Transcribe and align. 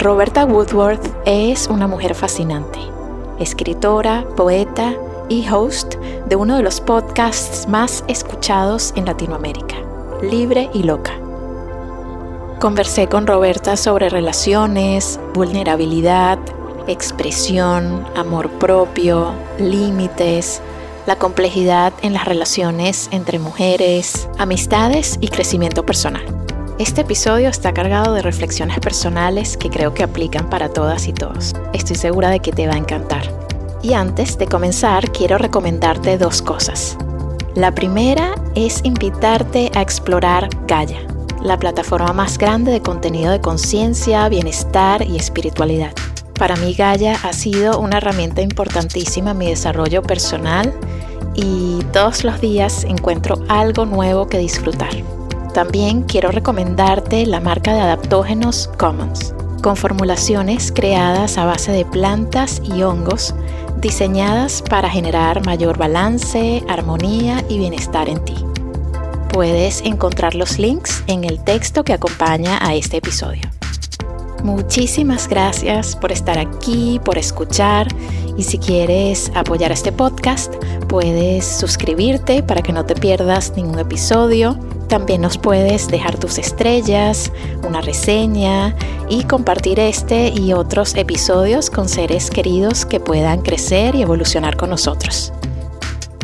Roberta 0.00 0.46
Woodworth 0.46 1.12
es 1.26 1.66
una 1.66 1.86
mujer 1.86 2.14
fascinante, 2.14 2.78
escritora, 3.38 4.24
poeta 4.34 4.94
y 5.28 5.46
host 5.46 5.96
de 6.26 6.36
uno 6.36 6.56
de 6.56 6.62
los 6.62 6.80
podcasts 6.80 7.68
más 7.68 8.02
escuchados 8.08 8.94
en 8.96 9.04
Latinoamérica, 9.04 9.76
Libre 10.22 10.70
y 10.72 10.84
Loca. 10.84 11.12
Conversé 12.60 13.08
con 13.08 13.26
Roberta 13.26 13.76
sobre 13.76 14.08
relaciones, 14.08 15.20
vulnerabilidad, 15.34 16.38
expresión, 16.86 18.06
amor 18.16 18.48
propio, 18.52 19.34
límites, 19.58 20.62
la 21.04 21.16
complejidad 21.16 21.92
en 22.00 22.14
las 22.14 22.24
relaciones 22.24 23.10
entre 23.12 23.38
mujeres, 23.38 24.30
amistades 24.38 25.18
y 25.20 25.28
crecimiento 25.28 25.84
personal. 25.84 26.24
Este 26.80 27.02
episodio 27.02 27.50
está 27.50 27.74
cargado 27.74 28.14
de 28.14 28.22
reflexiones 28.22 28.80
personales 28.80 29.58
que 29.58 29.68
creo 29.68 29.92
que 29.92 30.02
aplican 30.02 30.48
para 30.48 30.70
todas 30.70 31.08
y 31.08 31.12
todos. 31.12 31.52
Estoy 31.74 31.96
segura 31.96 32.30
de 32.30 32.40
que 32.40 32.52
te 32.52 32.66
va 32.66 32.72
a 32.72 32.78
encantar. 32.78 33.20
Y 33.82 33.92
antes 33.92 34.38
de 34.38 34.46
comenzar, 34.46 35.12
quiero 35.12 35.36
recomendarte 35.36 36.16
dos 36.16 36.40
cosas. 36.40 36.96
La 37.54 37.74
primera 37.74 38.34
es 38.54 38.80
invitarte 38.82 39.70
a 39.74 39.82
explorar 39.82 40.48
Gaia, 40.66 41.00
la 41.42 41.58
plataforma 41.58 42.14
más 42.14 42.38
grande 42.38 42.72
de 42.72 42.80
contenido 42.80 43.30
de 43.30 43.42
conciencia, 43.42 44.26
bienestar 44.30 45.06
y 45.06 45.18
espiritualidad. 45.18 45.92
Para 46.38 46.56
mí 46.56 46.72
Gaia 46.72 47.18
ha 47.24 47.34
sido 47.34 47.78
una 47.78 47.98
herramienta 47.98 48.40
importantísima 48.40 49.32
en 49.32 49.38
mi 49.38 49.50
desarrollo 49.50 50.02
personal 50.02 50.72
y 51.34 51.80
todos 51.92 52.24
los 52.24 52.40
días 52.40 52.84
encuentro 52.84 53.36
algo 53.48 53.84
nuevo 53.84 54.28
que 54.28 54.38
disfrutar. 54.38 55.19
También 55.54 56.02
quiero 56.02 56.30
recomendarte 56.30 57.26
la 57.26 57.40
marca 57.40 57.74
de 57.74 57.80
adaptógenos 57.80 58.70
Commons, 58.78 59.34
con 59.62 59.76
formulaciones 59.76 60.70
creadas 60.70 61.38
a 61.38 61.44
base 61.44 61.72
de 61.72 61.84
plantas 61.84 62.62
y 62.64 62.82
hongos 62.82 63.34
diseñadas 63.80 64.62
para 64.62 64.88
generar 64.88 65.44
mayor 65.44 65.76
balance, 65.76 66.62
armonía 66.68 67.44
y 67.48 67.58
bienestar 67.58 68.08
en 68.08 68.24
ti. 68.24 68.36
Puedes 69.32 69.80
encontrar 69.82 70.36
los 70.36 70.58
links 70.58 71.02
en 71.08 71.24
el 71.24 71.42
texto 71.42 71.82
que 71.82 71.94
acompaña 71.94 72.58
a 72.64 72.74
este 72.74 72.98
episodio. 72.98 73.42
Muchísimas 74.44 75.28
gracias 75.28 75.96
por 75.96 76.12
estar 76.12 76.38
aquí, 76.38 77.00
por 77.04 77.18
escuchar 77.18 77.88
y 78.36 78.44
si 78.44 78.58
quieres 78.58 79.32
apoyar 79.34 79.72
este 79.72 79.90
podcast, 79.92 80.54
puedes 80.88 81.44
suscribirte 81.44 82.42
para 82.42 82.62
que 82.62 82.72
no 82.72 82.86
te 82.86 82.94
pierdas 82.94 83.52
ningún 83.56 83.78
episodio 83.80 84.56
también 84.90 85.20
nos 85.20 85.38
puedes 85.38 85.86
dejar 85.86 86.18
tus 86.18 86.36
estrellas, 86.36 87.32
una 87.62 87.80
reseña 87.80 88.74
y 89.08 89.22
compartir 89.22 89.78
este 89.78 90.32
y 90.34 90.52
otros 90.52 90.96
episodios 90.96 91.70
con 91.70 91.88
seres 91.88 92.28
queridos 92.28 92.84
que 92.84 92.98
puedan 92.98 93.42
crecer 93.42 93.94
y 93.94 94.02
evolucionar 94.02 94.56
con 94.56 94.68
nosotros. 94.68 95.32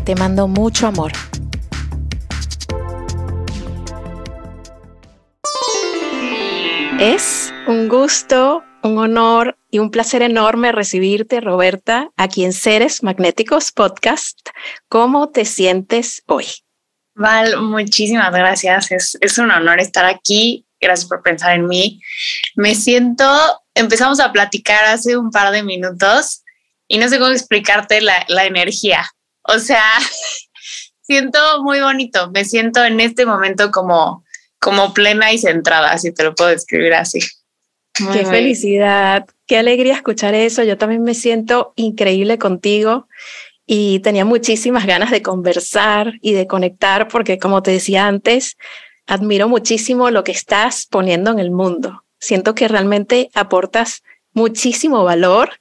Te 0.05 0.17
mando 0.17 0.49
mucho 0.49 0.89
amor. 0.89 1.13
Es 6.99 7.55
un 7.69 7.89
gusto, 7.89 8.65
un 8.83 8.99
honor 8.99 9.57
y 9.71 9.79
un 9.79 9.93
placer 9.93 10.23
enorme 10.23 10.73
recibirte, 10.73 11.41
Roberta, 11.41 12.11
aquí 12.17 12.45
en 12.45 12.53
Seres 12.53 13.05
Magnéticos 13.05 13.71
Podcast. 13.71 14.49
¿Cómo 14.89 15.29
te 15.29 15.45
sientes 15.45 16.25
hoy? 16.27 16.66
Val, 17.17 17.63
muchísimas 17.63 18.31
gracias. 18.31 18.93
Es, 18.93 19.19
es 19.21 19.39
un 19.39 19.51
honor 19.51 19.81
estar 19.81 20.05
aquí. 20.05 20.67
Gracias 20.79 21.09
por 21.09 21.23
pensar 21.23 21.55
en 21.55 21.67
mí. 21.67 22.03
Me 22.55 22.75
siento, 22.75 23.25
empezamos 23.75 24.21
a 24.21 24.33
platicar 24.33 24.85
hace 24.85 25.17
un 25.17 25.31
par 25.31 25.51
de 25.51 25.63
minutos 25.63 26.43
y 26.87 26.99
no 26.99 27.09
sé 27.09 27.19
cómo 27.19 27.31
explicarte 27.31 28.03
la, 28.03 28.25
la 28.29 28.45
energía. 28.45 29.11
O 29.43 29.59
sea, 29.59 29.83
siento 31.03 31.39
muy 31.63 31.81
bonito. 31.81 32.31
Me 32.33 32.45
siento 32.45 32.85
en 32.85 33.01
este 33.01 33.25
momento 33.25 33.71
como, 33.71 34.23
como 34.59 34.93
plena 34.93 35.33
y 35.33 35.39
centrada, 35.39 35.97
si 35.97 36.13
te 36.13 36.23
lo 36.23 36.35
puedo 36.35 36.51
describir 36.51 36.93
así. 36.93 37.21
qué 38.13 38.27
felicidad, 38.27 39.25
qué 39.47 39.57
alegría 39.57 39.95
escuchar 39.95 40.35
eso. 40.35 40.63
Yo 40.65 40.77
también 40.77 41.03
me 41.03 41.15
siento 41.15 41.73
increíble 41.77 42.37
contigo 42.37 43.09
y 43.67 43.99
tenía 44.01 44.25
muchísimas 44.25 44.87
ganas 44.87 45.11
de 45.11 45.23
conversar 45.23 46.15
y 46.23 46.33
de 46.33 46.47
conectar 46.47 47.09
porque, 47.09 47.39
como 47.39 47.63
te 47.63 47.73
decía 47.73 48.07
antes, 48.07 48.57
admiro 49.07 49.49
muchísimo 49.49 50.11
lo 50.11 50.23
que 50.23 50.33
estás 50.33 50.87
poniendo 50.87 51.33
en 51.33 51.41
el 51.41 51.51
mundo. 51.51 52.05
Siento 52.21 52.55
que 52.55 52.69
realmente 52.69 53.29
aportas 53.35 54.03
muchísimo 54.33 55.03
valor 55.03 55.59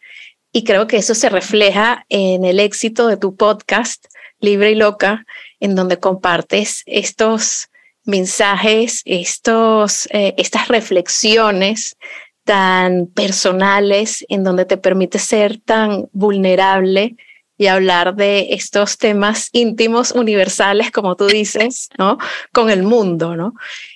y 0.51 0.63
creo 0.63 0.87
que 0.87 0.97
eso 0.97 1.15
se 1.15 1.29
refleja 1.29 2.05
en 2.09 2.45
el 2.45 2.59
éxito 2.59 3.07
de 3.07 3.17
tu 3.17 3.35
podcast 3.35 4.05
Libre 4.39 4.71
y 4.71 4.75
Loca, 4.75 5.25
en 5.59 5.75
donde 5.75 5.99
compartes 5.99 6.83
estos 6.85 7.69
mensajes, 8.03 9.01
estos, 9.05 10.07
eh, 10.11 10.35
estas 10.37 10.67
reflexiones 10.67 11.97
tan 12.43 13.07
personales, 13.07 14.23
en 14.29 14.43
donde 14.43 14.65
te 14.65 14.77
permite 14.77 15.17
ser 15.17 15.59
tan 15.59 16.07
vulnerable 16.11 17.15
y 17.57 17.67
hablar 17.67 18.15
de 18.15 18.47
estos 18.51 18.97
temas 18.97 19.49
íntimos, 19.51 20.11
universales, 20.11 20.91
como 20.91 21.15
tú 21.15 21.27
dices, 21.27 21.89
¿no? 21.97 22.17
Con 22.51 22.69
el 22.69 22.83
mundo, 22.83 23.35
¿no? 23.35 23.53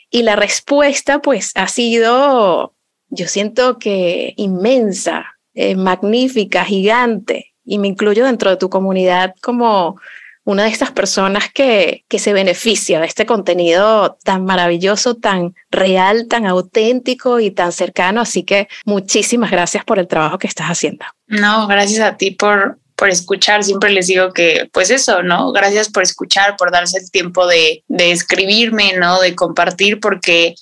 Y 0.10 0.24
la 0.24 0.36
respuesta, 0.36 1.20
pues, 1.22 1.52
ha 1.56 1.68
sido, 1.68 2.74
yo 3.10 3.28
siento 3.28 3.78
que 3.78 4.34
inmensa, 4.38 5.38
eh, 5.54 5.76
magnífica, 5.76 6.64
gigante, 6.64 7.54
y 7.66 7.78
me 7.80 7.88
incluyo 7.88 8.26
dentro 8.26 8.50
de 8.50 8.58
tu 8.58 8.70
comunidad 8.70 9.36
como 9.42 10.00
una 10.46 10.64
de 10.64 10.70
estas 10.70 10.92
personas 10.92 11.52
que, 11.54 12.06
que 12.08 12.18
se 12.18 12.34
beneficia 12.34 13.00
de 13.00 13.06
este 13.06 13.28
contenido 13.28 14.18
tan 14.24 14.46
maravilloso, 14.46 15.16
tan 15.16 15.54
real, 15.70 16.28
tan 16.28 16.48
auténtico 16.48 17.40
y 17.40 17.52
tan 17.52 17.72
cercano. 17.72 18.22
Así 18.22 18.42
que 18.44 18.68
muchísimas 18.84 19.52
gracias 19.52 19.86
por 19.86 20.00
el 20.00 20.08
trabajo 20.08 20.40
que 20.40 20.48
estás 20.48 20.68
haciendo. 20.68 21.06
No, 21.28 21.68
gracias 21.68 22.00
a 22.00 22.18
ti 22.18 22.32
por 22.32 22.80
por 23.00 23.10
escuchar. 23.10 23.64
Siempre 23.64 23.92
les 23.92 24.08
digo 24.08 24.34
que, 24.34 24.70
pues 24.74 24.92
eso, 24.92 25.24
¿no? 25.24 25.54
Gracias 25.54 25.90
por 25.90 26.04
escuchar, 26.04 26.58
por 26.58 26.70
darse 26.70 27.00
el 27.00 27.10
tiempo 27.10 27.48
de, 27.48 27.84
de 27.88 28.12
escribirme, 28.12 28.94
¿no? 28.98 29.22
De 29.22 29.36
compartir, 29.36 30.02
porque 30.02 30.54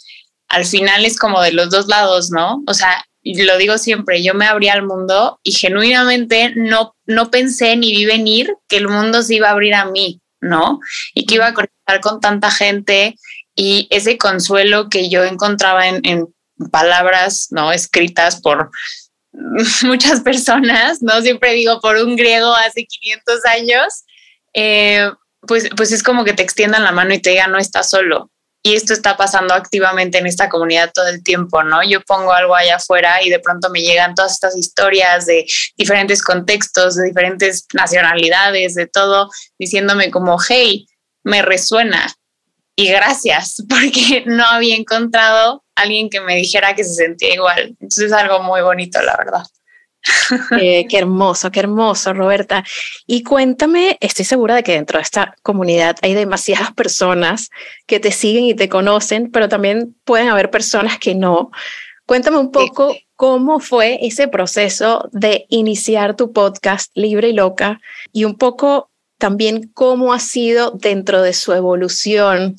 al 0.47 0.63
final 0.63 1.03
es 1.03 1.17
como 1.17 1.41
de 1.41 1.51
los 1.51 1.71
dos 1.71 1.87
lados, 1.87 2.29
¿no? 2.29 2.63
O 2.67 2.75
sea, 2.75 3.03
lo 3.23 3.57
digo 3.57 3.77
siempre, 3.79 4.23
yo 4.23 4.35
me 4.35 4.45
abrí 4.45 4.69
al 4.69 4.83
mundo 4.83 5.39
y 5.43 5.51
genuinamente 5.51 6.53
no, 6.55 6.95
no 7.07 7.31
pensé 7.31 7.75
ni 7.75 7.91
vi 7.91 8.05
venir 8.05 8.53
que 8.69 8.77
el 8.77 8.87
mundo 8.87 9.23
se 9.23 9.35
iba 9.35 9.49
a 9.49 9.51
abrir 9.51 9.73
a 9.73 9.85
mí, 9.85 10.21
¿no? 10.39 10.79
Y 11.15 11.25
que 11.25 11.35
iba 11.35 11.47
a 11.47 11.53
conectar 11.53 11.99
con 12.01 12.21
tanta 12.21 12.51
gente 12.51 13.15
y 13.55 13.87
ese 13.89 14.19
consuelo 14.19 14.89
que 14.89 15.09
yo 15.09 15.23
encontraba 15.23 15.87
en, 15.87 16.01
en 16.03 16.27
palabras, 16.71 17.47
¿no? 17.49 17.71
Escritas 17.71 18.39
por 18.41 18.69
muchas 19.83 20.21
personas, 20.21 21.01
no 21.01 21.21
siempre 21.21 21.53
digo 21.53 21.79
por 21.79 21.97
un 21.97 22.15
griego 22.15 22.53
hace 22.55 22.85
500 22.85 23.45
años, 23.45 24.03
eh, 24.53 25.09
pues, 25.41 25.69
pues 25.75 25.91
es 25.91 26.03
como 26.03 26.23
que 26.23 26.33
te 26.33 26.43
extiendan 26.43 26.83
la 26.83 26.91
mano 26.91 27.13
y 27.13 27.19
te 27.19 27.31
digan 27.31 27.51
no 27.51 27.57
estás 27.57 27.89
solo. 27.89 28.31
Y 28.63 28.75
esto 28.75 28.91
está 28.91 29.15
pasando 29.15 29.53
activamente 29.53 30.17
en 30.17 30.25
esta 30.25 30.49
comunidad 30.49 30.91
todo 30.93 31.07
el 31.07 31.23
tiempo, 31.23 31.63
¿no? 31.63 31.83
Yo 31.83 32.01
pongo 32.01 32.33
algo 32.33 32.55
allá 32.55 32.77
afuera 32.77 33.23
y 33.23 33.29
de 33.29 33.39
pronto 33.39 33.69
me 33.69 33.81
llegan 33.81 34.15
todas 34.15 34.33
estas 34.33 34.57
historias 34.57 35.25
de 35.25 35.45
diferentes 35.77 36.21
contextos, 36.21 36.95
de 36.95 37.05
diferentes 37.05 37.65
nacionalidades, 37.73 38.73
de 38.73 38.87
todo, 38.87 39.29
diciéndome 39.57 40.11
como, 40.11 40.37
hey, 40.49 40.87
me 41.23 41.43
resuena. 41.43 42.13
Y 42.75 42.89
gracias, 42.89 43.63
porque 43.69 44.23
no 44.25 44.43
había 44.43 44.75
encontrado 44.75 45.63
alguien 45.77 46.09
que 46.09 46.21
me 46.21 46.35
dijera 46.35 46.75
que 46.75 46.83
se 46.83 46.95
sentía 46.95 47.33
igual. 47.33 47.75
Entonces 47.79 48.05
es 48.05 48.13
algo 48.13 48.43
muy 48.43 48.61
bonito, 48.61 49.01
la 49.01 49.15
verdad. 49.17 49.43
qué 50.49 50.97
hermoso, 50.97 51.51
qué 51.51 51.59
hermoso, 51.59 52.13
Roberta. 52.13 52.63
Y 53.05 53.23
cuéntame, 53.23 53.97
estoy 53.99 54.25
segura 54.25 54.55
de 54.55 54.63
que 54.63 54.73
dentro 54.73 54.97
de 54.97 55.03
esta 55.03 55.35
comunidad 55.43 55.97
hay 56.01 56.13
demasiadas 56.13 56.73
personas 56.73 57.49
que 57.85 57.99
te 57.99 58.11
siguen 58.11 58.45
y 58.45 58.53
te 58.53 58.69
conocen, 58.69 59.31
pero 59.31 59.49
también 59.49 59.95
pueden 60.03 60.29
haber 60.29 60.49
personas 60.49 60.97
que 60.97 61.15
no. 61.15 61.51
Cuéntame 62.05 62.37
un 62.37 62.51
poco 62.51 62.95
cómo 63.15 63.59
fue 63.59 63.99
ese 64.01 64.27
proceso 64.27 65.09
de 65.11 65.45
iniciar 65.49 66.15
tu 66.15 66.31
podcast 66.31 66.91
Libre 66.95 67.29
y 67.29 67.33
Loca 67.33 67.81
y 68.13 68.23
un 68.23 68.37
poco 68.37 68.89
también 69.17 69.69
cómo 69.73 70.13
ha 70.13 70.19
sido 70.19 70.71
dentro 70.71 71.21
de 71.21 71.33
su 71.33 71.53
evolución 71.53 72.57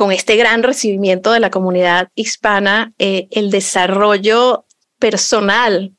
con 0.00 0.12
este 0.12 0.36
gran 0.36 0.62
recibimiento 0.62 1.30
de 1.30 1.40
la 1.40 1.50
comunidad 1.50 2.08
hispana 2.14 2.94
eh, 2.98 3.28
el 3.32 3.50
desarrollo 3.50 4.64
personal 4.98 5.92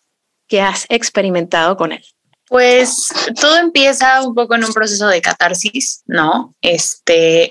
que 0.48 0.59
has 0.59 0.88
experimentado 0.89 1.77
con 1.77 1.92
él. 1.92 2.03
Pues 2.48 3.09
todo 3.39 3.59
empieza 3.59 4.24
un 4.24 4.33
poco 4.33 4.56
en 4.56 4.63
un 4.63 4.74
proceso 4.74 5.07
de 5.07 5.21
catarsis, 5.21 6.01
¿no? 6.07 6.56
Este, 6.62 7.48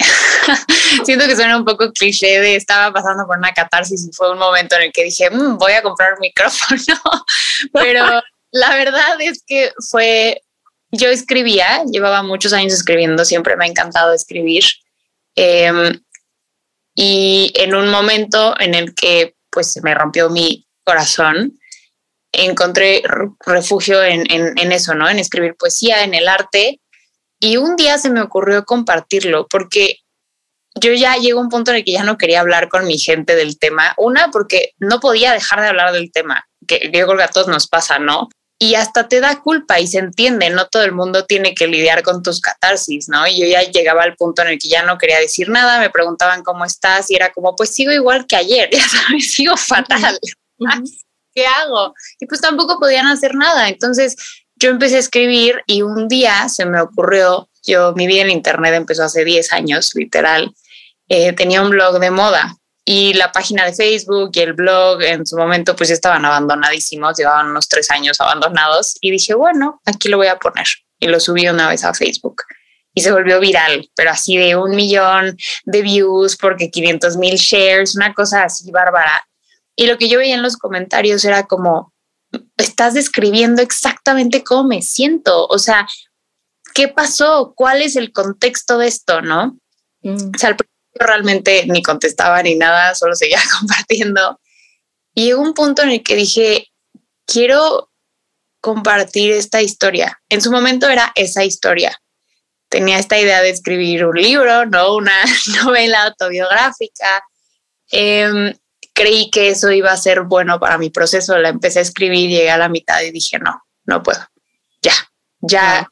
siento 1.05 1.29
que 1.29 1.37
suena 1.37 1.57
un 1.57 1.65
poco 1.65 1.93
cliché 1.93 2.41
de 2.41 2.57
estaba 2.57 2.93
pasando 2.93 3.29
por 3.29 3.39
una 3.39 3.53
catarsis 3.53 4.09
y 4.09 4.13
fue 4.13 4.33
un 4.33 4.39
momento 4.41 4.75
en 4.75 4.83
el 4.83 4.93
que 4.93 5.05
dije, 5.05 5.31
mm, 5.31 5.57
voy 5.57 5.75
a 5.75 5.83
comprar 5.83 6.15
un 6.15 6.21
micrófono, 6.21 7.01
pero 7.73 8.07
la 8.51 8.75
verdad 8.75 9.21
es 9.21 9.45
que 9.47 9.71
fue, 9.89 10.43
yo 10.91 11.11
escribía, 11.11 11.85
llevaba 11.85 12.25
muchos 12.25 12.53
años 12.53 12.73
escribiendo, 12.73 13.25
siempre 13.25 13.57
me 13.57 13.67
ha 13.67 13.69
encantado 13.69 14.13
escribir. 14.13 14.65
Em, 15.37 16.01
y 17.03 17.51
en 17.55 17.75
un 17.75 17.89
momento 17.89 18.55
en 18.61 18.75
el 18.75 18.95
que 18.95 19.35
pues 19.49 19.83
me 19.83 19.95
rompió 19.95 20.29
mi 20.29 20.69
corazón, 20.85 21.59
encontré 22.31 23.03
refugio 23.47 24.05
en, 24.05 24.71
eso, 24.71 24.95
¿no? 24.95 25.09
En 25.09 25.19
escribir 25.19 25.57
poesía, 25.57 26.05
en 26.05 26.13
el 26.13 26.29
arte. 26.29 26.79
Y 27.41 27.57
un 27.57 27.77
día 27.77 27.97
se 27.97 28.11
me 28.11 28.21
ocurrió 28.21 28.67
compartirlo 28.67 29.47
porque 29.49 30.01
yo 30.75 30.93
ya 30.93 31.17
llego 31.17 31.41
a 31.41 31.43
un 31.43 31.49
punto 31.49 31.71
en 31.71 31.79
el 31.79 31.85
que 31.85 31.93
ya 31.93 32.05
no 32.05 32.19
quería 32.19 32.41
hablar 32.41 32.69
con 32.69 32.87
mi 32.87 32.99
gente 32.99 33.35
del 33.35 33.59
tema. 33.59 33.95
Una, 33.97 34.31
porque 34.31 34.73
no 34.79 35.01
podía 35.01 35.33
dejar 35.33 35.63
de 35.63 35.69
hablar 35.69 35.93
del 35.93 36.13
tema, 36.13 36.47
que 36.69 36.91
yo 36.93 37.07
creo 37.07 37.17
que 37.17 37.23
a 37.23 37.29
todos 37.29 37.49
nos 37.49 37.67
pasa, 37.67 37.99
¿no? 37.99 38.29
Y 38.63 38.75
hasta 38.75 39.09
te 39.09 39.21
da 39.21 39.41
culpa 39.41 39.81
y 39.81 39.87
se 39.87 39.99
entiende, 39.99 40.51
no 40.51 40.67
todo 40.67 40.83
el 40.83 40.93
mundo 40.93 41.25
tiene 41.25 41.55
que 41.55 41.67
lidiar 41.67 42.03
con 42.03 42.23
tus 42.23 42.43
catarsis, 42.43 43.09
¿no? 43.09 43.27
Y 43.27 43.41
yo 43.41 43.47
ya 43.47 43.63
llegaba 43.63 44.03
al 44.03 44.17
punto 44.17 44.43
en 44.43 44.49
el 44.49 44.59
que 44.59 44.69
ya 44.69 44.83
no 44.83 44.99
quería 44.99 45.19
decir 45.19 45.49
nada, 45.49 45.81
me 45.81 45.89
preguntaban 45.89 46.43
cómo 46.43 46.67
estás 46.67 47.11
y 47.11 47.17
era 47.17 47.33
como, 47.33 47.57
pues 47.57 47.75
sigo 47.75 47.91
igual 47.91 48.27
que 48.27 48.37
ayer, 48.37 48.69
ya 48.73 48.87
sabes, 48.87 49.33
sigo 49.33 49.57
fatal. 49.57 50.19
¿qué 51.35 51.47
hago? 51.47 51.95
Y 52.19 52.27
pues 52.27 52.43
tampoco 52.43 52.79
podían 52.79 53.07
hacer 53.07 53.35
nada. 53.35 53.69
Entonces 53.69 54.17
yo 54.57 54.69
empecé 54.69 54.97
a 54.97 55.01
escribir 55.01 55.63
y 55.67 55.81
un 55.81 56.07
día 56.07 56.49
se 56.51 56.67
me 56.67 56.83
ocurrió, 56.83 57.49
yo, 57.63 57.95
mi 57.95 58.07
vida 58.07 58.23
en 58.23 58.31
Internet 58.31 58.75
empezó 58.75 59.05
hace 59.05 59.25
10 59.25 59.55
años, 59.55 59.93
literal, 59.95 60.55
eh, 61.09 61.33
tenía 61.33 61.63
un 61.63 61.71
blog 61.71 61.99
de 61.99 62.11
moda 62.11 62.60
y 62.93 63.15
la 63.15 63.31
página 63.31 63.65
de 63.65 63.73
Facebook 63.73 64.33
y 64.35 64.41
el 64.41 64.55
blog 64.55 65.01
en 65.03 65.25
su 65.25 65.37
momento 65.37 65.77
pues 65.77 65.91
estaban 65.91 66.25
abandonadísimos, 66.25 67.17
llevaban 67.17 67.47
unos 67.47 67.69
tres 67.69 67.89
años 67.89 68.21
abandonados 68.21 68.97
y 69.01 69.13
dije, 69.13 69.33
bueno, 69.35 69.81
aquí 69.85 70.09
lo 70.09 70.17
voy 70.17 70.27
a 70.27 70.41
poner 70.41 70.67
y 70.99 71.07
lo 71.07 71.21
subí 71.21 71.49
una 71.49 71.69
vez 71.69 71.85
a 71.85 71.95
Facebook 71.95 72.43
y 72.93 73.03
se 73.03 73.13
volvió 73.13 73.39
viral, 73.39 73.89
pero 73.95 74.11
así 74.11 74.37
de 74.37 74.57
un 74.57 74.75
millón 74.75 75.37
de 75.67 75.83
views 75.83 76.37
porque 76.37 76.69
500 76.69 77.17
mil 77.17 77.37
shares, 77.37 77.95
una 77.95 78.13
cosa 78.13 78.43
así 78.43 78.73
bárbara. 78.73 79.25
Y 79.77 79.87
lo 79.87 79.97
que 79.97 80.09
yo 80.09 80.19
veía 80.19 80.35
en 80.35 80.43
los 80.43 80.57
comentarios 80.57 81.25
era 81.25 81.47
como, 81.47 81.93
estás 82.57 82.95
describiendo 82.95 83.63
exactamente 83.63 84.43
cómo 84.43 84.65
me 84.65 84.83
siento, 84.83 85.47
o 85.47 85.59
sea, 85.61 85.87
¿qué 86.75 86.89
pasó? 86.89 87.53
¿Cuál 87.55 87.83
es 87.83 87.95
el 87.95 88.11
contexto 88.11 88.79
de 88.79 88.89
esto? 88.89 89.23
¿No? 89.23 89.57
Mm. 90.03 90.33
O 90.35 90.39
sea, 90.39 90.49
al 90.49 90.57
principio 90.57 90.80
realmente 90.95 91.67
ni 91.67 91.83
contestaba 91.83 92.43
ni 92.43 92.55
nada, 92.55 92.95
solo 92.95 93.15
seguía 93.15 93.41
compartiendo. 93.59 94.41
Y 95.15 95.27
llegó 95.27 95.43
un 95.43 95.55
punto 95.55 95.83
en 95.83 95.91
el 95.91 96.03
que 96.03 96.17
dije, 96.17 96.69
quiero 97.27 97.91
compartir 98.61 99.33
esta 99.33 99.63
historia. 99.63 100.21
En 100.29 100.41
su 100.41 100.51
momento 100.51 100.89
era 100.89 101.13
esa 101.15 101.45
historia. 101.45 101.99
Tenía 102.69 102.99
esta 102.99 103.19
idea 103.19 103.43
de 103.43 103.51
escribir 103.51 104.05
un 104.05 104.17
libro, 104.17 104.67
¿no? 104.67 104.95
Una 104.95 105.17
novela 105.65 106.05
autobiográfica. 106.05 107.25
Eh, 107.91 108.55
creí 109.01 109.31
que 109.31 109.49
eso 109.49 109.71
iba 109.71 109.91
a 109.91 109.97
ser 109.97 110.23
bueno 110.23 110.61
para 110.61 110.77
mi 110.77 110.91
proceso, 110.91 111.39
la 111.39 111.49
empecé 111.49 111.79
a 111.79 111.83
escribir, 111.83 112.29
llegué 112.29 112.51
a 112.51 112.59
la 112.59 112.69
mitad 112.69 113.01
y 113.01 113.11
dije, 113.11 113.39
no, 113.39 113.63
no 113.85 114.03
puedo, 114.03 114.21
ya, 114.83 114.93
ya 115.41 115.89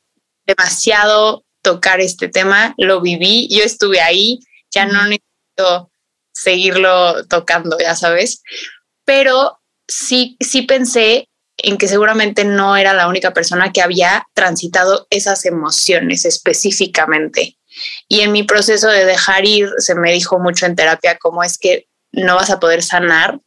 demasiado 0.46 1.44
tocar 1.62 2.00
este 2.00 2.28
tema, 2.28 2.74
lo 2.76 3.00
viví, 3.00 3.48
yo 3.50 3.64
estuve 3.64 4.00
ahí, 4.00 4.40
ya 4.70 4.86
no 4.86 5.04
necesito 5.04 5.90
seguirlo 6.32 7.26
tocando, 7.26 7.76
ya 7.78 7.96
sabes, 7.96 8.42
pero 9.04 9.60
sí, 9.86 10.36
sí 10.40 10.62
pensé 10.62 11.28
en 11.56 11.76
que 11.76 11.88
seguramente 11.88 12.44
no 12.44 12.76
era 12.76 12.92
la 12.92 13.08
única 13.08 13.34
persona 13.34 13.72
que 13.72 13.82
había 13.82 14.26
transitado 14.34 15.06
esas 15.10 15.44
emociones 15.44 16.24
específicamente. 16.24 17.58
Y 18.08 18.20
en 18.20 18.32
mi 18.32 18.44
proceso 18.44 18.88
de 18.88 19.04
dejar 19.04 19.44
ir, 19.44 19.70
se 19.78 19.94
me 19.94 20.12
dijo 20.12 20.38
mucho 20.38 20.66
en 20.66 20.76
terapia 20.76 21.18
cómo 21.18 21.42
es 21.42 21.58
que 21.58 21.88
no 22.12 22.36
vas 22.36 22.50
a 22.50 22.60
poder 22.60 22.82
sanar 22.82 23.40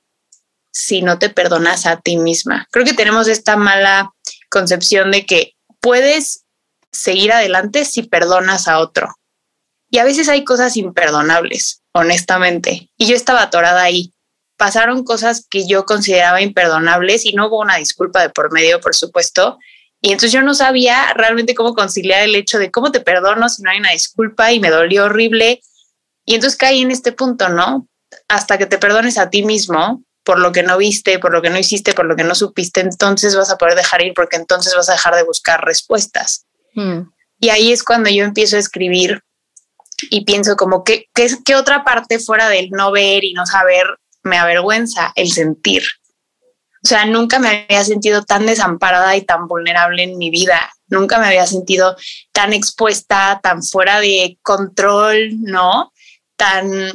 si 0.71 1.01
no 1.01 1.19
te 1.19 1.29
perdonas 1.29 1.85
a 1.85 1.99
ti 1.99 2.17
misma. 2.17 2.67
Creo 2.71 2.85
que 2.85 2.93
tenemos 2.93 3.27
esta 3.27 3.55
mala 3.55 4.13
concepción 4.49 5.11
de 5.11 5.25
que 5.25 5.53
puedes 5.79 6.45
seguir 6.91 7.31
adelante 7.31 7.85
si 7.85 8.03
perdonas 8.03 8.67
a 8.67 8.79
otro. 8.79 9.15
Y 9.91 9.99
a 9.99 10.03
veces 10.03 10.27
hay 10.29 10.43
cosas 10.43 10.75
imperdonables, 10.77 11.83
honestamente. 11.93 12.89
Y 12.97 13.05
yo 13.05 13.15
estaba 13.15 13.43
atorada 13.43 13.83
ahí. 13.83 14.11
Pasaron 14.57 15.03
cosas 15.03 15.45
que 15.49 15.67
yo 15.67 15.85
consideraba 15.85 16.41
imperdonables 16.41 17.25
y 17.25 17.33
no 17.33 17.47
hubo 17.47 17.59
una 17.59 17.77
disculpa 17.77 18.21
de 18.21 18.29
por 18.29 18.51
medio, 18.51 18.79
por 18.81 18.95
supuesto. 18.95 19.59
Y 20.01 20.11
entonces 20.11 20.31
yo 20.31 20.41
no 20.41 20.55
sabía 20.55 21.13
realmente 21.13 21.53
cómo 21.53 21.75
conciliar 21.75 22.23
el 22.23 22.33
hecho 22.33 22.57
de 22.57 22.71
cómo 22.71 22.91
te 22.91 23.01
perdono 23.01 23.49
si 23.49 23.61
no 23.61 23.69
hay 23.69 23.77
una 23.77 23.91
disculpa 23.91 24.51
y 24.51 24.59
me 24.59 24.71
dolió 24.71 25.05
horrible. 25.05 25.61
Y 26.25 26.33
entonces 26.33 26.57
caí 26.57 26.81
en 26.81 26.89
este 26.89 27.11
punto, 27.11 27.49
¿no? 27.49 27.87
hasta 28.27 28.57
que 28.57 28.65
te 28.65 28.77
perdones 28.77 29.17
a 29.17 29.29
ti 29.29 29.43
mismo 29.43 30.03
por 30.23 30.39
lo 30.39 30.51
que 30.51 30.63
no 30.63 30.77
viste, 30.77 31.19
por 31.19 31.31
lo 31.31 31.41
que 31.41 31.49
no 31.49 31.57
hiciste, 31.57 31.93
por 31.93 32.05
lo 32.05 32.15
que 32.15 32.23
no 32.23 32.35
supiste, 32.35 32.81
entonces 32.81 33.35
vas 33.35 33.49
a 33.49 33.57
poder 33.57 33.75
dejar 33.75 34.01
ir 34.03 34.13
porque 34.13 34.35
entonces 34.35 34.75
vas 34.75 34.89
a 34.89 34.93
dejar 34.93 35.15
de 35.15 35.23
buscar 35.23 35.63
respuestas. 35.65 36.45
Hmm. 36.75 37.09
Y 37.39 37.49
ahí 37.49 37.71
es 37.71 37.83
cuando 37.83 38.09
yo 38.09 38.23
empiezo 38.23 38.55
a 38.55 38.59
escribir 38.59 39.23
y 40.09 40.25
pienso 40.25 40.55
como 40.55 40.83
que 40.83 41.07
qué 41.13 41.55
otra 41.55 41.83
parte 41.83 42.19
fuera 42.19 42.49
del 42.49 42.69
no 42.71 42.91
ver 42.91 43.23
y 43.23 43.33
no 43.33 43.45
saber 43.45 43.85
me 44.23 44.37
avergüenza 44.37 45.11
el 45.15 45.31
sentir. 45.31 45.83
O 46.83 46.87
sea, 46.87 47.05
nunca 47.05 47.37
me 47.37 47.65
había 47.69 47.83
sentido 47.83 48.23
tan 48.23 48.47
desamparada 48.47 49.15
y 49.15 49.21
tan 49.21 49.47
vulnerable 49.47 50.03
en 50.03 50.17
mi 50.17 50.31
vida. 50.31 50.71
Nunca 50.87 51.19
me 51.19 51.27
había 51.27 51.45
sentido 51.45 51.95
tan 52.31 52.53
expuesta, 52.53 53.39
tan 53.43 53.63
fuera 53.63 53.99
de 53.99 54.39
control, 54.41 55.41
¿no? 55.41 55.93
Tan 56.35 56.91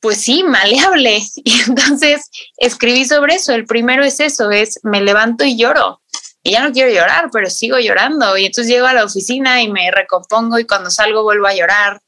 pues 0.00 0.20
sí, 0.20 0.42
maleable. 0.42 1.22
Y 1.44 1.60
entonces 1.66 2.30
escribí 2.58 3.04
sobre 3.06 3.36
eso. 3.36 3.52
El 3.52 3.66
primero 3.66 4.04
es 4.04 4.20
eso, 4.20 4.50
es 4.50 4.80
me 4.82 5.00
levanto 5.00 5.44
y 5.44 5.56
lloro. 5.56 6.02
Y 6.42 6.52
ya 6.52 6.62
no 6.62 6.72
quiero 6.72 6.92
llorar, 6.92 7.30
pero 7.32 7.48
sigo 7.50 7.78
llorando. 7.78 8.36
Y 8.36 8.46
entonces 8.46 8.72
llego 8.72 8.86
a 8.86 8.92
la 8.92 9.04
oficina 9.04 9.62
y 9.62 9.68
me 9.68 9.90
recompongo 9.90 10.58
y 10.58 10.66
cuando 10.66 10.90
salgo 10.90 11.22
vuelvo 11.22 11.46
a 11.46 11.54
llorar. 11.54 12.00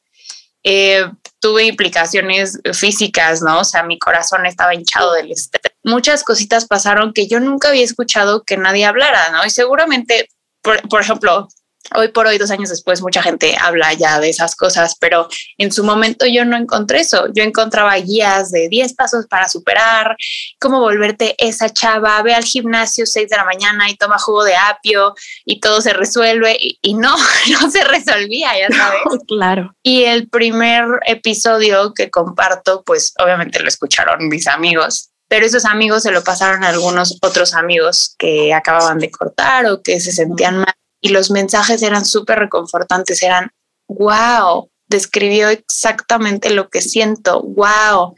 Eh, 0.64 1.10
tuve 1.40 1.64
implicaciones 1.64 2.60
físicas, 2.72 3.42
¿no? 3.42 3.60
O 3.60 3.64
sea, 3.64 3.82
mi 3.82 3.98
corazón 3.98 4.46
estaba 4.46 4.74
hinchado 4.74 5.12
del 5.12 5.30
estrés. 5.30 5.72
Muchas 5.84 6.24
cositas 6.24 6.66
pasaron 6.66 7.12
que 7.12 7.28
yo 7.28 7.40
nunca 7.40 7.68
había 7.68 7.84
escuchado 7.84 8.42
que 8.42 8.56
nadie 8.56 8.84
hablara, 8.84 9.30
¿no? 9.30 9.46
Y 9.46 9.50
seguramente, 9.50 10.28
por 10.62 11.00
ejemplo, 11.00 11.48
Hoy 11.94 12.08
por 12.08 12.26
hoy, 12.26 12.38
dos 12.38 12.50
años 12.50 12.68
después, 12.68 13.00
mucha 13.00 13.22
gente 13.22 13.56
habla 13.58 13.92
ya 13.94 14.20
de 14.20 14.28
esas 14.28 14.54
cosas, 14.54 14.96
pero 15.00 15.28
en 15.56 15.72
su 15.72 15.84
momento 15.84 16.26
yo 16.26 16.44
no 16.44 16.56
encontré 16.56 17.00
eso. 17.00 17.26
Yo 17.32 17.42
encontraba 17.42 17.96
guías 17.96 18.50
de 18.50 18.68
10 18.68 18.94
pasos 18.94 19.26
para 19.26 19.48
superar, 19.48 20.16
cómo 20.60 20.80
volverte 20.80 21.34
esa 21.38 21.70
chava, 21.70 22.20
ve 22.22 22.34
al 22.34 22.44
gimnasio 22.44 23.06
6 23.06 23.30
de 23.30 23.36
la 23.36 23.44
mañana 23.44 23.90
y 23.90 23.96
toma 23.96 24.18
jugo 24.18 24.44
de 24.44 24.56
apio 24.56 25.14
y 25.44 25.60
todo 25.60 25.80
se 25.80 25.92
resuelve. 25.92 26.58
Y, 26.60 26.94
no, 26.94 27.16
no 27.60 27.70
se 27.70 27.84
resolvía, 27.84 28.50
ya 28.58 28.76
sabes. 28.76 29.00
claro. 29.26 29.74
Y 29.82 30.04
el 30.04 30.28
primer 30.28 30.84
episodio 31.06 31.94
que 31.94 32.10
comparto, 32.10 32.82
pues 32.84 33.14
obviamente 33.18 33.60
lo 33.60 33.68
escucharon 33.68 34.28
mis 34.28 34.46
amigos 34.46 35.10
pero 35.30 35.44
esos 35.44 35.66
amigos 35.66 36.04
se 36.04 36.10
lo 36.10 36.24
pasaron 36.24 36.64
a 36.64 36.70
algunos 36.70 37.18
otros 37.20 37.52
amigos 37.52 38.14
que 38.18 38.54
acababan 38.54 38.98
de 38.98 39.10
cortar 39.10 39.66
o 39.66 39.82
que 39.82 40.00
se 40.00 40.10
sentían 40.10 40.56
mal 40.56 40.74
y 41.00 41.10
los 41.10 41.30
mensajes 41.30 41.82
eran 41.82 42.04
súper 42.04 42.38
reconfortantes, 42.38 43.22
eran, 43.22 43.50
wow, 43.88 44.70
describió 44.86 45.48
exactamente 45.48 46.50
lo 46.50 46.68
que 46.68 46.80
siento, 46.80 47.42
wow, 47.42 48.16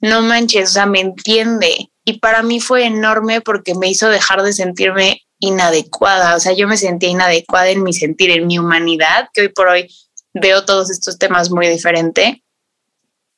no 0.00 0.22
manches, 0.22 0.70
o 0.70 0.72
sea, 0.72 0.86
me 0.86 1.00
entiende. 1.00 1.90
Y 2.04 2.18
para 2.18 2.42
mí 2.42 2.60
fue 2.60 2.84
enorme 2.84 3.40
porque 3.40 3.74
me 3.74 3.88
hizo 3.88 4.08
dejar 4.08 4.42
de 4.42 4.52
sentirme 4.52 5.22
inadecuada, 5.38 6.36
o 6.36 6.40
sea, 6.40 6.52
yo 6.52 6.68
me 6.68 6.76
sentía 6.76 7.10
inadecuada 7.10 7.68
en 7.68 7.82
mi 7.82 7.92
sentir, 7.92 8.30
en 8.30 8.46
mi 8.46 8.58
humanidad, 8.58 9.28
que 9.32 9.42
hoy 9.42 9.48
por 9.48 9.68
hoy 9.68 9.88
veo 10.32 10.64
todos 10.64 10.90
estos 10.90 11.18
temas 11.18 11.50
muy 11.50 11.68
diferente 11.68 12.42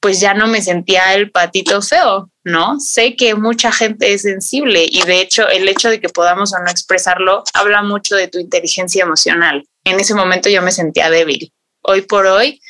pues 0.07 0.21
ya 0.21 0.35
no 0.35 0.47
me 0.47 0.63
sentía 0.63 1.15
el 1.15 1.33
patito 1.33 1.83
feo, 1.83 2.31
¿no? 2.45 2.79
Sé 2.79 3.17
que 3.17 3.35
mucha 3.35 3.73
gente 3.73 4.15
es 4.15 4.23
sensible 4.23 4.87
y 4.89 5.03
de 5.03 5.21
hecho 5.21 5.49
el 5.49 5.69
hecho 5.69 5.91
de 5.91 6.01
que 6.01 6.09
podamos 6.09 6.55
o 6.55 6.61
no 6.61 6.71
expresarlo 6.71 7.43
habla 7.55 7.83
mucho 7.83 8.15
de 8.15 8.29
tu 8.29 8.39
inteligencia 8.39 9.03
emocional. 9.03 9.67
En 9.83 9.99
ese 9.99 10.15
momento 10.15 10.49
yo 10.49 10.63
me 10.63 10.71
sentía 10.71 11.11
débil. 11.11 11.53
Hoy 11.83 12.03
por 12.03 12.25
hoy 12.27 12.61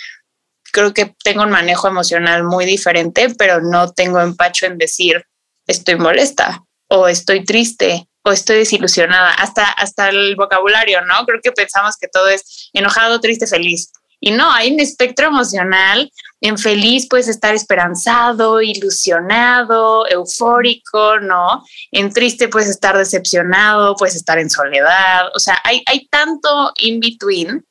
creo 0.73 0.95
que 0.95 1.15
tengo 1.23 1.43
un 1.43 1.51
manejo 1.51 1.89
emocional 1.89 2.43
muy 2.43 2.65
diferente, 2.65 3.29
pero 3.37 3.61
no 3.61 3.93
tengo 3.93 4.19
empacho 4.23 4.65
en 4.65 4.79
decir 4.79 5.23
estoy 5.67 5.97
molesta 5.97 6.65
o 6.89 7.07
estoy 7.07 7.45
triste 7.45 8.09
o 8.25 8.33
estoy 8.33 8.57
desilusionada, 8.57 9.33
hasta, 9.33 9.67
hasta 9.73 10.09
el 10.09 10.37
vocabulario, 10.37 11.03
¿no? 11.03 11.27
Creo 11.27 11.43
que 11.43 11.53
pensamos 11.53 11.99
que 12.01 12.09
todo 12.09 12.31
es 12.31 12.71
enojado, 12.73 13.21
triste, 13.21 13.47
feliz. 13.47 13.93
Y 14.21 14.31
no, 14.31 14.51
hay 14.51 14.73
un 14.73 14.81
espectro 14.81 15.27
emocional. 15.27 16.11
En 16.41 16.59
feliz 16.59 17.07
puedes 17.09 17.29
estar 17.29 17.55
esperanzado, 17.55 18.61
ilusionado, 18.61 20.07
eufórico, 20.09 21.19
¿no? 21.21 21.65
En 21.91 22.13
triste 22.13 22.49
puedes 22.49 22.69
estar 22.69 22.97
decepcionado, 22.97 23.97
puedes 23.97 24.17
estar 24.17 24.39
en 24.39 24.51
soledad. 24.51 25.29
O 25.35 25.39
sea, 25.39 25.59
hay, 25.65 25.83
hay 25.87 26.07
tanto 26.09 26.73
in 26.77 27.01
between 27.01 27.65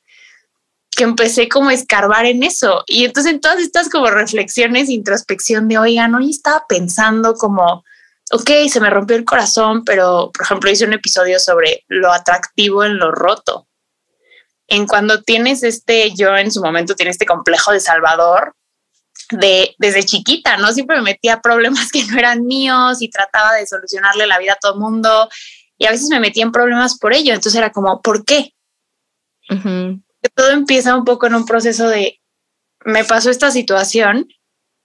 que 0.95 1.03
empecé 1.03 1.47
como 1.47 1.69
a 1.69 1.73
escarbar 1.73 2.25
en 2.25 2.41
eso. 2.43 2.83
Y 2.87 3.05
entonces 3.05 3.33
en 3.33 3.41
todas 3.41 3.59
estas 3.59 3.89
como 3.89 4.09
reflexiones, 4.09 4.89
introspección 4.89 5.67
de, 5.67 5.77
oigan, 5.77 6.15
hoy 6.15 6.31
estaba 6.31 6.65
pensando 6.67 7.35
como, 7.35 7.83
ok, 8.31 8.49
se 8.69 8.79
me 8.79 8.89
rompió 8.89 9.15
el 9.15 9.25
corazón, 9.25 9.83
pero 9.83 10.31
por 10.33 10.45
ejemplo 10.45 10.71
hice 10.71 10.85
un 10.85 10.93
episodio 10.93 11.39
sobre 11.39 11.83
lo 11.87 12.11
atractivo 12.11 12.83
en 12.83 12.97
lo 12.97 13.11
roto. 13.11 13.67
En 14.67 14.87
cuando 14.87 15.21
tienes 15.21 15.63
este, 15.63 16.13
yo 16.15 16.35
en 16.35 16.51
su 16.51 16.61
momento 16.61 16.95
tiene 16.95 17.11
este 17.11 17.25
complejo 17.25 17.71
de 17.71 17.79
Salvador, 17.79 18.55
de 19.31 19.75
desde 19.77 20.03
chiquita, 20.03 20.57
¿no? 20.57 20.71
Siempre 20.71 20.97
me 20.97 21.03
metía 21.03 21.41
problemas 21.41 21.91
que 21.91 22.03
no 22.05 22.17
eran 22.17 22.45
míos 22.45 23.01
y 23.01 23.09
trataba 23.09 23.53
de 23.53 23.67
solucionarle 23.67 24.27
la 24.27 24.39
vida 24.39 24.53
a 24.53 24.59
todo 24.59 24.73
el 24.73 24.79
mundo 24.79 25.29
y 25.77 25.85
a 25.85 25.91
veces 25.91 26.09
me 26.09 26.19
metía 26.19 26.43
en 26.43 26.51
problemas 26.51 26.97
por 26.97 27.13
ello. 27.13 27.33
Entonces 27.33 27.55
era 27.55 27.71
como, 27.71 28.01
¿por 28.01 28.25
qué? 28.25 28.53
Todo 30.33 30.49
empieza 30.51 30.95
un 30.95 31.05
poco 31.05 31.27
en 31.27 31.35
un 31.35 31.45
proceso 31.45 31.87
de, 31.87 32.19
me 32.83 33.03
pasó 33.03 33.29
esta 33.29 33.51
situación 33.51 34.27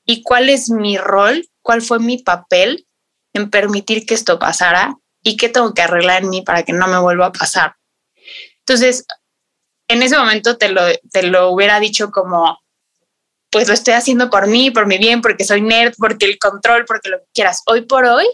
y 0.05 0.23
cuál 0.23 0.49
es 0.49 0.71
mi 0.71 0.99
rol, 0.99 1.47
cuál 1.63 1.83
fue 1.83 1.99
mi 1.99 2.19
papel 2.19 2.87
en 3.33 3.49
permitir 3.49 4.07
que 4.07 4.15
esto 4.15 4.39
pasara 4.39 4.97
y 5.23 5.37
qué 5.37 5.49
tengo 5.49 5.73
que 5.73 5.83
arreglar 5.83 6.23
en 6.23 6.31
mí 6.31 6.43
para 6.43 6.63
que 6.63 6.73
no 6.73 6.89
me 6.89 6.99
vuelva 6.99 7.27
a 7.27 7.33
pasar. 7.33 7.77
Entonces, 8.61 9.07
en 9.91 10.03
ese 10.03 10.17
momento 10.17 10.57
te 10.57 10.69
lo, 10.69 10.83
te 11.11 11.25
lo 11.25 11.51
hubiera 11.51 11.81
dicho 11.81 12.11
como, 12.11 12.59
pues 13.51 13.69
lo 13.69 13.75
estoy 13.75 13.95
haciendo 13.95 14.31
por 14.31 14.47
mí, 14.47 14.71
por 14.71 14.87
mi 14.87 14.99
bien, 14.99 15.21
porque 15.21 15.45
soy 15.45 15.61
nerd, 15.61 15.95
porque 15.99 16.27
el 16.27 16.39
control, 16.39 16.85
porque 16.87 17.09
lo 17.09 17.19
que 17.19 17.27
quieras. 17.35 17.63
Hoy 17.67 17.83
por 17.83 18.05
hoy 18.05 18.27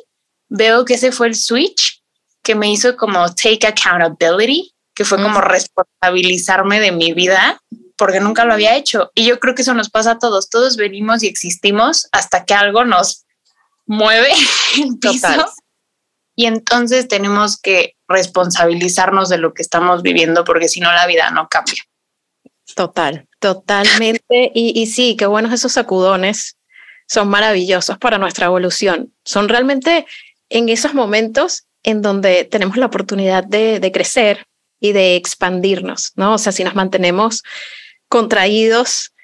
veo 0.49 0.85
que 0.85 0.95
ese 0.95 1.13
fue 1.13 1.29
el 1.29 1.35
switch 1.35 2.03
que 2.43 2.55
me 2.55 2.71
hizo 2.71 2.97
como 2.97 3.27
take 3.35 3.67
accountability, 3.67 4.73
que 4.95 5.05
fue 5.05 5.21
como 5.21 5.41
responsabilizarme 5.41 6.79
de 6.79 6.93
mi 6.93 7.13
vida, 7.13 7.61
porque 7.97 8.21
nunca 8.21 8.45
lo 8.45 8.53
había 8.53 8.77
hecho. 8.77 9.11
Y 9.15 9.25
yo 9.25 9.41
creo 9.41 9.55
que 9.55 9.63
eso 9.63 9.75
nos 9.75 9.91
pasa 9.91 10.13
a 10.13 10.19
todos. 10.19 10.51
Todos 10.51 10.77
venimos 10.77 11.23
y 11.23 11.27
existimos 11.27 12.09
hasta 12.13 12.45
que 12.45 12.55
algo 12.55 12.85
nos 12.85 13.25
mueve 13.87 14.29
el 14.79 14.99
piso. 14.99 15.29
Y 16.37 16.45
entonces 16.47 17.09
tenemos 17.09 17.59
que 17.59 17.97
responsabilizarnos 18.07 19.31
de 19.31 19.39
lo 19.39 19.55
que 19.55 19.63
estamos 19.63 20.03
viviendo 20.03 20.45
porque 20.45 20.69
si 20.69 20.81
no 20.81 20.93
la 20.93 21.07
vida 21.07 21.31
no 21.31 21.49
cambia. 21.49 21.83
Total, 22.75 23.27
totalmente. 23.41 24.53
Y, 24.55 24.87
sí, 24.87 25.17
qué 25.17 25.27
buenos 25.27 25.53
esos 25.53 25.73
sacudones. 25.73 26.59
Son 27.09 27.29
maravillosos 27.29 27.97
para 27.99 28.19
nuestra 28.19 28.47
evolución. 28.47 29.15
Son 29.25 29.49
realmente 29.49 30.07
en 30.51 30.69
esos 30.69 30.93
momentos 30.93 31.65
en 31.83 32.03
donde 32.03 32.45
tenemos 32.45 32.77
la 32.77 32.87
oportunidad 32.87 33.45
de, 33.45 33.81
de 33.81 33.93
crecer 33.93 34.47
y 34.79 34.93
de 34.93 35.17
expandirnos, 35.17 36.13
¿no? 36.17 36.35
O 36.35 36.39
sea, 36.39 36.53
si 36.53 36.65
nos 36.65 36.75
mantenemos 36.75 37.43
contraídos 38.09 39.15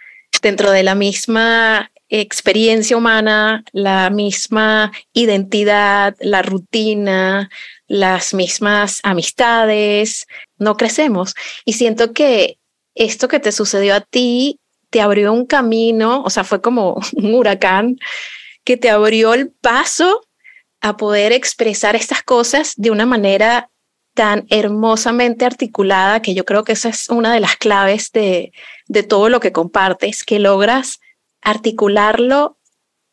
dentro 0.40 0.70
de 0.70 0.82
la 0.82 0.94
misma 0.94 1.91
experiencia 2.20 2.96
humana, 2.96 3.64
la 3.72 4.10
misma 4.10 4.92
identidad, 5.14 6.14
la 6.20 6.42
rutina, 6.42 7.48
las 7.88 8.34
mismas 8.34 9.00
amistades, 9.02 10.26
no 10.58 10.76
crecemos. 10.76 11.34
Y 11.64 11.72
siento 11.72 12.12
que 12.12 12.58
esto 12.94 13.28
que 13.28 13.40
te 13.40 13.50
sucedió 13.50 13.94
a 13.94 14.02
ti 14.02 14.60
te 14.90 15.00
abrió 15.00 15.32
un 15.32 15.46
camino, 15.46 16.22
o 16.22 16.28
sea, 16.28 16.44
fue 16.44 16.60
como 16.60 17.00
un 17.14 17.34
huracán 17.34 17.96
que 18.62 18.76
te 18.76 18.90
abrió 18.90 19.32
el 19.32 19.50
paso 19.50 20.20
a 20.82 20.98
poder 20.98 21.32
expresar 21.32 21.96
estas 21.96 22.22
cosas 22.22 22.74
de 22.76 22.90
una 22.90 23.06
manera 23.06 23.70
tan 24.14 24.44
hermosamente 24.50 25.46
articulada 25.46 26.20
que 26.20 26.34
yo 26.34 26.44
creo 26.44 26.64
que 26.64 26.72
esa 26.72 26.90
es 26.90 27.08
una 27.08 27.32
de 27.32 27.40
las 27.40 27.56
claves 27.56 28.12
de, 28.12 28.52
de 28.86 29.02
todo 29.02 29.30
lo 29.30 29.40
que 29.40 29.52
compartes, 29.52 30.24
que 30.24 30.38
logras 30.38 31.00
articularlo 31.42 32.58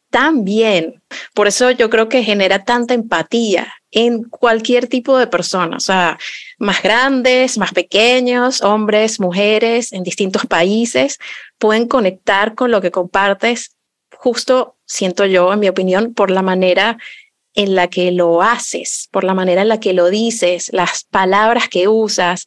tan 0.10 0.44
bien. 0.44 1.02
Por 1.34 1.48
eso 1.48 1.72
yo 1.72 1.90
creo 1.90 2.10
que 2.10 2.24
genera 2.24 2.64
tanta 2.64 2.94
empatía 2.94 3.74
en 3.92 4.24
cualquier 4.24 4.88
tipo 4.88 5.18
de 5.18 5.28
persona, 5.28 5.78
o 5.78 5.80
sea, 5.80 6.20
más 6.60 6.84
grandes, 6.84 7.58
más 7.58 7.74
pequeños, 7.74 8.62
hombres, 8.62 9.20
mujeres, 9.20 9.94
en 9.94 10.04
distintos 10.04 10.46
países, 10.46 11.18
pueden 11.58 11.88
conectar 11.88 12.54
con 12.54 12.70
lo 12.70 12.82
que 12.82 12.92
compartes, 12.92 13.76
justo 14.12 14.76
siento 14.86 15.26
yo, 15.26 15.52
en 15.54 15.60
mi 15.60 15.70
opinión, 15.70 16.14
por 16.14 16.30
la 16.30 16.44
manera 16.44 16.98
en 17.56 17.74
la 17.74 17.88
que 17.88 18.12
lo 18.12 18.44
haces, 18.44 19.10
por 19.12 19.24
la 19.24 19.34
manera 19.34 19.64
en 19.64 19.70
la 19.70 19.80
que 19.80 19.94
lo 19.94 20.10
dices, 20.10 20.70
las 20.72 21.04
palabras 21.04 21.68
que 21.68 21.88
usas 21.88 22.46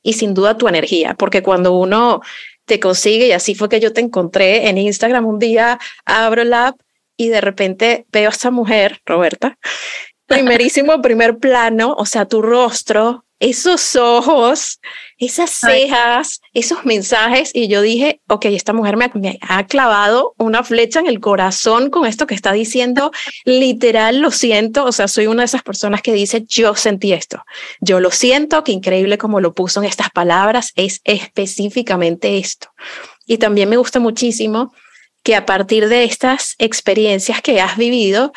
y 0.00 0.12
sin 0.12 0.32
duda 0.32 0.58
tu 0.58 0.68
energía, 0.68 1.14
porque 1.14 1.42
cuando 1.42 1.72
uno 1.72 2.20
te 2.64 2.80
consigue, 2.80 3.28
y 3.28 3.32
así 3.32 3.54
fue 3.54 3.68
que 3.68 3.80
yo 3.80 3.92
te 3.92 4.00
encontré 4.00 4.68
en 4.68 4.78
Instagram 4.78 5.26
un 5.26 5.38
día, 5.38 5.78
abro 6.04 6.42
el 6.42 6.52
app 6.54 6.80
y 7.16 7.28
de 7.28 7.40
repente 7.40 8.06
veo 8.10 8.28
a 8.28 8.32
esta 8.32 8.50
mujer, 8.50 9.00
Roberta, 9.04 9.58
primerísimo 10.26 11.00
primer 11.02 11.38
plano, 11.38 11.94
o 11.96 12.06
sea, 12.06 12.26
tu 12.26 12.42
rostro, 12.42 13.24
esos 13.40 13.96
ojos, 13.96 14.80
esas 15.18 15.50
cejas, 15.50 16.40
esos 16.54 16.86
mensajes, 16.86 17.50
y 17.52 17.68
yo 17.68 17.82
dije, 17.82 18.20
ok, 18.28 18.46
esta 18.46 18.72
mujer 18.72 18.96
me, 18.96 19.10
me, 19.14 19.38
ha 19.42 19.66
clavado 19.66 20.34
una 20.38 20.62
flecha 20.64 21.00
en 21.00 21.06
el 21.06 21.20
corazón 21.20 21.90
con 21.90 22.06
esto 22.06 22.26
que 22.26 22.34
está 22.34 22.52
diciendo, 22.52 23.10
literal, 23.44 24.20
lo 24.20 24.30
siento, 24.30 24.84
o 24.84 24.92
sea, 24.92 25.08
soy 25.08 25.26
una 25.26 25.42
de 25.42 25.46
esas 25.46 25.62
personas 25.62 26.00
que 26.00 26.14
dice, 26.14 26.44
yo 26.46 26.74
sentí 26.74 27.12
esto, 27.12 27.44
yo 27.80 28.00
lo 28.00 28.10
siento, 28.10 28.64
qué 28.64 28.72
increíble 28.72 29.18
como 29.18 29.40
lo 29.40 29.52
puso 29.52 29.82
en 29.82 29.88
estas 29.88 30.10
palabras, 30.10 30.72
es 30.76 31.00
específicamente 31.04 32.38
esto. 32.38 32.68
Y 33.26 33.38
también 33.38 33.68
me 33.68 33.76
gusta 33.76 34.00
muchísimo 34.00 34.72
que 35.22 35.34
a 35.34 35.46
partir 35.46 35.88
de 35.88 36.04
estas 36.04 36.54
experiencias 36.58 37.40
que 37.40 37.60
has 37.60 37.76
vivido, 37.76 38.32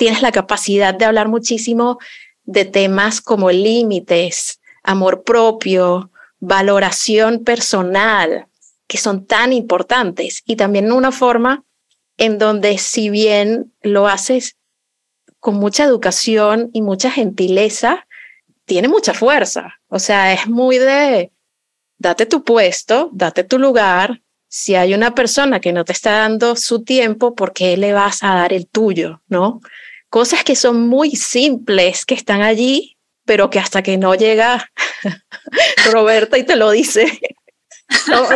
tienes 0.00 0.22
la 0.22 0.32
capacidad 0.32 0.94
de 0.94 1.04
hablar 1.04 1.28
muchísimo 1.28 1.98
de 2.44 2.64
temas 2.64 3.20
como 3.20 3.50
límites, 3.50 4.58
amor 4.82 5.24
propio, 5.24 6.10
valoración 6.38 7.44
personal, 7.44 8.46
que 8.86 8.96
son 8.96 9.26
tan 9.26 9.52
importantes 9.52 10.42
y 10.46 10.56
también 10.56 10.90
una 10.90 11.12
forma 11.12 11.64
en 12.16 12.38
donde 12.38 12.78
si 12.78 13.10
bien 13.10 13.74
lo 13.82 14.08
haces 14.08 14.56
con 15.38 15.56
mucha 15.56 15.84
educación 15.84 16.70
y 16.72 16.80
mucha 16.80 17.10
gentileza, 17.10 18.06
tiene 18.64 18.88
mucha 18.88 19.12
fuerza. 19.12 19.80
O 19.88 19.98
sea, 19.98 20.32
es 20.32 20.48
muy 20.48 20.78
de, 20.78 21.30
date 21.98 22.24
tu 22.24 22.42
puesto, 22.42 23.10
date 23.12 23.44
tu 23.44 23.58
lugar. 23.58 24.22
Si 24.48 24.76
hay 24.76 24.94
una 24.94 25.14
persona 25.14 25.60
que 25.60 25.74
no 25.74 25.84
te 25.84 25.92
está 25.92 26.12
dando 26.12 26.56
su 26.56 26.84
tiempo, 26.84 27.34
¿por 27.34 27.52
qué 27.52 27.76
le 27.76 27.92
vas 27.92 28.22
a 28.22 28.36
dar 28.36 28.54
el 28.54 28.66
tuyo? 28.66 29.20
¿No? 29.28 29.60
Cosas 30.10 30.44
que 30.44 30.56
son 30.56 30.88
muy 30.88 31.12
simples, 31.12 32.04
que 32.04 32.14
están 32.14 32.42
allí, 32.42 32.98
pero 33.24 33.48
que 33.48 33.60
hasta 33.60 33.82
que 33.82 33.96
no 33.96 34.14
llega 34.14 34.70
Roberta 35.92 36.36
y 36.36 36.44
te 36.44 36.56
lo 36.56 36.70
dice, 36.70 37.20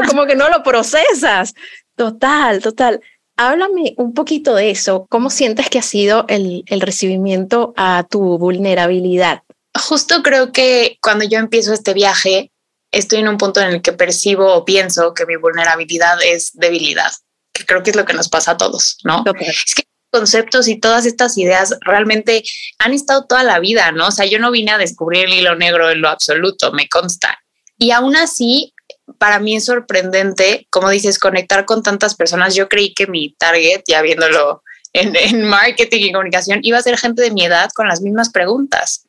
como 0.09 0.27
que 0.27 0.37
no 0.37 0.49
lo 0.49 0.63
procesas. 0.63 1.53
Total, 1.97 2.63
total. 2.63 3.01
Háblame 3.37 3.95
un 3.97 4.15
poquito 4.15 4.55
de 4.55 4.71
eso. 4.71 5.07
¿Cómo 5.11 5.31
sientes 5.31 5.69
que 5.69 5.81
ha 5.81 5.83
sido 5.83 6.25
el, 6.29 6.63
el 6.67 6.81
recibimiento 6.81 7.75
a 7.77 8.07
tu 8.09 8.39
vulnerabilidad? 8.39 9.43
Justo 9.77 10.23
creo 10.23 10.53
que 10.53 10.99
cuando 11.03 11.25
yo 11.25 11.39
empiezo 11.39 11.73
este 11.73 11.95
viaje, 11.95 12.53
estoy 12.93 13.19
en 13.19 13.29
un 13.29 13.39
punto 13.39 13.61
en 13.61 13.69
el 13.69 13.83
que 13.83 13.93
percibo 13.93 14.55
o 14.55 14.65
pienso 14.65 15.15
que 15.15 15.27
mi 15.27 15.37
vulnerabilidad 15.37 16.19
es 16.25 16.53
debilidad, 16.55 17.11
que 17.53 17.67
creo 17.67 17.83
que 17.83 17.91
es 17.91 17.97
lo 17.97 18.05
que 18.05 18.13
nos 18.13 18.29
pasa 18.29 18.53
a 18.53 18.57
todos, 18.57 18.99
¿no? 19.03 19.25
Es 19.41 19.75
que 19.75 19.83
conceptos 20.15 20.69
y 20.69 20.79
todas 20.79 21.07
estas 21.07 21.37
ideas 21.37 21.77
realmente 21.81 22.45
han 22.79 22.93
estado 22.93 23.27
toda 23.27 23.43
la 23.43 23.59
vida, 23.59 23.91
¿no? 23.91 24.07
O 24.07 24.11
sea, 24.13 24.27
yo 24.27 24.39
no 24.39 24.53
vine 24.53 24.71
a 24.71 24.79
descubrir 24.79 25.25
el 25.25 25.33
hilo 25.33 25.57
negro 25.57 25.91
en 25.91 26.01
lo 26.01 26.09
absoluto, 26.09 26.71
me 26.71 26.89
consta. 26.89 27.37
Y 27.79 27.91
aún 27.91 28.15
así, 28.15 28.73
para 29.19 29.41
mí 29.41 29.57
es 29.57 29.65
sorprendente, 29.65 30.69
como 30.71 30.89
dices, 30.89 31.19
conectar 31.19 31.65
con 31.65 31.83
tantas 31.83 32.15
personas. 32.15 32.55
Yo 32.55 32.69
creí 32.69 32.95
que 32.95 33.09
mi 33.09 33.35
target, 33.35 33.83
ya 33.89 34.03
viéndolo 34.03 34.63
en, 34.93 35.17
en, 35.17 35.43
marketing 35.43 36.05
y 36.05 36.13
comunicación, 36.13 36.61
iba 36.63 36.79
a 36.79 36.83
ser 36.83 36.97
gente 36.97 37.21
de 37.21 37.33
mi 37.33 37.45
edad 37.45 37.71
con 37.75 37.89
las 37.89 38.01
mismas 38.01 38.31
preguntas. 38.31 39.09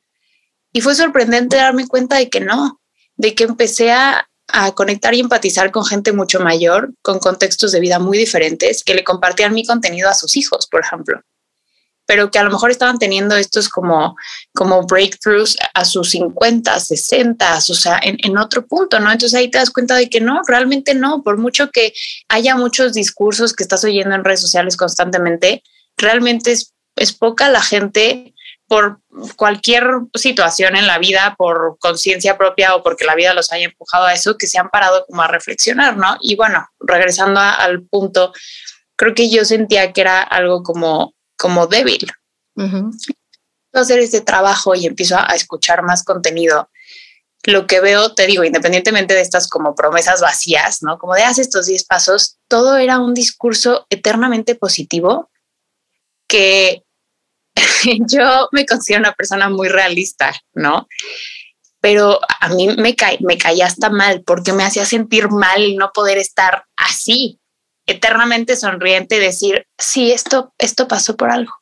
Y 0.74 0.82
fue 0.82 0.96
sorprendente 0.96 1.58
darme 1.58 1.88
cuenta 1.88 2.18
de 2.18 2.32
que 2.32 2.40
no, 2.40 2.82
de 3.16 3.36
que 3.36 3.44
empecé 3.44 3.92
a, 3.92 4.28
a 4.58 4.72
conectar 4.72 5.14
y 5.14 5.20
empatizar 5.20 5.72
con 5.72 5.86
gente 5.86 6.14
mucho 6.14 6.40
mayor, 6.40 6.94
con 7.02 7.20
contextos 7.20 7.72
de 7.72 7.80
vida 7.80 8.00
muy 8.00 8.18
diferentes, 8.18 8.84
que 8.84 8.96
le 8.96 9.04
compartían 9.04 9.54
mi 9.54 9.66
contenido 9.66 10.10
a 10.10 10.14
sus 10.14 10.36
hijos, 10.38 10.68
por 10.68 10.82
ejemplo 10.82 11.22
pero 12.06 12.30
que 12.30 12.40
a 12.40 12.44
lo 12.44 12.52
mejor 12.52 12.72
estaban 12.72 13.00
teniendo 13.00 13.36
estos 13.36 13.70
como, 13.70 14.16
como 14.54 14.86
breakthroughs 14.86 15.58
a 15.74 15.86
sus 15.86 16.12
50, 16.12 16.80
60, 16.80 17.58
o 17.58 17.62
sea, 17.62 18.00
en, 18.02 18.18
en, 18.24 18.38
otro 18.38 18.66
punto, 18.68 19.00
¿no? 19.00 19.12
Entonces 19.12 19.38
ahí 19.38 19.50
te 19.50 19.58
das 19.58 19.72
cuenta 19.72 19.96
de 19.96 20.10
que 20.10 20.22
no, 20.22 20.42
realmente 20.48 20.94
no, 20.94 21.24
por 21.24 21.38
mucho 21.38 21.72
que 21.72 21.94
haya 22.30 22.56
muchos 22.56 22.94
discursos 22.94 23.54
que 23.54 23.64
estás 23.64 23.84
oyendo 23.84 24.14
en 24.16 24.24
redes 24.24 24.42
sociales 24.42 24.78
constantemente, 24.78 25.64
realmente 25.98 26.52
es, 26.52 26.74
es 26.96 27.12
poca 27.12 27.50
la 27.50 27.62
gente 27.62 28.35
por 28.68 29.00
cualquier 29.36 29.88
situación 30.16 30.76
en 30.76 30.88
la 30.88 30.98
vida, 30.98 31.36
por 31.38 31.78
conciencia 31.80 32.38
propia 32.38 32.76
o 32.76 32.84
porque 32.84 33.06
la 33.06 33.16
vida 33.16 33.34
los 33.34 33.52
haya 33.52 33.66
empujado 33.66 34.06
a 34.06 34.14
eso, 34.14 34.38
que 34.38 34.48
se 34.48 34.58
han 34.58 34.70
parado 34.70 35.06
como 35.06 35.22
a 35.22 35.28
reflexionar, 35.28 35.98
¿no? 35.98 36.18
Y 36.22 36.36
bueno, 36.36 36.68
regresando 36.80 37.40
a, 37.40 37.52
al 37.52 37.84
punto, 37.84 38.34
creo 38.96 39.14
que 39.14 39.30
yo 39.30 39.46
sentía 39.46 39.94
que 39.94 40.02
era 40.02 40.22
algo 40.22 40.64
como 40.64 41.14
como 41.38 41.68
débil. 41.68 42.12
Uh 42.56 42.92
hacer 43.80 44.00
este 44.00 44.22
trabajo 44.22 44.74
y 44.76 44.86
empiezo 44.86 45.18
a, 45.18 45.36
escuchar 45.36 45.84
más 45.84 46.04
contenido. 46.04 46.70
Lo 47.44 47.68
que 47.68 47.80
veo, 47.80 48.14
te 48.14 48.26
digo, 48.26 48.44
independientemente 48.44 49.14
de 49.14 49.22
estas 49.22 49.48
como 49.48 49.76
promesas 49.76 50.22
vacías, 50.22 50.82
¿no? 50.82 50.98
Como 50.98 51.14
de 51.14 51.24
haz 51.24 51.38
estos 51.38 51.66
10 51.68 51.84
pasos, 51.84 52.38
todo 52.48 52.78
era 52.78 53.00
un 53.00 53.14
discurso 53.14 53.86
eternamente 53.90 54.56
positivo 54.56 55.30
que 56.28 56.85
yo 58.08 58.50
me 58.52 58.66
considero 58.66 59.02
una 59.02 59.14
persona 59.14 59.50
muy 59.50 59.68
realista, 59.68 60.34
¿no? 60.54 60.88
Pero 61.82 62.20
a 62.40 62.50
mí 62.50 62.70
me, 62.78 62.96
cae, 62.96 63.18
me 63.22 63.38
caía 63.38 63.68
hasta 63.68 63.90
mal 63.90 64.24
porque 64.26 64.54
me 64.54 64.64
hacía 64.64 64.86
sentir 64.86 65.30
mal 65.30 65.76
no 65.76 65.92
poder 65.94 66.18
estar 66.18 66.66
así, 66.76 67.40
eternamente 67.86 68.56
sonriente 68.56 69.18
y 69.18 69.20
decir, 69.20 69.68
sí, 69.78 70.12
esto, 70.12 70.54
esto 70.58 70.88
pasó 70.88 71.16
por 71.16 71.30
algo. 71.30 71.54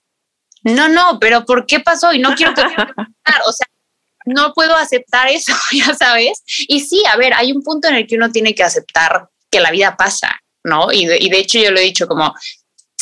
No, 0.63 0.87
no, 0.87 1.19
pero 1.19 1.45
¿por 1.45 1.65
qué 1.65 1.81
pasó? 1.81 2.13
Y 2.13 2.19
no 2.19 2.35
quiero 2.35 2.53
que... 2.53 2.61
o 2.61 3.51
sea, 3.51 3.67
no 4.25 4.53
puedo 4.53 4.75
aceptar 4.77 5.27
eso, 5.27 5.53
ya 5.71 5.93
sabes. 5.93 6.41
Y 6.67 6.79
sí, 6.79 7.03
a 7.11 7.17
ver, 7.17 7.33
hay 7.33 7.51
un 7.51 7.61
punto 7.61 7.89
en 7.89 7.95
el 7.95 8.07
que 8.07 8.15
uno 8.15 8.31
tiene 8.31 8.55
que 8.55 8.63
aceptar 8.63 9.27
que 9.51 9.59
la 9.59 9.71
vida 9.71 9.97
pasa, 9.97 10.39
¿no? 10.63 10.91
Y 10.91 11.05
de, 11.05 11.17
y 11.19 11.29
de 11.29 11.39
hecho 11.39 11.59
yo 11.59 11.71
lo 11.71 11.79
he 11.79 11.83
dicho 11.83 12.07
como, 12.07 12.33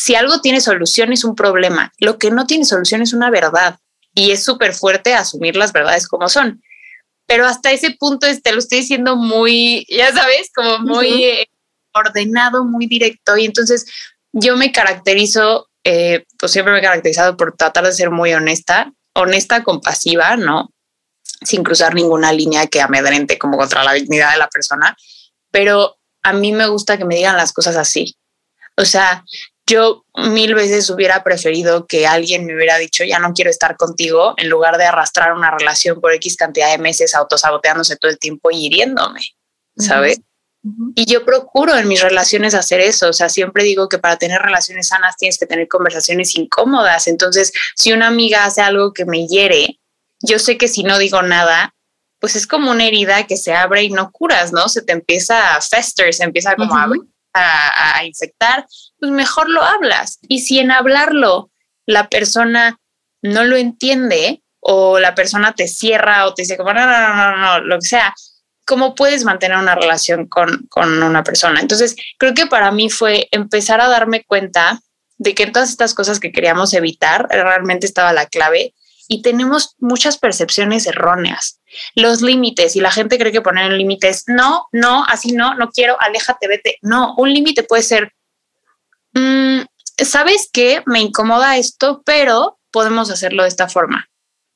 si 0.01 0.15
algo 0.15 0.41
tiene 0.41 0.61
solución 0.61 1.13
es 1.13 1.23
un 1.23 1.35
problema, 1.35 1.93
lo 1.99 2.17
que 2.17 2.31
no 2.31 2.47
tiene 2.47 2.65
solución 2.65 3.03
es 3.03 3.13
una 3.13 3.29
verdad. 3.29 3.77
Y 4.15 4.31
es 4.31 4.43
súper 4.43 4.73
fuerte 4.73 5.13
asumir 5.13 5.55
las 5.55 5.73
verdades 5.73 6.07
como 6.07 6.27
son. 6.27 6.63
Pero 7.27 7.45
hasta 7.45 7.71
ese 7.71 7.91
punto 7.91 8.25
te 8.41 8.51
lo 8.51 8.57
estoy 8.57 8.79
diciendo 8.79 9.15
muy, 9.15 9.85
ya 9.87 10.11
sabes, 10.11 10.49
como 10.55 10.79
muy 10.79 11.47
ordenado, 11.93 12.65
muy 12.65 12.87
directo. 12.87 13.37
Y 13.37 13.45
entonces 13.45 13.85
yo 14.33 14.57
me 14.57 14.71
caracterizo, 14.71 15.69
eh, 15.83 16.25
pues 16.39 16.51
siempre 16.51 16.73
me 16.73 16.79
he 16.79 16.83
caracterizado 16.83 17.37
por 17.37 17.55
tratar 17.55 17.85
de 17.85 17.91
ser 17.91 18.09
muy 18.09 18.33
honesta, 18.33 18.91
honesta, 19.13 19.63
compasiva, 19.63 20.35
¿no? 20.35 20.71
Sin 21.43 21.63
cruzar 21.63 21.93
ninguna 21.93 22.33
línea 22.33 22.65
que 22.65 22.81
amedrente 22.81 23.37
como 23.37 23.55
contra 23.55 23.83
la 23.83 23.93
dignidad 23.93 24.31
de 24.31 24.39
la 24.39 24.49
persona. 24.49 24.97
Pero 25.51 25.99
a 26.23 26.33
mí 26.33 26.53
me 26.53 26.65
gusta 26.65 26.97
que 26.97 27.05
me 27.05 27.17
digan 27.17 27.37
las 27.37 27.53
cosas 27.53 27.75
así. 27.75 28.15
O 28.77 28.83
sea, 28.83 29.23
yo 29.71 30.05
mil 30.15 30.53
veces 30.53 30.89
hubiera 30.89 31.23
preferido 31.23 31.87
que 31.87 32.05
alguien 32.05 32.45
me 32.45 32.55
hubiera 32.55 32.77
dicho, 32.77 33.03
ya 33.03 33.19
no 33.19 33.33
quiero 33.33 33.49
estar 33.49 33.77
contigo, 33.77 34.33
en 34.37 34.49
lugar 34.49 34.77
de 34.77 34.85
arrastrar 34.85 35.33
una 35.33 35.49
relación 35.49 36.01
por 36.01 36.13
X 36.13 36.35
cantidad 36.35 36.69
de 36.69 36.77
meses 36.77 37.15
autosaboteándose 37.15 37.95
todo 37.95 38.11
el 38.11 38.19
tiempo 38.19 38.51
y 38.51 38.65
hiriéndome, 38.65 39.21
¿sabes? 39.77 40.19
Y 40.93 41.05
yo 41.05 41.25
procuro 41.25 41.75
en 41.75 41.87
mis 41.87 42.01
relaciones 42.01 42.53
hacer 42.53 42.81
eso, 42.81 43.09
o 43.09 43.13
sea, 43.13 43.29
siempre 43.29 43.63
digo 43.63 43.89
que 43.89 43.97
para 43.97 44.17
tener 44.17 44.41
relaciones 44.41 44.89
sanas 44.89 45.15
tienes 45.17 45.39
que 45.39 45.47
tener 45.47 45.67
conversaciones 45.67 46.35
incómodas, 46.35 47.07
entonces 47.07 47.51
si 47.75 47.93
una 47.93 48.07
amiga 48.07 48.45
hace 48.45 48.61
algo 48.61 48.93
que 48.93 49.05
me 49.05 49.25
hiere, 49.27 49.79
yo 50.19 50.37
sé 50.37 50.57
que 50.57 50.67
si 50.67 50.83
no 50.83 50.99
digo 50.99 51.21
nada, 51.21 51.73
pues 52.19 52.35
es 52.35 52.45
como 52.45 52.69
una 52.69 52.85
herida 52.85 53.25
que 53.25 53.37
se 53.37 53.53
abre 53.53 53.83
y 53.83 53.89
no 53.89 54.11
curas, 54.11 54.53
¿no? 54.53 54.69
Se 54.69 54.83
te 54.83 54.91
empieza 54.91 55.55
a 55.55 55.61
fester, 55.61 56.13
se 56.13 56.23
empieza 56.23 56.55
como 56.55 56.75
a, 56.77 56.87
a, 57.33 58.03
infectar, 58.05 58.65
pues 58.99 59.11
mejor 59.11 59.49
lo 59.49 59.61
hablas. 59.61 60.19
Y 60.27 60.39
si 60.39 60.59
en 60.59 60.71
hablarlo 60.71 61.51
la 61.85 62.09
persona 62.09 62.79
no 63.21 63.43
lo 63.43 63.55
entiende 63.55 64.41
o 64.59 64.99
la 64.99 65.15
persona 65.15 65.53
te 65.53 65.67
cierra 65.67 66.25
o 66.25 66.33
te 66.33 66.43
dice 66.43 66.57
como 66.57 66.73
no, 66.73 66.85
no, 66.85 66.99
no, 66.99 67.15
no, 67.15 67.37
no 67.37 67.59
lo 67.61 67.79
que 67.79 67.87
sea, 67.87 68.13
cómo 68.65 68.95
puedes 68.95 69.23
mantener 69.25 69.57
una 69.57 69.75
relación 69.75 70.27
con, 70.27 70.65
con 70.69 71.01
una 71.03 71.23
persona. 71.23 71.59
Entonces, 71.59 71.95
creo 72.17 72.33
que 72.33 72.45
para 72.45 72.71
mí 72.71 72.89
fue 72.89 73.27
empezar 73.31 73.81
a 73.81 73.87
darme 73.87 74.23
cuenta 74.23 74.79
de 75.17 75.35
que 75.35 75.47
todas 75.47 75.69
estas 75.69 75.93
cosas 75.93 76.19
que 76.19 76.31
queríamos 76.31 76.73
evitar 76.73 77.27
realmente 77.29 77.85
estaba 77.85 78.13
la 78.13 78.27
clave 78.27 78.73
y 79.11 79.21
tenemos 79.21 79.75
muchas 79.77 80.17
percepciones 80.17 80.87
erróneas. 80.87 81.59
Los 81.95 82.21
límites 82.21 82.77
y 82.77 82.79
la 82.79 82.91
gente 82.91 83.19
cree 83.19 83.33
que 83.33 83.41
poner 83.41 83.73
límites, 83.73 84.23
no, 84.27 84.67
no, 84.71 85.03
así 85.03 85.33
no, 85.33 85.53
no 85.55 85.69
quiero, 85.69 85.97
aléjate, 85.99 86.47
vete. 86.47 86.77
No, 86.81 87.13
un 87.17 87.33
límite 87.33 87.63
puede 87.63 87.83
ser, 87.83 88.13
mm, 89.13 89.63
¿sabes 89.97 90.49
qué? 90.53 90.81
Me 90.85 91.01
incomoda 91.01 91.57
esto, 91.57 92.01
pero 92.05 92.57
podemos 92.71 93.11
hacerlo 93.11 93.43
de 93.43 93.49
esta 93.49 93.67
forma. 93.67 94.07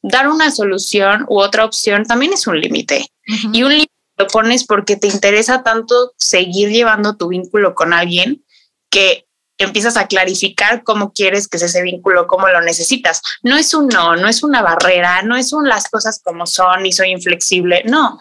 Dar 0.01 0.29
una 0.29 0.49
solución 0.51 1.25
u 1.27 1.41
otra 1.41 1.65
opción 1.65 2.05
también 2.05 2.31
es 2.31 2.47
un 2.47 2.61
límite. 2.61 3.07
Y 3.51 3.63
un 3.63 3.71
límite 3.71 3.91
lo 4.17 4.27
pones 4.27 4.65
porque 4.65 4.95
te 4.95 5.07
interesa 5.07 5.63
tanto 5.63 6.13
seguir 6.17 6.69
llevando 6.69 7.17
tu 7.17 7.27
vínculo 7.27 7.75
con 7.75 7.91
alguien 7.91 8.45
que 8.89 9.27
empiezas 9.57 9.97
a 9.97 10.07
clarificar 10.07 10.83
cómo 10.83 11.13
quieres 11.13 11.47
que 11.47 11.57
sea 11.57 11.67
ese 11.67 11.81
vínculo, 11.81 12.27
cómo 12.27 12.47
lo 12.47 12.61
necesitas. 12.61 13.21
No 13.41 13.57
es 13.57 13.73
un 13.73 13.87
no, 13.87 14.15
no 14.15 14.27
es 14.27 14.43
una 14.43 14.61
barrera, 14.61 15.21
no 15.21 15.35
es 15.35 15.53
un 15.53 15.67
las 15.67 15.89
cosas 15.89 16.21
como 16.23 16.45
son 16.45 16.85
y 16.85 16.91
soy 16.91 17.11
inflexible, 17.11 17.83
no. 17.85 18.19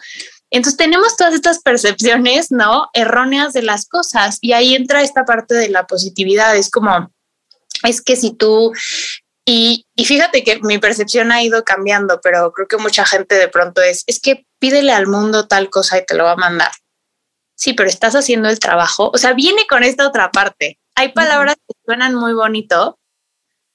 Entonces 0.49 0.77
tenemos 0.77 1.17
todas 1.17 1.33
estas 1.33 1.59
percepciones, 1.59 2.51
¿no? 2.51 2.89
Erróneas 2.93 3.53
de 3.53 3.63
las 3.63 3.87
cosas 3.87 4.37
y 4.41 4.53
ahí 4.53 4.75
entra 4.75 5.01
esta 5.01 5.25
parte 5.25 5.55
de 5.55 5.69
la 5.69 5.87
positividad. 5.87 6.55
Es 6.55 6.69
como, 6.69 7.11
es 7.83 8.01
que 8.01 8.15
si 8.15 8.33
tú 8.33 8.71
y, 9.47 9.85
y, 9.95 10.05
fíjate 10.05 10.43
que 10.43 10.59
mi 10.61 10.79
percepción 10.79 11.31
ha 11.31 11.43
ido 11.43 11.63
cambiando, 11.63 12.19
pero 12.21 12.51
creo 12.51 12.67
que 12.67 12.77
mucha 12.77 13.05
gente 13.05 13.35
de 13.35 13.47
pronto 13.47 13.81
es, 13.81 14.03
es 14.07 14.19
que 14.19 14.47
pídele 14.57 14.91
al 14.91 15.05
mundo 15.05 15.47
tal 15.47 15.69
cosa 15.69 15.99
y 15.99 16.05
te 16.05 16.15
lo 16.15 16.23
va 16.23 16.31
a 16.31 16.37
mandar. 16.37 16.71
Sí, 17.55 17.73
pero 17.73 17.87
estás 17.87 18.15
haciendo 18.15 18.49
el 18.49 18.59
trabajo. 18.59 19.11
O 19.13 19.17
sea, 19.19 19.33
viene 19.33 19.67
con 19.67 19.83
esta 19.83 20.07
otra 20.07 20.31
parte. 20.31 20.79
Hay 20.95 21.11
palabras 21.11 21.55
que 21.55 21.75
suenan 21.85 22.15
muy 22.15 22.33
bonito, 22.33 22.97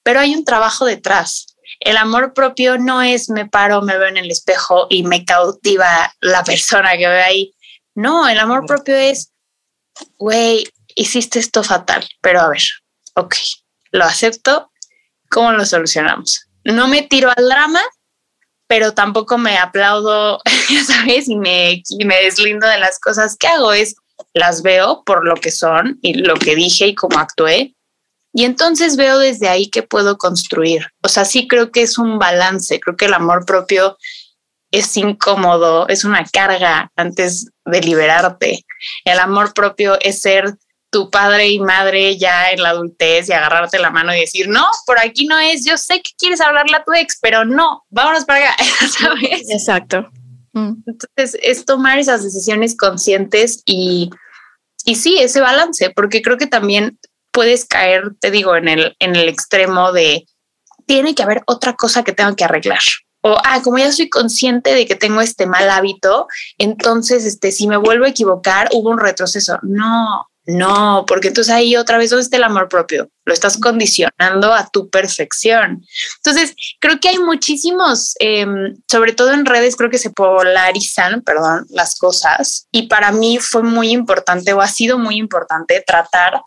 pero 0.03 0.21
hay 0.21 0.35
un 0.35 0.45
trabajo 0.45 0.87
detrás. 0.87 1.47
El 1.79 1.97
amor 1.97 2.33
propio 2.35 2.79
no 2.79 3.03
es 3.03 3.31
me 3.31 3.47
paro, 3.47 3.83
me 3.83 3.97
veo 3.97 4.09
en 4.09 4.17
el 4.17 4.31
espejo 4.31 4.87
y 4.91 5.03
me 5.03 5.25
cautiva 5.25 6.13
la 6.21 6.43
persona 6.45 6.97
que 6.97 7.07
ve 7.09 7.23
ahí. 7.23 7.55
No, 7.95 8.29
el 8.29 8.39
amor 8.39 8.67
propio 8.67 8.97
es, 8.97 9.33
güey, 10.19 10.67
hiciste 10.95 11.39
esto 11.39 11.63
fatal, 11.63 12.07
pero 12.21 12.41
a 12.41 12.49
ver, 12.49 12.63
ok, 13.15 13.35
lo 13.93 14.05
acepto, 14.05 14.71
¿cómo 15.29 15.53
lo 15.53 15.65
solucionamos? 15.65 16.47
No 16.65 16.89
me 16.89 17.03
tiro 17.03 17.31
al 17.35 17.49
drama, 17.49 17.81
pero 18.67 18.95
tampoco 18.95 19.39
me 19.39 19.59
aplaudo, 19.59 20.41
ya 20.71 20.85
sabes, 20.87 21.29
y 21.29 21.37
me, 21.37 21.83
y 21.89 22.05
me 22.05 22.23
deslindo 22.23 22.67
de 22.67 22.79
las 22.79 22.99
cosas 22.99 23.37
que 23.37 23.49
hago. 23.49 23.73
Es 23.73 23.97
las 24.33 24.63
veo 24.63 25.03
por 25.05 25.27
lo 25.27 25.35
que 25.35 25.51
son 25.51 25.99
y 26.03 26.15
lo 26.15 26.35
que 26.35 26.55
dije 26.55 26.87
y 26.89 26.95
cómo 26.95 27.19
actué. 27.19 27.75
Y 28.33 28.45
entonces 28.45 28.97
veo 28.97 29.19
desde 29.19 29.49
ahí 29.49 29.69
que 29.69 29.83
puedo 29.83 30.17
construir. 30.17 30.87
O 31.03 31.09
sea, 31.09 31.25
sí 31.25 31.49
creo 31.49 31.73
que 31.73 31.83
es 31.83 31.99
un 31.99 32.19
balance. 32.19 32.79
Creo 32.79 32.97
que 32.97 33.07
el 33.07 33.15
amor 33.15 33.45
propio 33.45 33.97
es 34.71 34.97
incómodo, 34.97 35.89
es 35.89 36.05
una 36.05 36.25
carga 36.25 36.93
antes 36.95 37.51
de 37.65 37.81
liberarte. 37.81 38.65
El 39.05 39.19
amor 39.19 39.53
propio 39.53 39.99
es 40.01 40.21
ser 40.21 40.55
tu 40.91 41.11
padre 41.11 41.49
y 41.49 41.61
madre 41.61 42.19
ya 42.19 42.51
en 42.51 42.63
la 42.63 42.71
adultez 42.71 43.29
y 43.29 43.33
agarrarte 43.33 43.79
la 43.79 43.91
mano 43.91 44.15
y 44.15 44.21
decir, 44.21 44.49
no, 44.49 44.67
por 44.87 44.99
aquí 44.99 45.27
no 45.27 45.39
es, 45.39 45.65
yo 45.65 45.77
sé 45.77 46.03
que 46.03 46.11
quieres 46.19 46.41
hablarle 46.41 46.77
a 46.77 46.85
tu 46.85 46.93
ex, 46.93 47.19
pero 47.21 47.45
no, 47.45 47.85
vámonos 47.91 48.25
para 48.25 48.51
acá, 48.51 48.65
¿sabes? 48.99 49.49
Exacto. 49.51 50.11
Mm. 50.53 50.83
Entonces, 50.87 51.39
es 51.43 51.65
tomar 51.65 51.99
esas 51.99 52.23
decisiones 52.23 52.77
conscientes 52.77 53.63
y, 53.67 54.11
y 54.85 54.97
sí, 54.97 55.19
ese 55.19 55.41
balance, 55.41 55.91
porque 55.95 56.23
creo 56.23 56.37
que 56.37 56.47
también 56.47 56.99
puedes 57.33 57.65
caer, 57.65 58.15
te 58.21 58.31
digo, 58.31 58.57
en 58.57 58.69
el, 58.69 58.97
en 58.99 59.17
el 59.17 59.29
extremo 59.29 59.93
de, 59.93 60.27
tiene 60.87 61.15
que 61.15 61.23
haber 61.23 61.43
otra 61.47 61.75
cosa 61.75 62.03
que 62.03 62.13
tengo 62.13 62.35
que 62.35 62.45
arreglar. 62.45 62.81
o, 63.23 63.37
ah, 63.45 63.61
como 63.63 63.79
ya 63.79 63.93
soy 63.93 64.09
consciente 64.09 64.75
de 64.75 64.87
que 64.87 64.97
tengo 64.97 65.21
este 65.21 65.47
mal 65.47 65.71
hábito, 65.71 66.27
entonces, 66.59 67.25
este, 67.25 67.53
si 67.53 67.69
me 67.69 67.77
vuelvo 67.77 68.07
a 68.07 68.09
equivocar, 68.09 68.69
hubo 68.73 68.91
un 68.91 68.99
retroceso. 68.99 69.59
No, 69.63 70.30
no, 70.51 71.05
porque 71.07 71.29
entonces 71.29 71.53
ahí 71.53 71.77
otra 71.77 71.97
vez, 71.97 72.11
¿dónde 72.11 72.25
está 72.25 72.37
el 72.37 72.43
amor 72.43 72.69
propio? 72.69 73.09
Lo 73.25 73.33
estás 73.33 73.57
condicionando 73.57 74.53
a 74.53 74.69
tu 74.69 74.91
perfección. 74.91 75.85
Entonces, 76.17 76.55
creo 76.81 76.99
que 76.99 77.09
hay 77.09 77.19
muchísimos, 77.19 78.15
em, 78.19 78.77
sobre 78.91 79.13
todo 79.13 79.33
en 79.33 79.47
redes, 79.47 79.77
creo 79.77 79.91
que 79.91 79.99
se 79.99 80.11
polarizan, 80.11 81.23
perdón, 81.23 81.67
las 81.71 81.97
cosas. 81.97 82.67
Y 82.73 82.89
para 82.89 83.13
mí 83.13 83.39
fue 83.39 83.63
muy 83.63 83.91
importante 83.91 84.53
o 84.53 84.61
ha 84.61 84.69
sido 84.69 84.99
muy 84.99 85.17
importante 85.17 85.85
tratar 85.87 86.43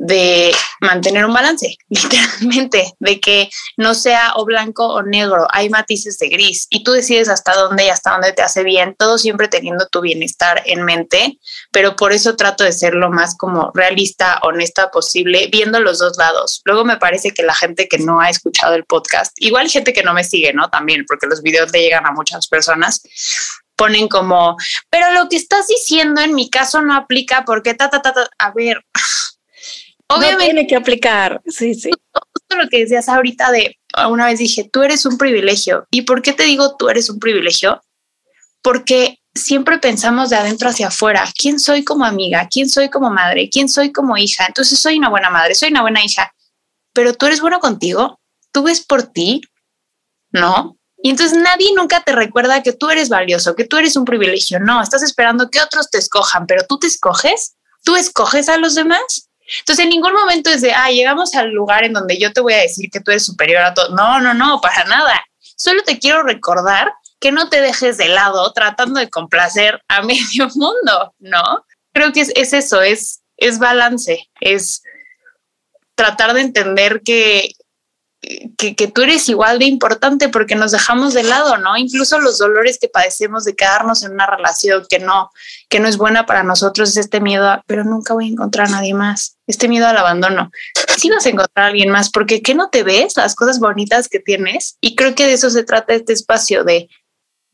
de 0.00 0.54
mantener 0.80 1.24
un 1.24 1.34
balance, 1.34 1.76
literalmente, 1.88 2.94
de 3.00 3.20
que 3.20 3.50
no 3.76 3.94
sea 3.94 4.32
o 4.36 4.44
blanco 4.44 4.86
o 4.86 5.02
negro, 5.02 5.48
hay 5.50 5.68
matices 5.68 6.18
de 6.18 6.28
gris 6.28 6.66
y 6.70 6.84
tú 6.84 6.92
decides 6.92 7.28
hasta 7.28 7.54
dónde 7.54 7.86
y 7.86 7.88
hasta 7.88 8.12
dónde 8.12 8.32
te 8.32 8.42
hace 8.42 8.62
bien, 8.62 8.94
todo 8.96 9.18
siempre 9.18 9.48
teniendo 9.48 9.88
tu 9.88 10.00
bienestar 10.00 10.62
en 10.66 10.84
mente, 10.84 11.38
pero 11.72 11.96
por 11.96 12.12
eso 12.12 12.36
trato 12.36 12.62
de 12.62 12.72
ser 12.72 12.94
lo 12.94 13.10
más 13.10 13.36
como 13.36 13.72
realista, 13.74 14.38
honesta 14.42 14.90
posible, 14.90 15.48
viendo 15.50 15.80
los 15.80 15.98
dos 15.98 16.16
lados. 16.16 16.62
Luego 16.64 16.84
me 16.84 16.96
parece 16.96 17.32
que 17.32 17.42
la 17.42 17.54
gente 17.54 17.88
que 17.88 17.98
no 17.98 18.20
ha 18.20 18.30
escuchado 18.30 18.74
el 18.74 18.84
podcast, 18.84 19.32
igual 19.38 19.68
gente 19.68 19.92
que 19.92 20.04
no 20.04 20.14
me 20.14 20.22
sigue, 20.22 20.52
¿no? 20.52 20.70
También, 20.70 21.04
porque 21.08 21.26
los 21.26 21.42
videos 21.42 21.72
le 21.72 21.80
llegan 21.80 22.06
a 22.06 22.12
muchas 22.12 22.46
personas, 22.46 23.02
ponen 23.78 24.08
como, 24.08 24.56
pero 24.90 25.12
lo 25.12 25.28
que 25.28 25.36
estás 25.36 25.68
diciendo 25.68 26.20
en 26.20 26.34
mi 26.34 26.50
caso 26.50 26.82
no 26.82 26.94
aplica 26.94 27.44
porque 27.46 27.74
ta, 27.74 27.88
ta, 27.88 28.02
ta, 28.02 28.12
ta. 28.12 28.28
a 28.38 28.50
ver, 28.50 28.84
Obviamente. 30.08 30.44
tiene 30.44 30.66
que 30.66 30.76
aplicar. 30.76 31.40
Sí, 31.46 31.74
sí. 31.74 31.90
Justo 32.12 32.56
lo 32.56 32.68
que 32.68 32.80
decías 32.80 33.08
ahorita 33.08 33.50
de 33.52 33.78
una 34.08 34.26
vez 34.26 34.38
dije, 34.38 34.68
tú 34.70 34.82
eres 34.82 35.04
un 35.06 35.18
privilegio. 35.18 35.86
¿Y 35.90 36.02
por 36.02 36.22
qué 36.22 36.32
te 36.32 36.44
digo 36.44 36.76
tú 36.76 36.88
eres 36.88 37.10
un 37.10 37.18
privilegio? 37.18 37.82
Porque 38.62 39.18
siempre 39.34 39.78
pensamos 39.78 40.30
de 40.30 40.36
adentro 40.36 40.68
hacia 40.68 40.88
afuera. 40.88 41.24
¿Quién 41.36 41.58
soy 41.60 41.84
como 41.84 42.04
amiga? 42.04 42.48
¿Quién 42.50 42.68
soy 42.68 42.88
como 42.88 43.10
madre? 43.10 43.48
¿Quién 43.50 43.68
soy 43.68 43.92
como 43.92 44.16
hija? 44.16 44.46
Entonces 44.46 44.78
soy 44.78 44.98
una 44.98 45.10
buena 45.10 45.30
madre, 45.30 45.54
soy 45.54 45.70
una 45.70 45.82
buena 45.82 46.04
hija. 46.04 46.32
Pero 46.92 47.14
tú 47.14 47.26
eres 47.26 47.40
bueno 47.40 47.60
contigo. 47.60 48.20
Tú 48.52 48.62
ves 48.62 48.84
por 48.84 49.02
ti, 49.02 49.42
¿no? 50.32 50.76
Y 51.02 51.10
entonces 51.10 51.38
nadie 51.38 51.70
nunca 51.76 52.02
te 52.02 52.12
recuerda 52.12 52.62
que 52.62 52.72
tú 52.72 52.90
eres 52.90 53.08
valioso, 53.08 53.54
que 53.54 53.64
tú 53.64 53.76
eres 53.76 53.94
un 53.94 54.04
privilegio. 54.04 54.58
No, 54.58 54.82
estás 54.82 55.02
esperando 55.02 55.48
que 55.50 55.60
otros 55.60 55.90
te 55.90 55.98
escojan, 55.98 56.46
pero 56.46 56.64
tú 56.68 56.78
te 56.78 56.86
escoges. 56.86 57.54
Tú 57.84 57.94
escoges 57.94 58.48
a 58.48 58.56
los 58.56 58.74
demás. 58.74 59.27
Entonces, 59.60 59.84
en 59.84 59.90
ningún 59.90 60.12
momento 60.12 60.50
es 60.50 60.60
de, 60.60 60.72
ah, 60.72 60.90
llegamos 60.90 61.34
al 61.34 61.50
lugar 61.50 61.84
en 61.84 61.92
donde 61.92 62.18
yo 62.18 62.32
te 62.32 62.40
voy 62.40 62.54
a 62.54 62.58
decir 62.58 62.90
que 62.90 63.00
tú 63.00 63.10
eres 63.10 63.24
superior 63.24 63.62
a 63.62 63.74
todo. 63.74 63.94
No, 63.94 64.20
no, 64.20 64.34
no, 64.34 64.60
para 64.60 64.84
nada. 64.84 65.24
Solo 65.56 65.82
te 65.82 65.98
quiero 65.98 66.22
recordar 66.22 66.92
que 67.20 67.32
no 67.32 67.48
te 67.48 67.60
dejes 67.60 67.98
de 67.98 68.08
lado 68.08 68.52
tratando 68.52 69.00
de 69.00 69.10
complacer 69.10 69.82
a 69.88 70.02
medio 70.02 70.48
mundo, 70.54 71.14
¿no? 71.18 71.64
Creo 71.92 72.12
que 72.12 72.20
es, 72.20 72.32
es 72.36 72.52
eso, 72.52 72.82
es, 72.82 73.22
es 73.36 73.58
balance, 73.58 74.28
es 74.40 74.82
tratar 75.94 76.32
de 76.34 76.42
entender 76.42 77.02
que 77.04 77.52
que, 78.56 78.88
tú 78.88 79.02
eres 79.02 79.28
igual 79.28 79.58
de 79.58 79.64
importante 79.64 80.28
porque 80.28 80.54
nos 80.54 80.72
dejamos 80.72 81.14
de 81.14 81.22
lado, 81.22 81.56
¿no? 81.58 81.76
Incluso 81.76 82.18
los 82.18 82.38
dolores 82.38 82.78
que 82.80 82.88
padecemos 82.88 83.44
de 83.44 83.54
quedarnos 83.54 84.02
en 84.02 84.12
una 84.12 84.26
relación 84.26 84.84
que 84.88 84.98
no, 84.98 85.30
que 85.68 85.80
no 85.80 85.88
es 85.88 85.96
buena 85.96 86.26
para 86.26 86.42
nosotros 86.42 86.90
es 86.90 86.96
este 86.96 87.20
miedo 87.20 87.48
a, 87.48 87.62
pero 87.66 87.84
nunca 87.84 88.14
voy 88.14 88.26
a 88.26 88.32
encontrar 88.32 88.68
a 88.68 88.70
nadie 88.70 88.94
más, 88.94 89.38
este 89.46 89.68
miedo 89.68 89.86
al 89.86 89.96
abandono. 89.96 90.50
Si 90.96 91.08
vas 91.10 91.24
a 91.26 91.30
encontrar 91.30 91.66
a 91.66 91.68
alguien 91.68 91.90
más, 91.90 92.10
porque 92.10 92.42
¿qué 92.42 92.54
no 92.54 92.68
te 92.68 92.82
ves? 92.82 93.16
Las 93.16 93.34
cosas 93.34 93.60
bonitas 93.60 94.08
que 94.08 94.18
tienes. 94.18 94.76
Y 94.80 94.94
creo 94.94 95.14
que 95.14 95.26
de 95.26 95.34
eso 95.34 95.48
se 95.50 95.64
trata 95.64 95.94
este 95.94 96.12
espacio, 96.12 96.64
de, 96.64 96.88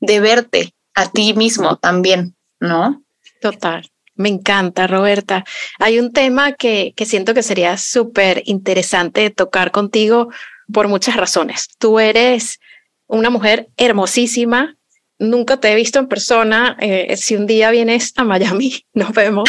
de 0.01 0.21
verte 0.21 0.75
a 0.95 1.11
ti 1.11 1.35
mismo 1.35 1.77
también, 1.77 2.37
¿no? 2.61 3.03
Total. 3.41 3.89
Me 4.17 4.29
encanta, 4.29 4.87
Roberta. 4.87 5.45
Hay 5.81 5.99
un 5.99 6.13
tema 6.13 6.53
que, 6.53 6.95
que 6.97 7.05
siento 7.05 7.35
que 7.35 7.43
sería 7.43 7.77
súper 7.77 8.43
interesante 8.47 9.31
tocar 9.31 9.73
contigo 9.73 10.31
por 10.73 10.89
muchas 10.89 11.17
razones. 11.17 11.69
Tú 11.79 11.99
eres 11.99 12.61
una 13.07 13.31
mujer 13.31 13.69
hermosísima, 13.77 14.77
nunca 15.19 15.59
te 15.59 15.73
he 15.73 15.75
visto 15.75 15.99
en 15.99 16.09
persona. 16.09 16.77
Eh, 16.81 17.17
si 17.17 17.37
un 17.37 17.47
día 17.47 17.71
vienes 17.71 18.13
a 18.17 18.25
Miami, 18.25 18.85
nos 18.93 19.13
vemos. 19.13 19.49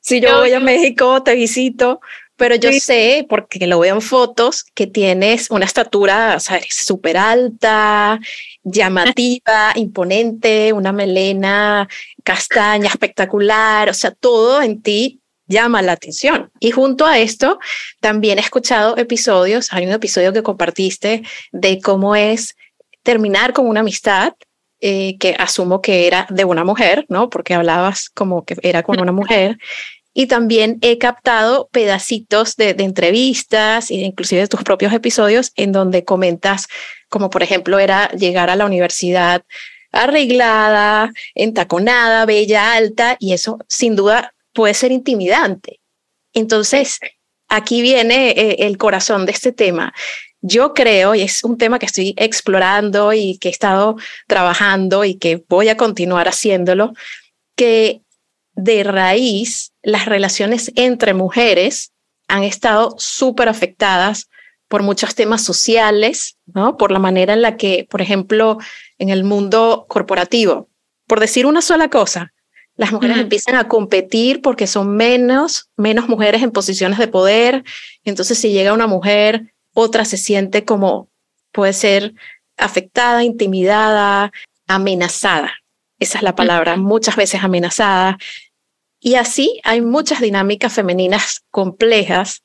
Si 0.00 0.20
yo 0.20 0.38
voy 0.38 0.52
a 0.52 0.60
México, 0.60 1.22
te 1.22 1.34
visito, 1.34 2.00
pero 2.36 2.54
yo 2.54 2.72
sé, 2.72 3.26
porque 3.28 3.66
lo 3.66 3.80
veo 3.80 3.96
en 3.96 4.00
fotos, 4.00 4.64
que 4.74 4.86
tienes 4.86 5.50
una 5.50 5.66
estatura, 5.66 6.34
o 6.36 6.40
sea, 6.40 6.60
súper 6.70 7.16
alta, 7.18 8.18
llamativa, 8.62 9.72
imponente, 9.74 10.72
una 10.72 10.92
melena 10.92 11.88
castaña 12.22 12.88
espectacular, 12.88 13.90
o 13.90 13.94
sea, 13.94 14.12
todo 14.12 14.62
en 14.62 14.80
ti 14.80 15.20
llama 15.48 15.82
la 15.82 15.92
atención. 15.92 16.50
Y 16.60 16.70
junto 16.70 17.06
a 17.06 17.18
esto, 17.18 17.58
también 18.00 18.38
he 18.38 18.42
escuchado 18.42 18.96
episodios, 18.96 19.72
hay 19.72 19.86
un 19.86 19.92
episodio 19.92 20.32
que 20.32 20.42
compartiste 20.42 21.22
de 21.52 21.80
cómo 21.80 22.14
es 22.14 22.54
terminar 23.02 23.52
con 23.52 23.66
una 23.66 23.80
amistad 23.80 24.34
eh, 24.80 25.16
que 25.18 25.34
asumo 25.38 25.82
que 25.82 26.06
era 26.06 26.26
de 26.30 26.44
una 26.44 26.62
mujer, 26.62 27.04
¿no? 27.08 27.30
Porque 27.30 27.54
hablabas 27.54 28.10
como 28.10 28.44
que 28.44 28.56
era 28.62 28.84
con 28.84 29.00
una 29.00 29.10
mujer. 29.10 29.58
Y 30.14 30.26
también 30.26 30.78
he 30.82 30.98
captado 30.98 31.68
pedacitos 31.72 32.56
de, 32.56 32.70
entrevistas 32.78 33.90
e 33.90 33.94
inclusive 33.94 34.42
de 34.42 34.48
tus 34.48 34.62
propios 34.62 34.92
episodios 34.92 35.52
en 35.56 35.72
donde 35.72 36.04
comentas, 36.04 36.68
como 37.08 37.30
por 37.30 37.42
ejemplo 37.42 37.78
era 37.78 38.08
llegar 38.10 38.50
a 38.50 38.56
la 38.56 38.66
universidad 38.66 39.42
arreglada, 39.90 41.12
entaconada, 41.34 42.26
bella, 42.26 42.74
alta, 42.74 43.16
y 43.18 43.32
eso 43.32 43.58
sin 43.68 43.96
duda 43.96 44.34
puede 44.58 44.74
ser 44.74 44.90
intimidante. 44.90 45.78
Entonces, 46.34 46.98
aquí 47.48 47.80
viene 47.80 48.30
eh, 48.30 48.66
el 48.66 48.76
corazón 48.76 49.24
de 49.24 49.30
este 49.30 49.52
tema. 49.52 49.94
Yo 50.40 50.74
creo, 50.74 51.14
y 51.14 51.22
es 51.22 51.44
un 51.44 51.58
tema 51.58 51.78
que 51.78 51.86
estoy 51.86 52.12
explorando 52.16 53.12
y 53.12 53.38
que 53.38 53.50
he 53.50 53.52
estado 53.52 53.98
trabajando 54.26 55.04
y 55.04 55.14
que 55.14 55.44
voy 55.48 55.68
a 55.68 55.76
continuar 55.76 56.26
haciéndolo, 56.26 56.92
que 57.54 58.00
de 58.54 58.82
raíz 58.82 59.74
las 59.80 60.06
relaciones 60.06 60.72
entre 60.74 61.14
mujeres 61.14 61.92
han 62.26 62.42
estado 62.42 62.96
súper 62.98 63.48
afectadas 63.48 64.28
por 64.66 64.82
muchos 64.82 65.14
temas 65.14 65.44
sociales, 65.44 66.36
¿no? 66.46 66.76
Por 66.76 66.90
la 66.90 66.98
manera 66.98 67.32
en 67.32 67.42
la 67.42 67.56
que, 67.56 67.86
por 67.88 68.02
ejemplo, 68.02 68.58
en 68.98 69.10
el 69.10 69.22
mundo 69.22 69.86
corporativo, 69.88 70.68
por 71.06 71.20
decir 71.20 71.46
una 71.46 71.62
sola 71.62 71.90
cosa, 71.90 72.32
las 72.78 72.92
mujeres 72.92 73.18
empiezan 73.18 73.56
a 73.56 73.66
competir 73.66 74.40
porque 74.40 74.68
son 74.68 74.96
menos, 74.96 75.68
menos 75.76 76.08
mujeres 76.08 76.44
en 76.44 76.52
posiciones 76.52 76.98
de 76.98 77.08
poder. 77.08 77.64
Entonces, 78.04 78.38
si 78.38 78.52
llega 78.52 78.72
una 78.72 78.86
mujer, 78.86 79.52
otra 79.74 80.04
se 80.04 80.16
siente 80.16 80.64
como 80.64 81.10
puede 81.50 81.72
ser 81.72 82.14
afectada, 82.56 83.24
intimidada, 83.24 84.30
amenazada. 84.68 85.54
Esa 85.98 86.18
es 86.18 86.22
la 86.22 86.36
palabra, 86.36 86.76
muchas 86.76 87.16
veces 87.16 87.42
amenazada. 87.42 88.16
Y 89.00 89.16
así 89.16 89.60
hay 89.64 89.80
muchas 89.80 90.20
dinámicas 90.20 90.72
femeninas 90.72 91.42
complejas 91.50 92.44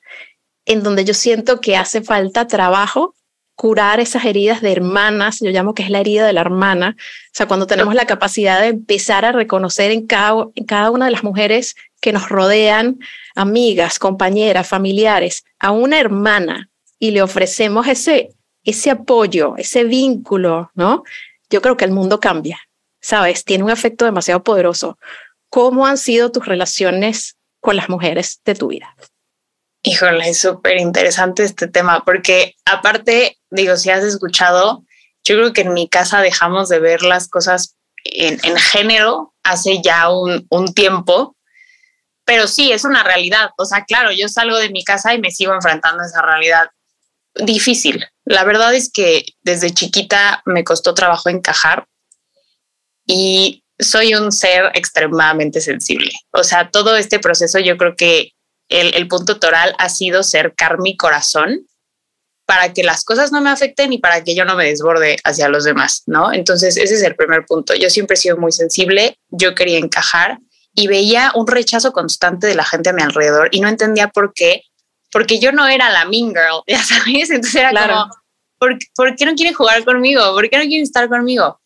en 0.64 0.82
donde 0.82 1.04
yo 1.04 1.14
siento 1.14 1.60
que 1.60 1.76
hace 1.76 2.02
falta 2.02 2.48
trabajo 2.48 3.13
curar 3.54 4.00
esas 4.00 4.24
heridas 4.24 4.60
de 4.60 4.72
hermanas, 4.72 5.38
yo 5.40 5.50
llamo 5.50 5.74
que 5.74 5.82
es 5.82 5.90
la 5.90 6.00
herida 6.00 6.26
de 6.26 6.32
la 6.32 6.40
hermana, 6.40 6.96
o 6.98 7.30
sea, 7.32 7.46
cuando 7.46 7.66
tenemos 7.66 7.94
la 7.94 8.06
capacidad 8.06 8.60
de 8.60 8.68
empezar 8.68 9.24
a 9.24 9.32
reconocer 9.32 9.90
en 9.90 10.06
cada, 10.06 10.46
en 10.54 10.64
cada 10.64 10.90
una 10.90 11.06
de 11.06 11.12
las 11.12 11.24
mujeres 11.24 11.76
que 12.00 12.12
nos 12.12 12.28
rodean, 12.28 12.98
amigas, 13.34 13.98
compañeras, 13.98 14.66
familiares, 14.66 15.44
a 15.58 15.70
una 15.70 16.00
hermana 16.00 16.68
y 16.98 17.12
le 17.12 17.22
ofrecemos 17.22 17.86
ese, 17.86 18.30
ese 18.64 18.90
apoyo, 18.90 19.54
ese 19.56 19.84
vínculo, 19.84 20.70
¿no? 20.74 21.04
Yo 21.48 21.62
creo 21.62 21.76
que 21.76 21.84
el 21.84 21.92
mundo 21.92 22.20
cambia, 22.20 22.58
¿sabes? 23.00 23.44
Tiene 23.44 23.64
un 23.64 23.70
efecto 23.70 24.04
demasiado 24.04 24.42
poderoso. 24.42 24.98
¿Cómo 25.48 25.86
han 25.86 25.98
sido 25.98 26.32
tus 26.32 26.46
relaciones 26.46 27.36
con 27.60 27.76
las 27.76 27.88
mujeres 27.88 28.40
de 28.44 28.54
tu 28.54 28.68
vida? 28.68 28.96
Híjole, 29.86 30.30
es 30.30 30.40
súper 30.40 30.78
interesante 30.78 31.44
este 31.44 31.68
tema, 31.68 32.04
porque 32.06 32.56
aparte, 32.64 33.38
digo, 33.50 33.76
si 33.76 33.90
has 33.90 34.02
escuchado, 34.02 34.82
yo 35.24 35.36
creo 35.36 35.52
que 35.52 35.60
en 35.60 35.74
mi 35.74 35.90
casa 35.90 36.22
dejamos 36.22 36.70
de 36.70 36.78
ver 36.78 37.02
las 37.02 37.28
cosas 37.28 37.76
en, 38.02 38.38
género 38.56 39.34
hace 39.42 39.82
ya 39.82 40.10
un, 40.10 40.46
un, 40.48 40.72
tiempo, 40.72 41.36
pero 42.24 42.46
sí, 42.46 42.72
es 42.72 42.84
una 42.84 43.02
realidad. 43.02 43.50
O 43.58 43.66
sea, 43.66 43.84
claro, 43.84 44.10
yo 44.10 44.26
salgo 44.28 44.56
de 44.56 44.70
mi 44.70 44.84
casa 44.84 45.12
y 45.12 45.20
me 45.20 45.30
sigo 45.30 45.52
enfrentando 45.52 46.02
a 46.02 46.06
esa 46.06 46.22
realidad 46.22 46.70
difícil. 47.34 48.06
La 48.24 48.44
verdad 48.44 48.74
es 48.74 48.90
que 48.90 49.26
desde 49.42 49.74
chiquita 49.74 50.42
me 50.46 50.64
costó 50.64 50.94
trabajo 50.94 51.28
encajar 51.28 51.86
y 53.06 53.64
soy 53.78 54.14
un 54.14 54.32
ser 54.32 54.70
extremadamente 54.72 55.60
sensible. 55.60 56.12
O 56.30 56.42
sea, 56.42 56.70
todo 56.70 56.96
este 56.96 57.18
proceso 57.18 57.58
yo 57.58 57.76
creo 57.76 57.96
que 57.96 58.30
el, 58.68 59.08
punto 59.08 59.38
toral 59.38 59.74
ha 59.78 59.88
sido 59.88 60.22
cercar 60.22 60.80
mi 60.80 60.96
corazón 60.96 61.66
para 62.46 62.72
que 62.72 62.82
las 62.82 63.04
cosas 63.04 63.32
no 63.32 63.40
me 63.40 63.50
afecten 63.50 63.92
y 63.92 63.98
para 63.98 64.22
que 64.22 64.34
yo 64.34 64.44
no 64.44 64.54
me 64.54 64.66
desborde 64.66 65.16
hacia 65.24 65.48
los 65.48 65.64
demás, 65.64 66.02
¿no? 66.06 66.32
Entonces, 66.32 66.76
ese 66.76 66.94
es 66.94 67.02
el 67.02 67.16
primer 67.16 67.46
punto. 67.46 67.74
Yo 67.74 67.88
siempre 67.88 68.14
he 68.14 68.18
sido 68.18 68.36
muy 68.36 68.52
sensible, 68.52 69.18
yo 69.30 69.54
quería 69.54 69.78
encajar 69.78 70.38
y 70.74 70.86
veía 70.86 71.32
un 71.34 71.46
rechazo 71.46 71.92
constante 71.92 72.46
de 72.46 72.54
la 72.54 72.64
gente 72.64 72.90
a 72.90 72.92
mi 72.92 73.02
alrededor 73.02 73.48
y 73.50 73.60
no 73.60 73.68
entendía 73.68 74.08
por 74.08 74.34
qué, 74.34 74.62
porque 75.10 75.38
yo 75.38 75.52
no 75.52 75.66
era 75.66 75.90
la 75.90 76.04
mean 76.04 76.28
girl, 76.28 76.62
ya 76.66 76.82
sabes, 76.82 77.30
entonces 77.30 77.54
era 77.54 77.70
como, 77.70 78.10
¿por, 78.58 78.76
¿por 78.94 79.16
qué 79.16 79.24
no 79.24 79.34
quieren 79.34 79.54
jugar 79.54 79.84
conmigo? 79.84 80.34
¿Por 80.34 80.50
qué 80.50 80.58
no 80.58 80.64
quieren 80.64 80.82
estar 80.82 81.08
conmigo? 81.08 81.60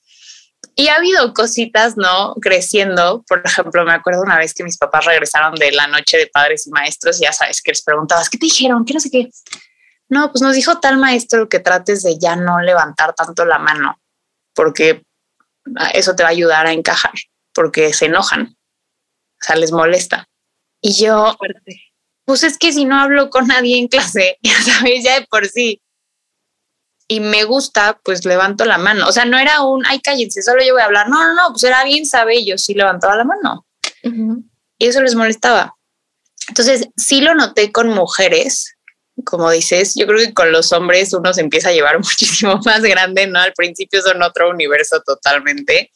Y 0.81 0.87
ha 0.87 0.95
habido 0.95 1.35
cositas, 1.35 1.97
¿no? 1.97 2.37
Creciendo. 2.41 3.25
Por 3.27 3.43
ejemplo, 3.45 3.85
me 3.85 3.95
acuerdo 3.95 4.23
una 4.23 4.39
vez 4.39 4.55
que 4.55 4.63
mis 4.63 4.79
papás 4.79 5.07
regresaron 5.07 5.57
de 5.57 5.73
la 5.73 5.89
noche 5.89 6.19
de 6.19 6.29
padres 6.29 6.69
y 6.69 6.71
maestros, 6.71 7.21
y 7.21 7.25
ya 7.25 7.33
sabes 7.33 7.61
que 7.61 7.73
les 7.73 7.83
preguntabas, 7.83 8.31
¿qué 8.31 8.39
te 8.39 8.47
dijeron? 8.47 8.85
¿Qué 8.85 8.95
no 8.95 9.01
sé 9.01 9.11
qué? 9.11 9.29
No, 10.09 10.31
pues 10.31 10.41
nos 10.41 10.55
dijo 10.55 10.79
tal 10.79 10.97
maestro 10.97 11.49
que 11.49 11.59
trates 11.59 12.05
de 12.05 12.17
ya 12.17 12.37
no 12.37 12.61
levantar 12.61 13.13
tanto 13.13 13.45
la 13.45 13.59
mano, 13.59 14.01
porque 14.55 15.03
eso 15.95 16.15
te 16.15 16.23
va 16.23 16.29
a 16.29 16.33
ayudar 16.33 16.69
a 16.69 16.73
encajar, 16.73 17.15
porque 17.53 17.93
se 17.93 18.07
enojan, 18.07 18.57
o 18.57 19.45
sea, 19.45 19.57
les 19.57 19.73
molesta. 19.73 20.29
Y 20.81 20.93
yo, 20.93 21.37
pues 22.25 22.45
es 22.45 22.57
que 22.57 22.73
si 22.73 22.85
no 22.85 23.01
hablo 23.01 23.31
con 23.31 23.49
nadie 23.49 23.79
en 23.79 23.89
clase, 23.89 24.39
ya 24.43 24.63
sabes, 24.63 25.03
ya 25.03 25.19
de 25.19 25.27
por 25.27 25.45
sí, 25.49 25.83
y 27.09 27.21
me 27.21 27.45
gusta, 27.45 27.99
pues 28.05 28.27
levanto 28.27 28.67
la 28.67 28.77
mano. 28.77 29.09
O 29.09 29.13
sea, 29.13 29.25
no 29.25 29.39
era 29.39 29.63
un, 29.63 29.85
ay, 29.87 30.01
cállense, 30.01 30.43
solo 30.43 30.63
yo 30.63 30.75
voy 30.75 30.83
a 30.83 30.85
hablar. 30.85 31.09
No, 31.09 31.27
no, 31.27 31.35
no, 31.35 31.51
pues 31.51 31.65
era 31.65 31.83
bien, 31.85 32.05
sabe, 32.05 32.45
yo 32.45 32.59
sí 32.59 32.75
levantaba 32.75 33.17
la 33.17 33.25
mano. 33.25 33.67
Y 34.79 34.87
eso 34.87 35.03
les 35.03 35.15
molestaba. 35.15 35.75
Entonces, 36.49 36.89
sí 36.97 37.21
lo 37.21 37.35
noté 37.35 37.73
con 37.73 37.89
mujeres, 37.89 38.77
como 39.25 39.51
dices, 39.51 39.95
yo 39.97 40.07
creo 40.07 40.19
que 40.19 40.35
con 40.35 40.53
los 40.53 40.73
hombres 40.73 41.13
uno 41.13 41.33
se 41.33 41.41
empieza 41.41 41.71
a 41.71 41.73
llevar 41.73 41.99
muchísimo 42.03 42.61
más 42.65 42.83
grande, 42.83 43.27
¿no? 43.27 43.41
Al 43.41 43.53
principio 43.55 44.03
son 44.03 44.23
otro 44.23 44.51
universo 44.51 45.03
totalmente, 45.05 45.91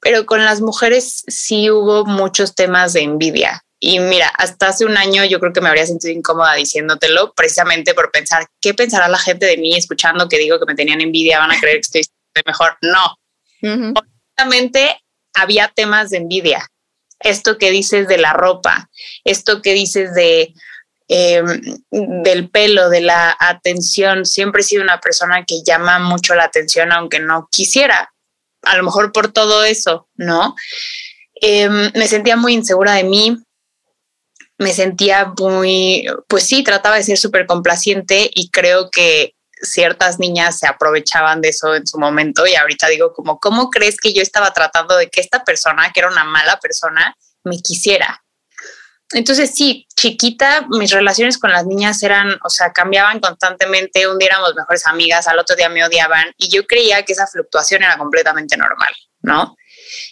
pero 0.00 0.26
con 0.26 0.44
las 0.44 0.60
mujeres 0.60 1.22
sí 1.26 1.70
hubo 1.70 2.04
muchos 2.04 2.54
temas 2.54 2.92
de 2.92 3.02
envidia. 3.02 3.64
Y 3.84 3.98
mira, 3.98 4.28
hasta 4.28 4.68
hace 4.68 4.84
un 4.84 4.96
año 4.96 5.24
yo 5.24 5.40
creo 5.40 5.52
que 5.52 5.60
me 5.60 5.68
habría 5.68 5.86
sentido 5.86 6.12
incómoda 6.12 6.54
diciéndotelo, 6.54 7.32
precisamente 7.34 7.94
por 7.94 8.12
pensar, 8.12 8.46
¿qué 8.60 8.74
pensará 8.74 9.08
la 9.08 9.18
gente 9.18 9.46
de 9.46 9.56
mí 9.56 9.74
escuchando 9.76 10.28
que 10.28 10.38
digo 10.38 10.60
que 10.60 10.66
me 10.66 10.76
tenían 10.76 11.00
envidia? 11.00 11.38
¿Van 11.38 11.50
a 11.50 11.58
creer 11.58 11.80
que 11.80 12.00
estoy 12.00 12.04
mejor? 12.46 12.76
No. 12.80 13.16
Honestamente, 13.62 15.00
había 15.34 15.68
temas 15.68 16.10
de 16.10 16.18
envidia. 16.18 16.68
Esto 17.18 17.58
que 17.58 17.70
dices 17.70 18.06
de 18.06 18.18
la 18.18 18.32
ropa, 18.32 18.88
esto 19.24 19.62
que 19.62 19.72
dices 19.72 20.14
de 20.14 20.54
Em, 21.14 21.60
del 21.90 22.48
pelo, 22.48 22.88
de 22.88 23.02
la 23.02 23.36
atención. 23.38 24.24
Siempre 24.24 24.62
he 24.62 24.64
sido 24.64 24.82
una 24.82 24.98
persona 24.98 25.44
que 25.44 25.62
llama 25.62 25.98
mucho 25.98 26.34
la 26.34 26.44
atención, 26.44 26.90
aunque 26.90 27.20
no 27.20 27.48
quisiera, 27.50 28.14
a 28.62 28.76
lo 28.78 28.82
mejor 28.82 29.12
por 29.12 29.30
todo 29.30 29.62
eso, 29.62 30.08
¿no? 30.14 30.54
Em, 31.34 31.90
me 31.94 32.08
sentía 32.08 32.36
muy 32.36 32.54
insegura 32.54 32.94
de 32.94 33.04
mí, 33.04 33.36
me 34.58 34.72
sentía 34.72 35.32
muy, 35.38 36.06
pues 36.28 36.44
sí, 36.44 36.62
trataba 36.62 36.96
de 36.96 37.04
ser 37.04 37.18
súper 37.18 37.46
complaciente 37.46 38.30
y 38.32 38.50
creo 38.50 38.90
que 38.90 39.34
ciertas 39.62 40.18
niñas 40.18 40.58
se 40.58 40.66
aprovechaban 40.66 41.40
de 41.40 41.50
eso 41.50 41.74
en 41.74 41.86
su 41.86 41.98
momento 41.98 42.46
y 42.46 42.54
ahorita 42.54 42.88
digo 42.88 43.12
como, 43.12 43.38
¿cómo 43.38 43.70
crees 43.70 43.96
que 43.96 44.12
yo 44.12 44.22
estaba 44.22 44.52
tratando 44.52 44.96
de 44.96 45.08
que 45.08 45.20
esta 45.20 45.44
persona, 45.44 45.90
que 45.92 46.00
era 46.00 46.10
una 46.10 46.24
mala 46.24 46.58
persona, 46.58 47.16
me 47.44 47.58
quisiera? 47.58 48.22
Entonces 49.14 49.54
sí, 49.54 49.86
chiquita, 49.94 50.66
mis 50.70 50.90
relaciones 50.90 51.38
con 51.38 51.52
las 51.52 51.66
niñas 51.66 52.02
eran, 52.02 52.38
o 52.42 52.48
sea, 52.48 52.72
cambiaban 52.72 53.20
constantemente, 53.20 54.08
un 54.08 54.18
día 54.18 54.28
éramos 54.28 54.54
mejores 54.54 54.86
amigas, 54.86 55.28
al 55.28 55.38
otro 55.38 55.54
día 55.54 55.68
me 55.68 55.84
odiaban 55.84 56.32
y 56.38 56.48
yo 56.48 56.66
creía 56.66 57.02
que 57.04 57.12
esa 57.12 57.26
fluctuación 57.26 57.82
era 57.82 57.98
completamente 57.98 58.56
normal, 58.56 58.92
¿no? 59.20 59.56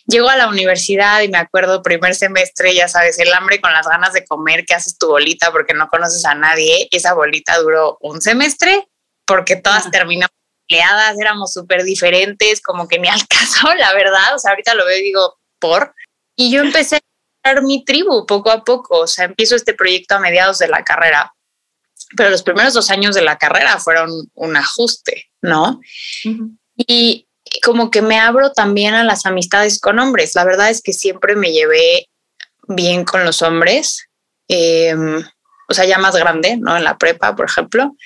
Llego 0.07 0.29
a 0.29 0.37
la 0.37 0.49
universidad 0.49 1.23
y 1.23 1.29
me 1.29 1.39
acuerdo 1.39 1.83
primer 1.83 2.15
semestre, 2.15 2.75
ya 2.75 2.89
sabes, 2.89 3.19
el 3.19 3.33
hambre 3.33 3.61
con 3.61 3.73
las 3.73 3.87
ganas 3.87 4.13
de 4.13 4.25
comer, 4.25 4.65
que 4.65 4.75
haces 4.75 4.99
tu 4.99 5.09
bolita 5.09 5.53
porque 5.53 5.75
no 5.75 5.89
conoces 5.89 6.25
a 6.25 6.35
nadie. 6.35 6.89
Esa 6.91 7.15
bolita 7.15 7.59
duró 7.59 7.99
un 8.01 8.21
semestre 8.21 8.89
porque 9.27 9.57
todas 9.57 9.91
terminamos 9.91 10.35
peleadas, 10.69 11.19
éramos 11.19 11.53
súper 11.53 11.83
diferentes, 11.85 12.61
como 12.61 12.89
que 12.89 12.99
ni 12.99 13.09
al 13.09 13.27
caso, 13.29 13.75
la 13.75 13.93
verdad. 13.95 14.35
O 14.35 14.39
sea, 14.39 14.51
ahorita 14.53 14.75
lo 14.75 14.85
veo 14.85 14.99
y 14.99 15.03
digo, 15.03 15.39
por. 15.59 15.95
Y 16.37 16.51
yo 16.51 16.61
empecé 16.63 17.01
mi 17.63 17.85
tribu 17.85 18.27
poco 18.27 18.51
a 18.51 18.65
poco. 18.65 19.01
O 19.01 19.07
sea, 19.07 19.25
empiezo 19.25 19.57
este 19.57 19.75
proyecto 19.75 20.15
a 20.15 20.21
mediados 20.21 20.59
de 20.59 20.69
la 20.69 20.85
carrera, 20.85 21.35
pero 22.17 22.31
los 22.31 22.43
primeros 22.43 22.75
dos 22.75 22.91
años 22.91 23.15
de 23.15 23.23
la 23.23 23.39
carrera 23.39 23.79
fueron 23.79 24.11
un 24.35 24.57
ajuste, 24.57 25.31
¿no? 25.43 25.81
Y 26.77 27.27
como 27.63 27.91
que 27.91 28.03
me 28.03 28.19
abro 28.19 28.53
también 28.53 28.95
a 28.95 29.05
las 29.05 29.27
amistades 29.27 29.81
con 29.81 29.99
hombres. 29.99 30.35
La 30.35 30.45
verdad 30.45 30.71
es 30.71 30.83
que 30.83 30.93
siempre 30.93 31.37
me 31.37 31.53
llevé 31.53 32.09
bien 32.69 33.05
con 33.05 33.25
los 33.25 33.43
hombres, 33.43 34.09
em, 34.49 35.23
o 35.69 35.75
sea, 35.75 35.85
ya 35.85 35.99
más 35.99 36.17
grande, 36.17 36.57
¿no? 36.57 36.77
En 36.77 36.85
la 36.85 36.99
prepa, 36.99 37.35
por 37.35 37.47
ejemplo. 37.47 37.97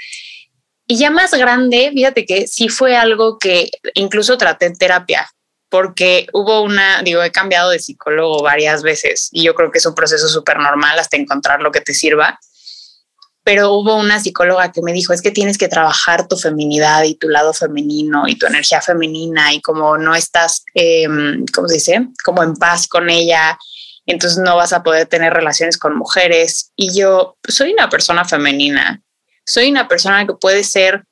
Y 0.86 0.98
ya 0.98 1.10
más 1.10 1.32
grande, 1.32 1.90
fíjate 1.92 2.26
que 2.26 2.46
sí 2.46 2.68
fue 2.68 2.96
algo 2.96 3.38
que 3.38 3.70
incluso 3.94 4.36
traté 4.36 4.66
en 4.66 4.76
terapia 4.76 5.28
porque 5.74 6.28
hubo 6.32 6.62
una, 6.62 7.02
digo, 7.02 7.20
he 7.24 7.32
cambiado 7.32 7.70
de 7.70 7.80
psicólogo 7.80 8.44
varias 8.44 8.84
veces 8.84 9.28
y 9.32 9.42
yo 9.42 9.56
creo 9.56 9.72
que 9.72 9.78
es 9.78 9.86
un 9.86 9.96
proceso 9.96 10.28
súper 10.28 10.58
normal 10.58 10.96
hasta 11.00 11.16
encontrar 11.16 11.62
lo 11.62 11.72
que 11.72 11.80
te 11.80 11.92
sirva. 11.92 12.38
Pero 13.44 13.72
hubo 13.72 13.94
una 13.96 14.18
psicóloga 14.18 14.72
que 14.72 14.80
me 14.82 14.92
dijo, 14.92 15.12
es 15.12 15.20
que 15.20 15.30
tienes 15.30 15.58
que 15.58 15.68
trabajar 15.68 16.26
tu 16.26 16.36
feminidad 16.36 17.04
y 17.04 17.14
tu 17.14 17.28
lado 17.28 17.52
femenino 17.52 18.26
y 18.26 18.36
tu 18.36 18.46
energía 18.46 18.80
femenina 18.80 19.52
y 19.52 19.60
como 19.60 19.98
no 19.98 20.14
estás, 20.14 20.64
eh, 20.74 21.06
¿cómo 21.54 21.68
se 21.68 21.74
dice? 21.74 22.08
Como 22.24 22.42
en 22.42 22.56
paz 22.56 22.88
con 22.88 23.10
ella, 23.10 23.58
entonces 24.06 24.38
no 24.38 24.56
vas 24.56 24.72
a 24.72 24.82
poder 24.82 25.06
tener 25.06 25.32
relaciones 25.32 25.78
con 25.78 25.96
mujeres. 25.96 26.72
Y 26.74 26.98
yo 26.98 27.36
soy 27.46 27.72
una 27.72 27.88
persona 27.88 28.24
femenina, 28.24 29.02
soy 29.44 29.70
una 29.70 29.88
persona 29.88 30.26
que 30.26 30.34
puede 30.34 30.64
ser 30.64 31.04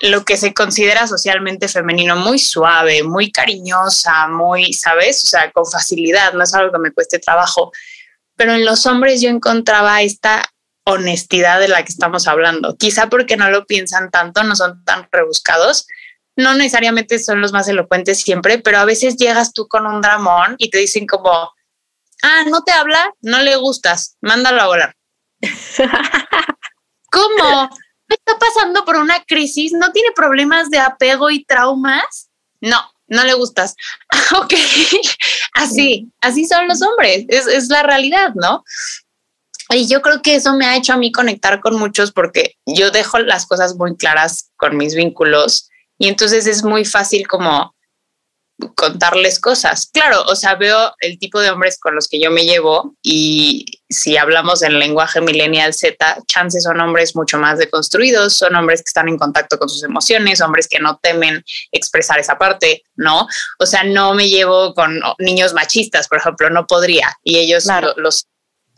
lo 0.00 0.24
que 0.24 0.36
se 0.36 0.54
considera 0.54 1.06
socialmente 1.06 1.68
femenino, 1.68 2.16
muy 2.16 2.38
suave, 2.38 3.02
muy 3.02 3.32
cariñosa, 3.32 4.28
muy, 4.28 4.72
¿sabes? 4.72 5.24
O 5.24 5.28
sea, 5.28 5.50
con 5.50 5.66
facilidad, 5.66 6.32
no 6.34 6.44
es 6.44 6.54
algo 6.54 6.72
que 6.72 6.78
me 6.78 6.92
cueste 6.92 7.18
trabajo. 7.18 7.72
Pero 8.36 8.54
en 8.54 8.64
los 8.64 8.86
hombres 8.86 9.20
yo 9.20 9.28
encontraba 9.28 10.00
esta 10.02 10.48
honestidad 10.88 11.60
de 11.60 11.68
la 11.68 11.84
que 11.84 11.92
estamos 11.92 12.26
hablando. 12.26 12.76
Quizá 12.76 13.08
porque 13.08 13.36
no 13.36 13.50
lo 13.50 13.66
piensan 13.66 14.10
tanto, 14.10 14.42
no 14.42 14.56
son 14.56 14.84
tan 14.84 15.06
rebuscados. 15.12 15.86
No 16.36 16.54
necesariamente 16.54 17.18
son 17.18 17.40
los 17.40 17.52
más 17.52 17.68
elocuentes 17.68 18.20
siempre, 18.20 18.58
pero 18.58 18.78
a 18.78 18.84
veces 18.84 19.16
llegas 19.16 19.52
tú 19.52 19.68
con 19.68 19.86
un 19.86 20.00
dramón 20.00 20.54
y 20.58 20.70
te 20.70 20.78
dicen 20.78 21.06
como, 21.06 21.30
ah, 22.22 22.44
no 22.48 22.62
te 22.64 22.72
habla, 22.72 23.12
no 23.20 23.42
le 23.42 23.56
gustas, 23.56 24.16
mándalo 24.20 24.62
a 24.62 24.66
volar. 24.66 24.96
¿Cómo? 27.10 27.70
está 28.08 28.38
pasando 28.38 28.86
por 28.86 28.96
una 28.96 29.22
crisis, 29.24 29.72
no 29.72 29.92
tiene 29.92 30.12
problemas 30.14 30.70
de 30.70 30.78
apego 30.78 31.30
y 31.30 31.44
traumas. 31.44 32.30
No, 32.60 32.80
no 33.06 33.24
le 33.24 33.34
gustas. 33.34 33.74
ok, 34.36 34.54
así, 35.54 36.10
así 36.20 36.46
son 36.46 36.66
los 36.68 36.80
hombres, 36.80 37.26
es, 37.28 37.46
es 37.46 37.68
la 37.68 37.82
realidad, 37.82 38.32
¿no? 38.34 38.64
Y 39.70 39.86
yo 39.86 40.00
creo 40.02 40.22
que 40.22 40.34
eso 40.34 40.54
me 40.54 40.66
ha 40.66 40.76
hecho 40.76 40.92
a 40.92 40.96
mí 40.96 41.12
conectar 41.12 41.60
con 41.60 41.78
muchos 41.78 42.12
porque 42.12 42.56
yo 42.66 42.90
dejo 42.90 43.18
las 43.18 43.46
cosas 43.46 43.76
muy 43.76 43.96
claras 43.96 44.50
con 44.56 44.76
mis 44.76 44.94
vínculos 44.94 45.68
y 45.98 46.08
entonces 46.08 46.46
es 46.46 46.62
muy 46.62 46.84
fácil 46.84 47.26
como 47.26 47.74
contarles 48.74 49.38
cosas. 49.38 49.88
Claro, 49.92 50.24
o 50.24 50.34
sea, 50.34 50.56
veo 50.56 50.92
el 51.00 51.18
tipo 51.18 51.40
de 51.40 51.50
hombres 51.50 51.78
con 51.78 51.94
los 51.94 52.08
que 52.08 52.20
yo 52.20 52.30
me 52.30 52.44
llevo 52.44 52.96
y 53.02 53.64
si 53.88 54.16
hablamos 54.16 54.62
en 54.62 54.78
lenguaje 54.78 55.20
millennial 55.20 55.72
Z, 55.74 56.18
chances 56.26 56.64
son 56.64 56.80
hombres 56.80 57.14
mucho 57.14 57.38
más 57.38 57.58
deconstruidos, 57.58 58.36
son 58.36 58.56
hombres 58.56 58.80
que 58.80 58.88
están 58.88 59.08
en 59.08 59.18
contacto 59.18 59.58
con 59.58 59.68
sus 59.68 59.84
emociones, 59.84 60.40
hombres 60.40 60.66
que 60.68 60.80
no 60.80 60.98
temen 61.00 61.44
expresar 61.70 62.18
esa 62.18 62.36
parte, 62.36 62.82
¿no? 62.96 63.28
O 63.60 63.66
sea, 63.66 63.84
no 63.84 64.14
me 64.14 64.28
llevo 64.28 64.74
con 64.74 65.00
niños 65.18 65.54
machistas, 65.54 66.08
por 66.08 66.18
ejemplo, 66.18 66.50
no 66.50 66.66
podría 66.66 67.16
y 67.22 67.38
ellos 67.38 67.66
los 67.96 68.26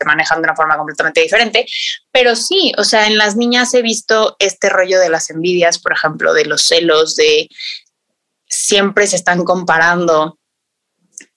manejan 0.05 0.41
de 0.41 0.47
una 0.47 0.55
forma 0.55 0.77
completamente 0.77 1.21
diferente, 1.21 1.65
pero 2.11 2.35
sí, 2.35 2.73
o 2.77 2.83
sea, 2.83 3.07
en 3.07 3.17
las 3.17 3.35
niñas 3.35 3.73
he 3.73 3.81
visto 3.81 4.35
este 4.39 4.69
rollo 4.69 4.99
de 4.99 5.09
las 5.09 5.29
envidias, 5.29 5.79
por 5.79 5.93
ejemplo, 5.93 6.33
de 6.33 6.45
los 6.45 6.63
celos, 6.63 7.15
de 7.15 7.49
siempre 8.47 9.07
se 9.07 9.15
están 9.15 9.43
comparando. 9.43 10.37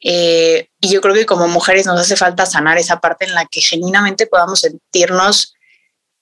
Eh, 0.00 0.68
y 0.80 0.90
yo 0.90 1.00
creo 1.00 1.14
que 1.14 1.26
como 1.26 1.48
mujeres 1.48 1.86
nos 1.86 2.00
hace 2.00 2.16
falta 2.16 2.46
sanar 2.46 2.78
esa 2.78 3.00
parte 3.00 3.24
en 3.24 3.34
la 3.34 3.46
que 3.46 3.60
genuinamente 3.60 4.26
podamos 4.26 4.60
sentirnos 4.60 5.54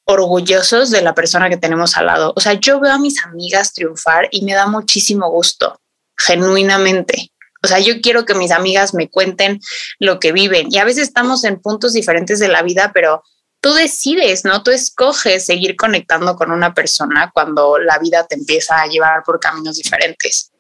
orgullosos 0.04 0.90
de 0.90 1.02
la 1.02 1.14
persona 1.14 1.48
que 1.48 1.56
tenemos 1.56 1.96
al 1.96 2.06
lado. 2.06 2.32
O 2.36 2.40
sea, 2.40 2.54
yo 2.54 2.80
veo 2.80 2.92
a 2.92 2.98
mis 2.98 3.24
amigas 3.24 3.72
triunfar 3.72 4.28
y 4.30 4.44
me 4.44 4.54
da 4.54 4.66
muchísimo 4.66 5.30
gusto, 5.30 5.80
genuinamente. 6.16 7.32
O 7.62 7.68
sea, 7.68 7.78
yo 7.78 8.00
quiero 8.00 8.24
que 8.24 8.34
mis 8.34 8.50
amigas 8.50 8.94
me 8.94 9.08
cuenten 9.08 9.60
lo 9.98 10.18
que 10.18 10.32
viven 10.32 10.66
y 10.70 10.78
a 10.78 10.84
veces 10.84 11.08
estamos 11.08 11.44
en 11.44 11.60
puntos 11.60 11.92
diferentes 11.92 12.38
de 12.38 12.48
la 12.48 12.62
vida, 12.62 12.90
pero 12.92 13.22
tú 13.60 13.72
decides, 13.72 14.44
¿no? 14.44 14.62
Tú 14.62 14.72
escoges 14.72 15.44
seguir 15.46 15.76
conectando 15.76 16.34
con 16.34 16.50
una 16.50 16.74
persona 16.74 17.30
cuando 17.32 17.78
la 17.78 17.98
vida 17.98 18.26
te 18.26 18.34
empieza 18.34 18.82
a 18.82 18.86
llevar 18.88 19.22
por 19.24 19.38
caminos 19.38 19.76
diferentes. 19.76 20.50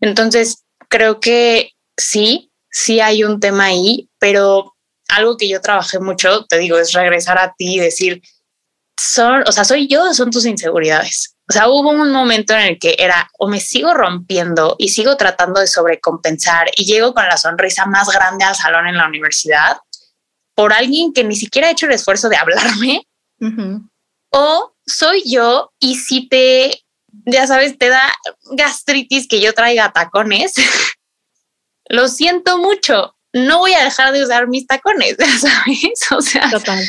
Entonces, 0.00 0.64
creo 0.88 1.18
que 1.18 1.72
sí, 1.96 2.52
sí 2.70 3.00
hay 3.00 3.24
un 3.24 3.40
tema 3.40 3.64
ahí, 3.64 4.10
pero 4.18 4.74
algo 5.08 5.36
que 5.38 5.48
yo 5.48 5.60
trabajé 5.60 5.98
mucho, 5.98 6.44
te 6.44 6.58
digo, 6.58 6.78
es 6.78 6.92
regresar 6.92 7.38
a 7.38 7.54
ti 7.56 7.76
y 7.76 7.80
decir, 7.80 8.20
son, 9.00 9.44
o 9.46 9.52
sea, 9.52 9.64
soy 9.64 9.88
yo, 9.88 10.12
son 10.12 10.30
tus 10.30 10.44
inseguridades. 10.44 11.33
O 11.48 11.52
sea, 11.52 11.68
hubo 11.68 11.90
un 11.90 12.10
momento 12.10 12.54
en 12.54 12.60
el 12.60 12.78
que 12.78 12.96
era 12.98 13.30
o 13.38 13.48
me 13.48 13.60
sigo 13.60 13.92
rompiendo 13.92 14.76
y 14.78 14.88
sigo 14.88 15.16
tratando 15.16 15.60
de 15.60 15.66
sobrecompensar 15.66 16.70
y 16.74 16.86
llego 16.86 17.12
con 17.12 17.26
la 17.26 17.36
sonrisa 17.36 17.84
más 17.84 18.08
grande 18.08 18.44
al 18.44 18.54
salón 18.54 18.86
en 18.86 18.96
la 18.96 19.06
universidad 19.06 19.76
por 20.54 20.72
alguien 20.72 21.12
que 21.12 21.24
ni 21.24 21.36
siquiera 21.36 21.68
ha 21.68 21.72
hecho 21.72 21.86
el 21.86 21.92
esfuerzo 21.92 22.28
de 22.28 22.36
hablarme. 22.36 23.06
O 24.30 24.74
soy 24.86 25.22
yo 25.26 25.72
y 25.78 25.96
si 25.96 26.28
te, 26.28 26.82
ya 27.26 27.46
sabes, 27.46 27.76
te 27.76 27.88
da 27.88 28.02
gastritis 28.52 29.28
que 29.28 29.40
yo 29.40 29.52
traiga 29.52 29.92
tacones, 29.92 30.54
lo 31.88 32.08
siento 32.08 32.58
mucho. 32.58 33.16
No 33.34 33.58
voy 33.58 33.74
a 33.74 33.84
dejar 33.84 34.12
de 34.12 34.22
usar 34.22 34.48
mis 34.48 34.66
tacones, 34.66 35.16
¿sabes? 35.40 36.10
O 36.12 36.22
sea, 36.22 36.48
Total. 36.50 36.82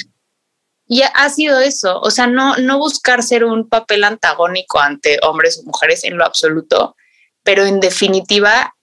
Y 0.88 1.02
ha 1.02 1.30
sido 1.30 1.60
eso, 1.60 2.00
o 2.00 2.12
sea, 2.12 2.28
no, 2.28 2.58
no 2.58 2.78
buscar 2.78 3.24
ser 3.24 3.44
un 3.44 3.68
papel 3.68 4.04
antagónico 4.04 4.80
ante 4.80 5.20
hombres 5.24 5.60
o 5.60 5.64
mujeres 5.64 6.04
en 6.04 6.16
lo 6.16 6.24
absoluto, 6.24 6.96
pero 7.44 7.66
en 7.66 7.80
definitiva, 7.80 8.76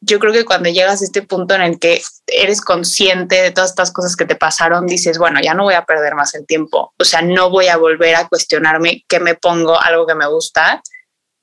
yo 0.00 0.18
creo 0.18 0.32
que 0.32 0.44
cuando 0.44 0.68
llegas 0.68 1.00
a 1.00 1.04
este 1.04 1.22
punto 1.22 1.54
en 1.54 1.62
el 1.62 1.78
que 1.78 2.02
eres 2.26 2.60
consciente 2.60 3.40
de 3.40 3.52
todas 3.52 3.70
estas 3.70 3.92
cosas 3.92 4.16
que 4.16 4.24
te 4.24 4.34
pasaron, 4.34 4.86
dices, 4.86 5.16
bueno, 5.18 5.40
ya 5.40 5.54
no 5.54 5.62
voy 5.62 5.74
a 5.74 5.84
perder 5.84 6.16
más 6.16 6.34
el 6.34 6.44
tiempo, 6.44 6.92
o 6.98 7.04
sea, 7.04 7.22
no 7.22 7.50
voy 7.50 7.68
a 7.68 7.76
volver 7.76 8.16
a 8.16 8.28
cuestionarme 8.28 9.04
qué 9.08 9.20
me 9.20 9.36
pongo 9.36 9.80
algo 9.80 10.08
que 10.08 10.16
me 10.16 10.26
gusta, 10.26 10.82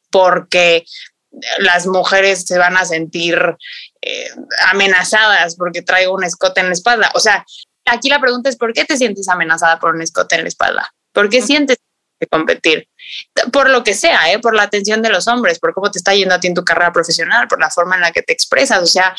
porque 0.09 0.83
las 1.59 1.87
mujeres 1.87 2.43
se 2.45 2.57
van 2.57 2.77
a 2.77 2.85
sentir 2.85 3.39
eh, 4.01 4.29
amenazadas 4.69 5.55
porque 5.55 5.81
traigo 5.81 6.13
un 6.13 6.23
escote 6.23 6.59
en 6.59 6.67
la 6.67 6.73
espalda. 6.73 7.11
O 7.15 7.19
sea, 7.19 7.45
aquí 7.91 8.09
la 8.09 8.19
pregunta 8.19 8.49
es, 8.49 8.55
¿por 8.55 8.73
qué 8.73 8.85
te 8.85 8.97
sientes 8.97 9.27
amenazada 9.27 9.79
por 9.79 9.93
un 9.93 10.01
escote 10.01 10.35
en 10.35 10.43
la 10.43 10.47
espalda? 10.47 10.93
¿Por 11.11 11.29
qué 11.29 11.41
sientes 11.41 11.77
que 12.19 12.27
competir? 12.27 12.87
Por 13.51 13.69
lo 13.69 13.83
que 13.83 13.93
sea, 13.93 14.31
¿eh? 14.31 14.39
por 14.39 14.55
la 14.55 14.63
atención 14.63 15.01
de 15.01 15.09
los 15.09 15.27
hombres, 15.27 15.59
por 15.59 15.73
cómo 15.73 15.91
te 15.91 15.97
está 15.97 16.15
yendo 16.15 16.33
a 16.35 16.39
ti 16.39 16.47
en 16.47 16.53
tu 16.53 16.63
carrera 16.63 16.93
profesional, 16.93 17.47
por 17.47 17.59
la 17.59 17.69
forma 17.69 17.95
en 17.95 18.01
la 18.01 18.11
que 18.11 18.21
te 18.21 18.31
expresas. 18.31 18.81
O 18.81 18.87
sea, 18.87 19.13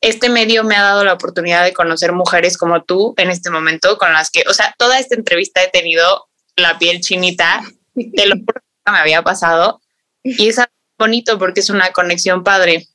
este 0.00 0.28
medio 0.28 0.64
me 0.64 0.76
ha 0.76 0.82
dado 0.82 1.04
la 1.04 1.14
oportunidad 1.14 1.64
de 1.64 1.72
conocer 1.72 2.12
mujeres 2.12 2.58
como 2.58 2.82
tú 2.82 3.14
en 3.16 3.30
este 3.30 3.50
momento, 3.50 3.96
con 3.96 4.12
las 4.12 4.30
que, 4.30 4.44
o 4.48 4.52
sea, 4.52 4.74
toda 4.78 4.98
esta 4.98 5.14
entrevista 5.14 5.62
he 5.62 5.70
tenido 5.70 6.26
la 6.56 6.78
piel 6.78 7.00
chinita 7.00 7.62
de 7.94 8.26
lo 8.26 8.34
que 8.34 8.92
me 8.92 8.98
había 8.98 9.22
pasado. 9.22 9.80
Y 10.22 10.48
es 10.48 10.60
bonito 10.98 11.38
porque 11.38 11.60
es 11.60 11.70
una 11.70 11.90
conexión 11.92 12.44
padre 12.44 12.86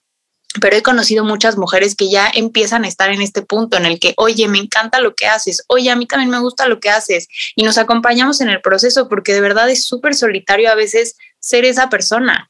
pero 0.62 0.76
he 0.76 0.82
conocido 0.82 1.24
muchas 1.24 1.58
mujeres 1.58 1.96
que 1.96 2.10
ya 2.10 2.30
empiezan 2.34 2.84
a 2.84 2.88
estar 2.88 3.12
en 3.12 3.22
este 3.22 3.42
punto 3.42 3.78
en 3.78 3.86
el 3.86 4.00
que, 4.00 4.14
oye, 4.18 4.48
me 4.48 4.58
encanta 4.58 5.00
lo 5.00 5.14
que 5.14 5.28
haces, 5.28 5.64
oye, 5.68 5.92
a 5.92 5.96
mí 5.96 6.08
también 6.08 6.32
me 6.32 6.40
gusta 6.40 6.68
lo 6.68 6.80
que 6.80 6.90
haces 6.90 7.28
y 7.56 7.64
nos 7.64 7.78
acompañamos 7.78 8.42
en 8.42 8.50
el 8.50 8.62
proceso 8.62 9.08
porque 9.08 9.34
de 9.34 9.42
verdad 9.42 9.70
es 9.70 9.86
súper 9.86 10.16
solitario 10.16 10.72
a 10.72 10.76
veces 10.76 11.16
ser 11.40 11.66
esa 11.66 11.90
persona, 11.90 12.50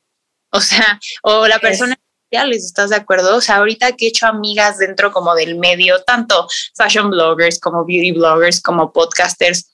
o 0.51 0.61
sea, 0.61 0.99
o 1.23 1.47
la 1.47 1.59
persona 1.59 1.97
sociales, 2.31 2.63
¿estás 2.63 2.91
de 2.91 2.95
acuerdo? 2.95 3.37
O 3.37 3.41
sea, 3.41 3.57
ahorita 3.57 3.93
que 3.93 4.05
he 4.05 4.09
hecho 4.09 4.27
amigas 4.27 4.77
dentro 4.77 5.11
como 5.11 5.33
del 5.35 5.57
medio, 5.57 6.03
tanto 6.03 6.47
fashion 6.75 7.09
bloggers 7.09 7.59
como 7.59 7.85
beauty 7.85 8.11
bloggers 8.11 8.61
como 8.61 8.93
podcasters, 8.93 9.71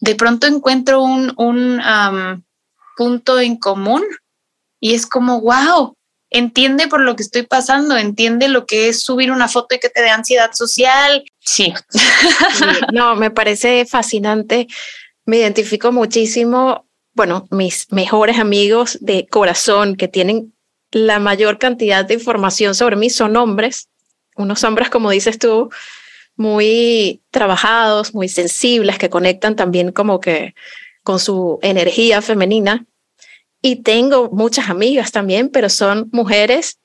de 0.00 0.14
pronto 0.14 0.46
encuentro 0.46 1.02
un, 1.02 1.34
un 1.36 2.44
punto 2.96 3.38
en 3.38 3.56
común 3.56 4.04
y 4.80 4.94
es 4.94 5.06
como, 5.06 5.40
wow, 5.40 5.97
entiende 6.30 6.88
por 6.88 7.00
lo 7.00 7.16
que 7.16 7.22
estoy 7.22 7.42
pasando, 7.42 7.96
entiende 7.96 8.48
lo 8.48 8.66
que 8.66 8.88
es 8.88 9.02
subir 9.02 9.30
una 9.32 9.48
foto 9.48 9.74
y 9.74 9.78
que 9.78 9.88
te 9.88 10.02
dé 10.02 10.10
ansiedad 10.10 10.52
social. 10.52 11.24
Sí. 11.40 11.72
no, 12.92 13.16
me 13.16 13.30
parece 13.30 13.86
fascinante. 13.86 14.66
Me 15.24 15.38
identifico 15.38 15.92
muchísimo. 15.92 16.86
Bueno, 17.14 17.46
mis 17.50 17.90
mejores 17.90 18.38
amigos 18.38 18.98
de 19.00 19.26
corazón 19.26 19.96
que 19.96 20.08
tienen 20.08 20.54
la 20.90 21.18
mayor 21.18 21.58
cantidad 21.58 22.04
de 22.04 22.14
información 22.14 22.74
sobre 22.74 22.96
mí 22.96 23.10
son 23.10 23.36
hombres, 23.36 23.88
unos 24.36 24.64
hombres, 24.64 24.88
como 24.88 25.10
dices 25.10 25.38
tú, 25.38 25.68
muy 26.36 27.20
trabajados, 27.30 28.14
muy 28.14 28.28
sensibles, 28.28 28.98
que 28.98 29.10
conectan 29.10 29.56
también 29.56 29.92
como 29.92 30.20
que 30.20 30.54
con 31.02 31.18
su 31.18 31.58
energía 31.62 32.22
femenina 32.22 32.86
y 33.62 33.82
tengo 33.82 34.30
muchas 34.30 34.70
amigas 34.70 35.12
también, 35.12 35.48
pero 35.48 35.68
son 35.68 36.08
mujeres 36.12 36.78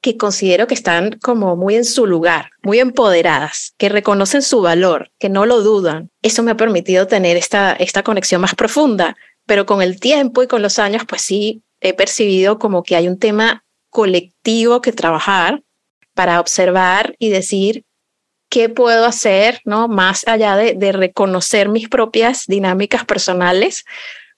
que 0.00 0.16
considero 0.18 0.66
que 0.66 0.74
están 0.74 1.18
como 1.22 1.56
muy 1.56 1.76
en 1.76 1.84
su 1.86 2.06
lugar, 2.06 2.50
muy 2.62 2.78
empoderadas, 2.78 3.74
que 3.78 3.88
reconocen 3.88 4.42
su 4.42 4.60
valor, 4.60 5.10
que 5.18 5.30
no 5.30 5.46
lo 5.46 5.62
dudan. 5.62 6.10
Eso 6.20 6.42
me 6.42 6.50
ha 6.50 6.56
permitido 6.56 7.06
tener 7.06 7.38
esta, 7.38 7.72
esta 7.72 8.02
conexión 8.02 8.42
más 8.42 8.54
profunda, 8.54 9.16
pero 9.46 9.64
con 9.64 9.80
el 9.80 9.98
tiempo 9.98 10.42
y 10.42 10.46
con 10.46 10.60
los 10.60 10.78
años, 10.78 11.04
pues 11.08 11.22
sí, 11.22 11.62
he 11.80 11.94
percibido 11.94 12.58
como 12.58 12.82
que 12.82 12.96
hay 12.96 13.08
un 13.08 13.18
tema 13.18 13.64
colectivo 13.88 14.82
que 14.82 14.92
trabajar 14.92 15.62
para 16.12 16.38
observar 16.38 17.14
y 17.18 17.30
decir 17.30 17.84
qué 18.50 18.68
puedo 18.68 19.06
hacer, 19.06 19.62
¿no? 19.64 19.88
Más 19.88 20.28
allá 20.28 20.56
de, 20.56 20.74
de 20.74 20.92
reconocer 20.92 21.70
mis 21.70 21.88
propias 21.88 22.44
dinámicas 22.46 23.06
personales, 23.06 23.84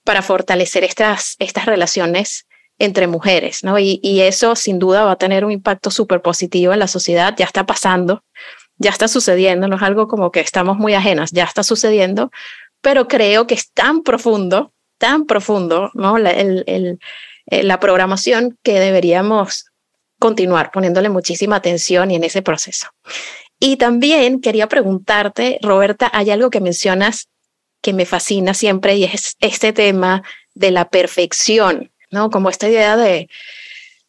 para 0.06 0.22
fortalecer 0.22 0.84
estas, 0.84 1.34
estas 1.40 1.66
relaciones 1.66 2.46
entre 2.78 3.08
mujeres, 3.08 3.64
¿no? 3.64 3.78
Y, 3.78 4.00
eso 4.20 4.54
sin 4.54 4.78
duda 4.78 5.04
va 5.04 5.12
a 5.12 5.16
tener 5.16 5.44
un 5.44 5.50
impacto 5.50 5.90
súper 5.90 6.22
positivo 6.22 6.72
en 6.72 6.78
la 6.78 6.86
sociedad, 6.86 7.34
ya 7.36 7.44
está 7.44 7.66
pasando, 7.66 8.22
ya 8.78 8.90
está 8.90 9.08
sucediendo, 9.08 9.66
no 9.66 9.76
es 9.76 9.82
algo 9.82 10.08
como 10.08 10.30
que 10.30 10.40
estamos 10.40 10.76
muy 10.76 10.94
ajenas, 10.94 11.32
ya 11.32 11.44
está 11.44 11.62
sucediendo, 11.62 12.30
pero 12.80 13.08
creo 13.08 13.46
que 13.46 13.54
es 13.54 13.72
tan 13.72 14.02
profundo, 14.02 14.72
tan 14.98 15.26
profundo, 15.26 15.90
¿no? 15.94 16.18
La, 16.18 16.30
eh, 16.30 16.96
la 17.48 17.80
programación 17.80 18.58
que 18.62 18.78
deberíamos 18.78 19.66
continuar 20.18 20.70
poniéndole 20.70 21.08
muchísima 21.08 21.56
atención 21.56 22.10
y 22.10 22.16
en 22.16 22.24
ese 22.24 22.42
proceso. 22.42 22.88
Y 23.58 23.76
también 23.76 24.40
quería 24.40 24.68
preguntarte, 24.68 25.58
Roberta, 25.62 26.10
hay 26.12 26.30
algo 26.30 26.50
que 26.50 26.60
mencionas 26.60 27.28
que 27.80 27.92
me 27.92 28.06
fascina 28.06 28.54
siempre 28.54 28.96
y 28.96 29.04
es 29.04 29.36
este 29.40 29.72
tema 29.72 30.22
de 30.54 30.70
la 30.70 30.88
perfección, 30.88 31.92
¿no? 32.10 32.30
Como 32.30 32.50
esta 32.50 32.68
idea 32.68 32.96
de 32.96 33.28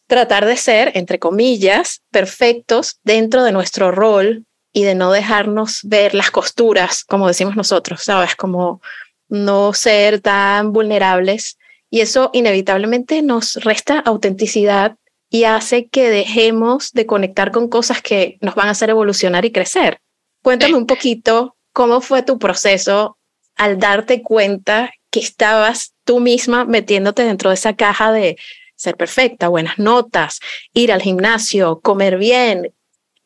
tratar 0.08 0.46
de 0.46 0.58
ser, 0.58 0.92
entre 0.96 1.20
comillas, 1.20 2.02
perfectos 2.12 3.00
dentro 3.04 3.44
de 3.44 3.52
nuestro 3.52 3.92
rol 3.92 4.46
y 4.74 4.84
de 4.84 4.96
no 4.96 5.12
dejarnos 5.12 5.82
ver 5.84 6.14
las 6.16 6.32
costuras, 6.32 7.04
como 7.04 7.28
decimos 7.28 7.56
nosotros, 7.56 8.04
¿sabes? 8.04 8.36
Como 8.36 8.82
no 9.28 9.74
ser 9.74 10.22
tan 10.22 10.72
vulnerables. 10.72 11.58
Y 11.90 12.02
eso 12.02 12.30
inevitablemente 12.34 13.22
nos 13.22 13.56
resta 13.56 14.00
autenticidad 14.00 14.96
y 15.30 15.44
hace 15.44 15.88
que 15.88 16.10
dejemos 16.10 16.92
de 16.94 17.06
conectar 17.06 17.52
con 17.52 17.68
cosas 17.68 18.02
que 18.02 18.38
nos 18.42 18.56
van 18.56 18.68
a 18.68 18.72
hacer 18.72 18.90
evolucionar 18.90 19.46
y 19.46 19.52
crecer. 19.52 20.00
Cuéntame 20.42 20.76
un 20.76 20.86
poquito 20.86 21.58
cómo 21.74 22.00
fue 22.00 22.24
tu 22.24 22.40
proceso 22.40 23.17
al 23.58 23.80
darte 23.80 24.22
cuenta 24.22 24.94
que 25.10 25.20
estabas 25.20 25.94
tú 26.04 26.20
misma 26.20 26.66
metiéndote 26.66 27.24
dentro 27.24 27.50
de 27.50 27.56
esa 27.56 27.76
caja 27.76 28.12
de 28.12 28.38
ser 28.76 28.96
perfecta, 28.96 29.48
buenas 29.48 29.80
notas, 29.80 30.40
ir 30.74 30.92
al 30.92 31.02
gimnasio, 31.02 31.80
comer 31.82 32.18
bien. 32.18 32.74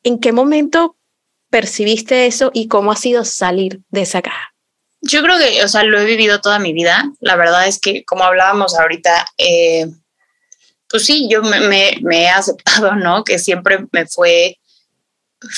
¿En 0.04 0.20
qué 0.20 0.32
momento 0.32 0.96
percibiste 1.50 2.26
eso 2.26 2.52
y 2.54 2.68
cómo 2.68 2.92
ha 2.92 2.96
sido 2.96 3.26
salir 3.26 3.82
de 3.90 4.02
esa 4.04 4.22
caja? 4.22 4.54
Yo 5.02 5.22
creo 5.22 5.38
que, 5.38 5.64
o 5.64 5.68
sea, 5.68 5.84
lo 5.84 6.00
he 6.00 6.06
vivido 6.06 6.40
toda 6.40 6.60
mi 6.60 6.74
vida. 6.74 7.12
La 7.20 7.36
verdad 7.36 7.68
es 7.68 7.80
que, 7.80 8.06
como 8.06 8.24
hablábamos 8.24 8.78
ahorita, 8.78 9.26
eh, 9.38 9.88
pues 10.88 11.06
sí, 11.06 11.28
yo 11.30 11.42
me, 11.42 12.00
he 12.12 12.30
aceptado, 12.30 12.96
¿no? 12.96 13.24
Que 13.24 13.40
siempre 13.40 13.86
me 13.92 14.06
fue 14.08 14.58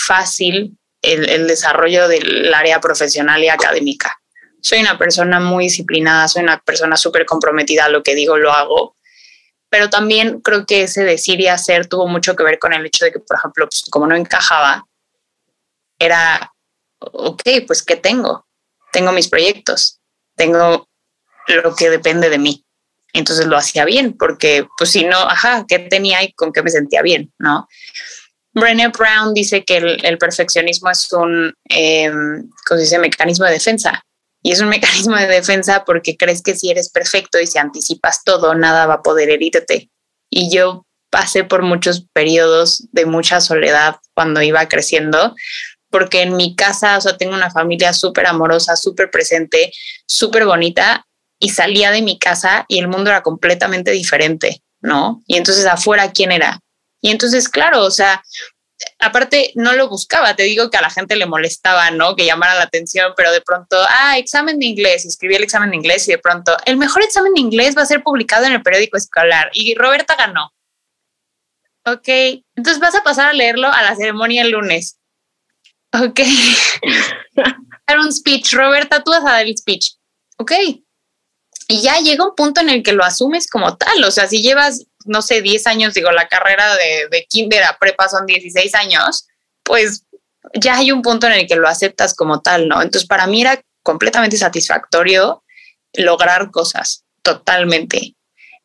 fácil 0.08 0.78
el 1.02 1.48
desarrollo 1.48 2.08
del 2.08 2.54
área 2.54 2.80
profesional 2.80 3.44
y 3.44 3.50
académica 3.50 4.23
soy 4.64 4.80
una 4.80 4.98
persona 4.98 5.42
muy 5.42 5.66
disciplinada, 5.66 6.28
soy 6.30 6.42
una 6.42 6.58
persona 6.60 6.96
súper 6.96 7.26
comprometida 7.26 7.90
lo 7.90 8.02
que 8.02 8.16
digo, 8.16 8.38
lo 8.38 8.52
hago. 8.54 8.96
Pero 9.70 9.90
también 9.90 10.40
creo 10.40 10.66
que 10.66 10.84
ese 10.84 11.04
decir 11.04 11.42
y 11.42 11.48
hacer 11.48 11.88
tuvo 11.88 12.08
mucho 12.08 12.36
que 12.36 12.44
ver 12.44 12.60
con 12.60 12.72
el 12.72 12.86
hecho 12.86 13.04
de 13.04 13.12
que, 13.12 13.20
por 13.20 13.38
ejemplo, 13.38 13.66
pues, 13.66 13.84
como 13.90 14.08
no 14.08 14.16
encajaba, 14.16 14.88
era, 16.00 16.54
ok, 17.00 17.42
pues 17.68 17.84
¿qué 17.84 17.98
tengo? 17.98 18.48
Tengo 18.94 19.12
mis 19.12 19.28
proyectos, 19.28 20.00
tengo 20.38 20.88
lo 21.48 21.76
que 21.76 21.90
depende 21.90 22.30
de 22.30 22.38
mí. 22.38 22.66
Entonces 23.12 23.46
lo 23.48 23.58
hacía 23.58 23.84
bien, 23.84 24.16
porque 24.18 24.66
pues 24.78 24.92
si 24.92 25.04
no, 25.04 25.18
ajá, 25.18 25.66
¿qué 25.68 25.80
tenía 25.80 26.24
y 26.24 26.32
con 26.34 26.54
qué 26.54 26.64
me 26.64 26.72
sentía 26.72 27.02
bien? 27.02 27.34
¿No? 27.38 27.68
Brené 28.54 28.88
Brown 28.88 29.34
dice 29.34 29.66
que 29.66 29.78
el, 29.78 30.18
perfeccionismo 30.18 30.90
es 30.90 31.12
un, 31.12 31.54
eh, 31.70 32.10
¿cómo 32.10 32.78
se 32.78 32.84
dice?, 32.84 33.00
mecanismo 33.00 33.46
de 33.46 33.52
defensa 33.52 34.04
Y 34.44 34.52
es 34.52 34.62
un 34.62 34.70
mecanismo 34.70 35.16
de 35.16 35.28
defensa 35.28 35.84
porque 35.86 36.18
crees 36.18 36.42
que 36.42 36.56
si 36.56 36.70
eres 36.70 36.90
perfecto 36.90 37.40
y 37.40 37.48
si 37.48 37.58
anticipas 37.58 38.24
todo, 38.24 38.54
nada 38.54 38.86
va 38.86 38.96
a 38.96 39.02
poder 39.02 39.30
herirte. 39.30 39.90
Y 40.30 40.54
yo 40.54 40.86
pasé 41.10 41.44
por 41.44 41.62
muchos 41.62 42.06
periodos 42.12 42.88
de 42.92 43.06
mucha 43.06 43.40
soledad 43.40 43.98
cuando 44.14 44.42
iba 44.42 44.68
creciendo, 44.68 45.36
porque 45.90 46.24
en 46.24 46.36
mi 46.36 46.56
casa, 46.56 46.98
o 46.98 47.02
sea, 47.02 47.18
tengo 47.18 47.36
una 47.36 47.52
familia 47.52 47.94
súper 47.94 48.26
amorosa, 48.26 48.76
súper 48.76 49.12
presente, 49.12 49.72
súper 50.08 50.46
bonita, 50.46 51.06
y 51.40 51.50
salía 51.50 51.92
de 51.92 52.02
mi 52.02 52.18
casa 52.18 52.66
y 52.68 52.80
el 52.80 52.88
mundo 52.88 53.10
era 53.10 53.22
completamente 53.22 53.92
diferente, 53.92 54.64
¿no? 54.82 55.22
Y 55.28 55.36
entonces 55.36 55.66
afuera, 55.66 56.12
¿quién 56.12 56.32
era? 56.32 56.60
Y 57.02 57.12
entonces, 57.12 57.50
claro, 57.50 57.84
o 57.84 57.92
sea, 57.92 58.24
aparte 59.00 59.52
no 59.56 59.74
lo 59.74 59.90
buscaba, 59.90 60.36
te 60.36 60.44
digo 60.44 60.70
que 60.70 60.78
a 60.78 60.82
la 60.82 60.90
gente 60.90 61.16
le 61.16 61.26
molestaba, 61.26 61.92
¿no? 61.92 62.16
Que 62.16 62.26
llamara 62.26 62.56
la 62.56 62.64
atención, 62.64 63.14
pero 63.16 63.32
de 63.32 63.42
pronto, 63.42 63.78
ah, 63.90 64.18
examen 64.18 64.60
de 64.60 64.66
inglés, 64.66 65.06
escribí 65.06 65.36
el 65.36 65.44
examen 65.44 65.72
de 65.72 65.78
inglés 65.78 66.08
y 66.08 66.12
de 66.12 66.18
pronto, 66.18 66.56
el 66.66 66.78
mejor 66.78 67.04
examen 67.04 67.34
de 67.34 67.42
inglés 67.42 67.78
va 67.78 67.84
a 67.84 67.88
ser 67.88 68.04
publicado 68.04 68.46
en 68.46 68.54
el 68.54 68.64
periódico 68.64 68.98
escolar 68.98 69.50
y 69.54 69.76
Roberta 69.76 70.16
ganó. 70.16 70.54
Ok, 71.86 72.08
entonces 72.56 72.80
vas 72.80 72.96
a 72.96 73.04
pasar 73.04 73.30
a 73.30 73.34
leerlo 73.34 73.68
a 73.68 73.84
la 73.84 73.96
ceremonia 73.96 74.44
el 74.44 74.52
lunes. 74.52 75.00
Ok. 75.94 76.20
Dar 77.88 78.00
un 78.00 78.12
speech. 78.12 78.54
Roberta, 78.54 79.04
tú 79.04 79.12
vas 79.12 79.24
a 79.24 79.32
dar 79.32 79.46
el 79.46 79.56
speech. 79.56 79.92
Ok. 80.38 80.52
Y 81.68 81.82
ya 81.82 82.00
llega 82.00 82.26
un 82.26 82.36
punto 82.36 82.62
en 82.62 82.70
el 82.70 82.84
que 82.84 82.94
lo 82.94 83.04
asumes 83.04 83.48
como 83.48 83.78
tal. 83.78 84.04
O 84.04 84.12
sea, 84.12 84.28
si 84.28 84.42
llevas, 84.42 84.86
no 85.06 85.22
sé, 85.22 85.42
10 85.42 85.68
años, 85.68 85.94
digo, 85.94 86.12
la 86.12 86.28
carrera 86.28 86.76
de, 86.76 87.08
de 87.10 87.26
kinder 87.26 87.64
a 87.64 87.78
prepa 87.78 88.10
son 88.10 88.26
16 88.26 88.74
años, 88.76 89.28
pues 89.64 90.06
ya 90.54 90.78
hay 90.78 90.92
un 90.92 91.02
punto 91.02 91.28
en 91.28 91.34
el 91.34 91.48
que 91.48 91.56
lo 91.56 91.68
aceptas 91.68 92.14
como 92.14 92.42
tal, 92.42 92.68
¿no? 92.68 92.82
Entonces, 92.82 93.08
para 93.08 93.28
mí 93.28 93.42
era 93.42 93.62
completamente 93.82 94.38
satisfactorio 94.38 95.44
lograr 95.94 96.52
cosas, 96.52 97.04
totalmente 97.22 98.16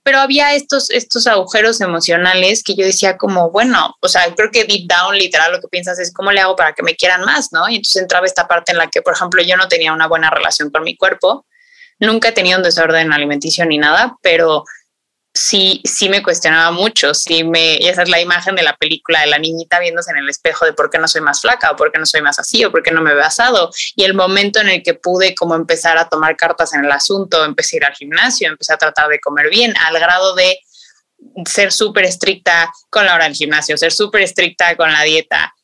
pero 0.08 0.20
había 0.20 0.54
estos, 0.54 0.88
estos 0.88 1.26
agujeros 1.26 1.82
emocionales 1.82 2.62
que 2.62 2.74
yo 2.74 2.86
decía 2.86 3.18
como, 3.18 3.50
bueno, 3.50 3.94
o 4.00 4.08
sea, 4.08 4.34
creo 4.34 4.50
que 4.50 4.64
deep 4.64 4.88
down, 4.88 5.14
literal, 5.14 5.52
lo 5.52 5.60
que 5.60 5.68
piensas 5.68 5.98
es 5.98 6.14
cómo 6.14 6.32
le 6.32 6.40
hago 6.40 6.56
para 6.56 6.72
que 6.72 6.82
me 6.82 6.96
quieran 6.96 7.26
más, 7.26 7.52
¿no? 7.52 7.68
Y 7.68 7.76
entonces 7.76 8.00
entraba 8.00 8.24
esta 8.24 8.48
parte 8.48 8.72
en 8.72 8.78
la 8.78 8.86
que, 8.86 9.02
por 9.02 9.12
ejemplo, 9.12 9.42
yo 9.42 9.58
no 9.58 9.68
tenía 9.68 9.92
una 9.92 10.06
buena 10.06 10.30
relación 10.30 10.70
con 10.70 10.82
mi 10.82 10.96
cuerpo, 10.96 11.44
nunca 11.98 12.28
he 12.28 12.32
tenido 12.32 12.56
un 12.56 12.62
desorden 12.62 13.12
alimenticio 13.12 13.66
ni 13.66 13.76
nada, 13.76 14.16
pero 14.22 14.64
sí, 15.38 15.80
sí 15.84 16.08
me 16.08 16.22
cuestionaba 16.22 16.70
mucho, 16.72 17.14
sí 17.14 17.44
me, 17.44 17.76
y 17.76 17.88
esa 17.88 18.02
es 18.02 18.08
la 18.08 18.20
imagen 18.20 18.56
de 18.56 18.62
la 18.62 18.76
película 18.76 19.20
de 19.20 19.28
la 19.28 19.38
niñita 19.38 19.78
viéndose 19.78 20.10
en 20.10 20.18
el 20.18 20.28
espejo 20.28 20.64
de 20.64 20.72
por 20.72 20.90
qué 20.90 20.98
no 20.98 21.06
soy 21.06 21.20
más 21.20 21.40
flaca 21.40 21.70
o 21.70 21.76
por 21.76 21.92
qué 21.92 21.98
no 21.98 22.06
soy 22.06 22.22
más 22.22 22.38
así 22.38 22.64
o 22.64 22.72
por 22.72 22.82
qué 22.82 22.90
no 22.90 23.00
me 23.00 23.14
veo 23.14 23.24
asado. 23.24 23.70
Y 23.94 24.04
el 24.04 24.14
momento 24.14 24.60
en 24.60 24.68
el 24.68 24.82
que 24.82 24.94
pude 24.94 25.34
como 25.34 25.54
empezar 25.54 25.96
a 25.96 26.08
tomar 26.08 26.36
cartas 26.36 26.74
en 26.74 26.84
el 26.84 26.90
asunto, 26.90 27.44
empecé 27.44 27.76
a 27.76 27.78
ir 27.78 27.84
al 27.84 27.94
gimnasio, 27.94 28.48
empecé 28.48 28.72
a 28.72 28.78
tratar 28.78 29.08
de 29.08 29.20
comer 29.20 29.48
bien 29.48 29.74
al 29.78 29.98
grado 29.98 30.34
de 30.34 30.58
ser 31.46 31.72
súper 31.72 32.04
estricta 32.04 32.70
con 32.90 33.04
la 33.04 33.14
hora 33.14 33.24
del 33.24 33.34
gimnasio, 33.34 33.76
ser 33.76 33.92
súper 33.92 34.22
estricta 34.22 34.76
con 34.76 34.92
la 34.92 35.02
dieta, 35.02 35.54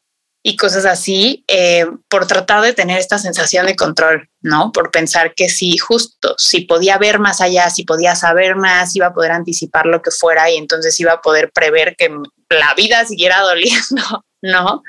y 0.47 0.57
cosas 0.57 0.85
así, 0.85 1.43
eh, 1.49 1.87
por 2.11 2.27
tratar 2.27 2.61
de 2.61 2.75
tener 2.75 2.99
esta 2.99 3.19
sensación 3.19 3.65
de 3.65 3.77
control, 3.77 4.29
¿no? 4.43 4.73
Por 4.73 4.91
pensar 4.91 5.35
que 5.35 5.49
si 5.49 5.79
justo, 5.79 6.35
si 6.37 6.61
podía 6.61 6.99
ver 6.99 7.19
más 7.19 7.41
allá, 7.41 7.71
si 7.71 7.85
podía 7.85 8.15
saber 8.15 8.55
más, 8.55 8.95
iba 8.95 9.07
a 9.07 9.15
poder 9.15 9.33
anticipar 9.33 9.87
lo 9.87 10.03
que 10.03 10.11
fuera 10.11 10.51
y 10.51 10.57
entonces 10.57 11.01
iba 11.01 11.13
a 11.13 11.23
poder 11.23 11.51
prever 11.51 11.97
que 11.97 12.15
la 12.51 12.75
vida 12.75 13.07
siguiera 13.07 13.41
doliendo, 13.41 14.27
¿no? 14.43 14.83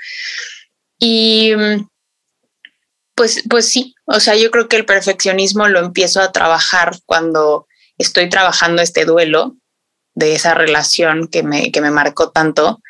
Y 0.99 1.53
pues, 3.15 3.41
pues 3.49 3.69
sí, 3.69 3.95
o 4.03 4.19
sea, 4.19 4.35
yo 4.35 4.51
creo 4.51 4.67
que 4.67 4.75
el 4.75 4.85
perfeccionismo 4.85 5.69
lo 5.69 5.79
empiezo 5.79 6.19
a 6.19 6.33
trabajar 6.33 6.97
cuando 7.05 7.65
estoy 7.97 8.27
trabajando 8.27 8.81
este 8.81 9.05
duelo 9.05 9.55
de 10.15 10.35
esa 10.35 10.53
relación 10.53 11.29
que 11.29 11.43
me, 11.43 11.71
que 11.71 11.79
me 11.79 11.91
marcó 11.91 12.31
tanto 12.31 12.81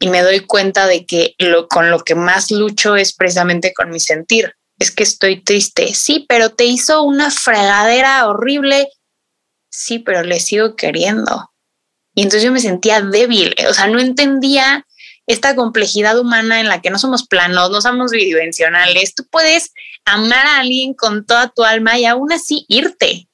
y 0.00 0.08
me 0.08 0.22
doy 0.22 0.40
cuenta 0.40 0.86
de 0.86 1.04
que 1.04 1.34
lo, 1.38 1.68
con 1.68 1.90
lo 1.90 2.00
que 2.00 2.14
más 2.14 2.50
lucho 2.50 2.96
es 2.96 3.12
precisamente 3.12 3.74
con 3.74 3.90
mi 3.90 4.00
sentir. 4.00 4.54
Es 4.78 4.90
que 4.90 5.02
estoy 5.02 5.42
triste. 5.42 5.94
Sí, 5.94 6.24
pero 6.26 6.50
te 6.50 6.64
hizo 6.64 7.02
una 7.02 7.30
fregadera 7.30 8.26
horrible. 8.26 8.88
Sí, 9.70 9.98
pero 9.98 10.22
le 10.22 10.40
sigo 10.40 10.74
queriendo. 10.74 11.50
Y 12.14 12.22
entonces 12.22 12.42
yo 12.44 12.50
me 12.50 12.60
sentía 12.60 13.02
débil. 13.02 13.54
O 13.68 13.74
sea, 13.74 13.88
no 13.88 14.00
entendía 14.00 14.86
esta 15.26 15.54
complejidad 15.54 16.18
humana 16.18 16.60
en 16.60 16.68
la 16.68 16.80
que 16.80 16.90
no 16.90 16.98
somos 16.98 17.26
planos, 17.26 17.70
no 17.70 17.82
somos 17.82 18.10
bidimensionales. 18.10 19.14
Tú 19.14 19.26
puedes 19.30 19.72
amar 20.06 20.46
a 20.46 20.60
alguien 20.60 20.94
con 20.94 21.26
toda 21.26 21.52
tu 21.54 21.62
alma 21.62 21.98
y 21.98 22.06
aún 22.06 22.32
así 22.32 22.64
irte 22.68 23.28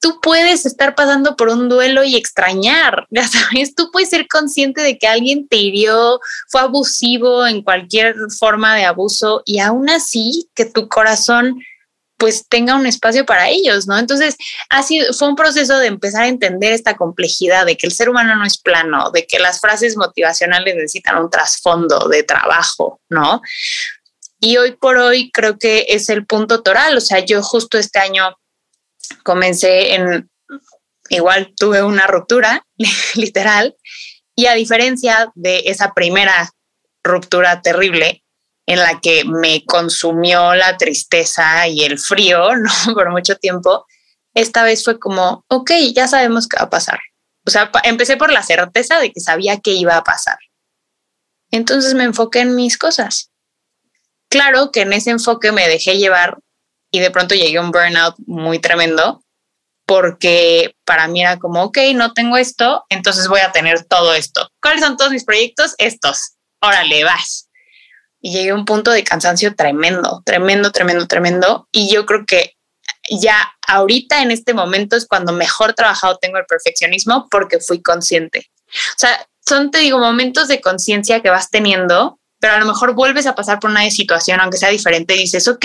tú 0.00 0.20
puedes 0.20 0.66
estar 0.66 0.94
pasando 0.94 1.36
por 1.36 1.48
un 1.48 1.68
duelo 1.68 2.04
y 2.04 2.16
extrañar, 2.16 3.06
ya 3.10 3.26
sabes, 3.26 3.74
tú 3.74 3.90
puedes 3.90 4.10
ser 4.10 4.28
consciente 4.28 4.82
de 4.82 4.98
que 4.98 5.06
alguien 5.06 5.48
te 5.48 5.56
hirió, 5.56 6.20
fue 6.48 6.60
abusivo 6.60 7.46
en 7.46 7.62
cualquier 7.62 8.14
forma 8.38 8.74
de 8.76 8.84
abuso 8.84 9.42
y 9.44 9.60
aún 9.60 9.88
así 9.90 10.48
que 10.54 10.64
tu 10.64 10.88
corazón 10.88 11.60
pues 12.18 12.48
tenga 12.48 12.76
un 12.76 12.86
espacio 12.86 13.26
para 13.26 13.50
ellos, 13.50 13.86
¿no? 13.86 13.98
Entonces, 13.98 14.36
así 14.70 15.02
fue 15.18 15.28
un 15.28 15.36
proceso 15.36 15.78
de 15.78 15.88
empezar 15.88 16.22
a 16.22 16.28
entender 16.28 16.72
esta 16.72 16.96
complejidad 16.96 17.66
de 17.66 17.76
que 17.76 17.86
el 17.86 17.92
ser 17.92 18.08
humano 18.08 18.34
no 18.36 18.46
es 18.46 18.56
plano, 18.56 19.10
de 19.10 19.26
que 19.26 19.38
las 19.38 19.60
frases 19.60 19.98
motivacionales 19.98 20.74
necesitan 20.76 21.22
un 21.22 21.28
trasfondo 21.28 22.08
de 22.08 22.22
trabajo, 22.22 23.00
¿no? 23.10 23.42
Y 24.40 24.56
hoy 24.56 24.72
por 24.72 24.96
hoy 24.96 25.30
creo 25.30 25.58
que 25.58 25.86
es 25.90 26.08
el 26.08 26.24
punto 26.24 26.62
toral, 26.62 26.96
o 26.96 27.00
sea, 27.00 27.20
yo 27.20 27.42
justo 27.42 27.76
este 27.76 27.98
año 27.98 28.34
comencé 29.22 29.94
en, 29.94 30.30
igual 31.10 31.52
tuve 31.56 31.82
una 31.82 32.06
ruptura, 32.06 32.64
literal, 33.14 33.76
y 34.34 34.46
a 34.46 34.54
diferencia 34.54 35.32
de 35.34 35.62
esa 35.66 35.94
primera 35.94 36.50
ruptura 37.02 37.62
terrible 37.62 38.22
en 38.66 38.80
la 38.80 39.00
que 39.00 39.24
me 39.24 39.64
consumió 39.64 40.54
la 40.54 40.76
tristeza 40.76 41.68
y 41.68 41.84
el 41.84 41.98
frío, 41.98 42.56
¿no? 42.56 42.70
Por 42.94 43.10
mucho 43.10 43.36
tiempo, 43.36 43.86
esta 44.34 44.64
vez 44.64 44.84
fue 44.84 44.98
como, 44.98 45.44
ok, 45.48 45.70
ya 45.94 46.08
sabemos 46.08 46.46
qué 46.48 46.58
va 46.58 46.64
a 46.64 46.70
pasar. 46.70 46.98
O 47.46 47.50
sea, 47.50 47.70
empecé 47.84 48.16
por 48.16 48.32
la 48.32 48.42
certeza 48.42 48.98
de 48.98 49.12
que 49.12 49.20
sabía 49.20 49.60
qué 49.60 49.70
iba 49.70 49.96
a 49.96 50.04
pasar. 50.04 50.38
Entonces 51.52 51.94
me 51.94 52.04
enfoqué 52.04 52.40
en 52.40 52.56
mis 52.56 52.76
cosas. 52.76 53.30
Claro 54.28 54.72
que 54.72 54.80
en 54.80 54.92
ese 54.92 55.10
enfoque 55.10 55.52
me 55.52 55.68
dejé 55.68 55.96
llevar 55.96 56.38
y 56.96 57.00
de 57.00 57.10
pronto 57.10 57.34
llegué 57.34 57.58
a 57.58 57.60
un 57.60 57.70
burnout 57.70 58.14
muy 58.26 58.58
tremendo 58.58 59.22
porque 59.84 60.74
para 60.84 61.06
mí 61.08 61.20
era 61.20 61.38
como, 61.38 61.62
ok, 61.64 61.78
no 61.94 62.12
tengo 62.12 62.36
esto, 62.38 62.84
entonces 62.88 63.28
voy 63.28 63.40
a 63.40 63.52
tener 63.52 63.84
todo 63.84 64.14
esto. 64.14 64.48
¿Cuáles 64.60 64.80
son 64.80 64.96
todos 64.96 65.12
mis 65.12 65.24
proyectos? 65.24 65.74
Estos. 65.78 66.32
Órale, 66.60 67.04
vas. 67.04 67.50
Y 68.20 68.32
llegué 68.32 68.50
a 68.50 68.54
un 68.54 68.64
punto 68.64 68.90
de 68.90 69.04
cansancio 69.04 69.54
tremendo, 69.54 70.22
tremendo, 70.24 70.72
tremendo, 70.72 71.06
tremendo. 71.06 71.68
Y 71.70 71.92
yo 71.92 72.06
creo 72.06 72.24
que 72.26 72.54
ya 73.10 73.52
ahorita 73.68 74.22
en 74.22 74.30
este 74.30 74.54
momento 74.54 74.96
es 74.96 75.06
cuando 75.06 75.32
mejor 75.32 75.74
trabajado 75.74 76.16
tengo 76.16 76.38
el 76.38 76.46
perfeccionismo 76.46 77.28
porque 77.30 77.60
fui 77.60 77.82
consciente. 77.82 78.50
O 78.68 78.98
sea, 78.98 79.28
son, 79.46 79.70
te 79.70 79.78
digo, 79.78 79.98
momentos 79.98 80.48
de 80.48 80.60
conciencia 80.60 81.20
que 81.20 81.30
vas 81.30 81.50
teniendo, 81.50 82.18
pero 82.40 82.54
a 82.54 82.58
lo 82.58 82.66
mejor 82.66 82.94
vuelves 82.94 83.26
a 83.26 83.34
pasar 83.34 83.60
por 83.60 83.70
una 83.70 83.88
situación, 83.90 84.40
aunque 84.40 84.58
sea 84.58 84.70
diferente, 84.70 85.14
y 85.14 85.20
dices, 85.20 85.46
ok, 85.46 85.64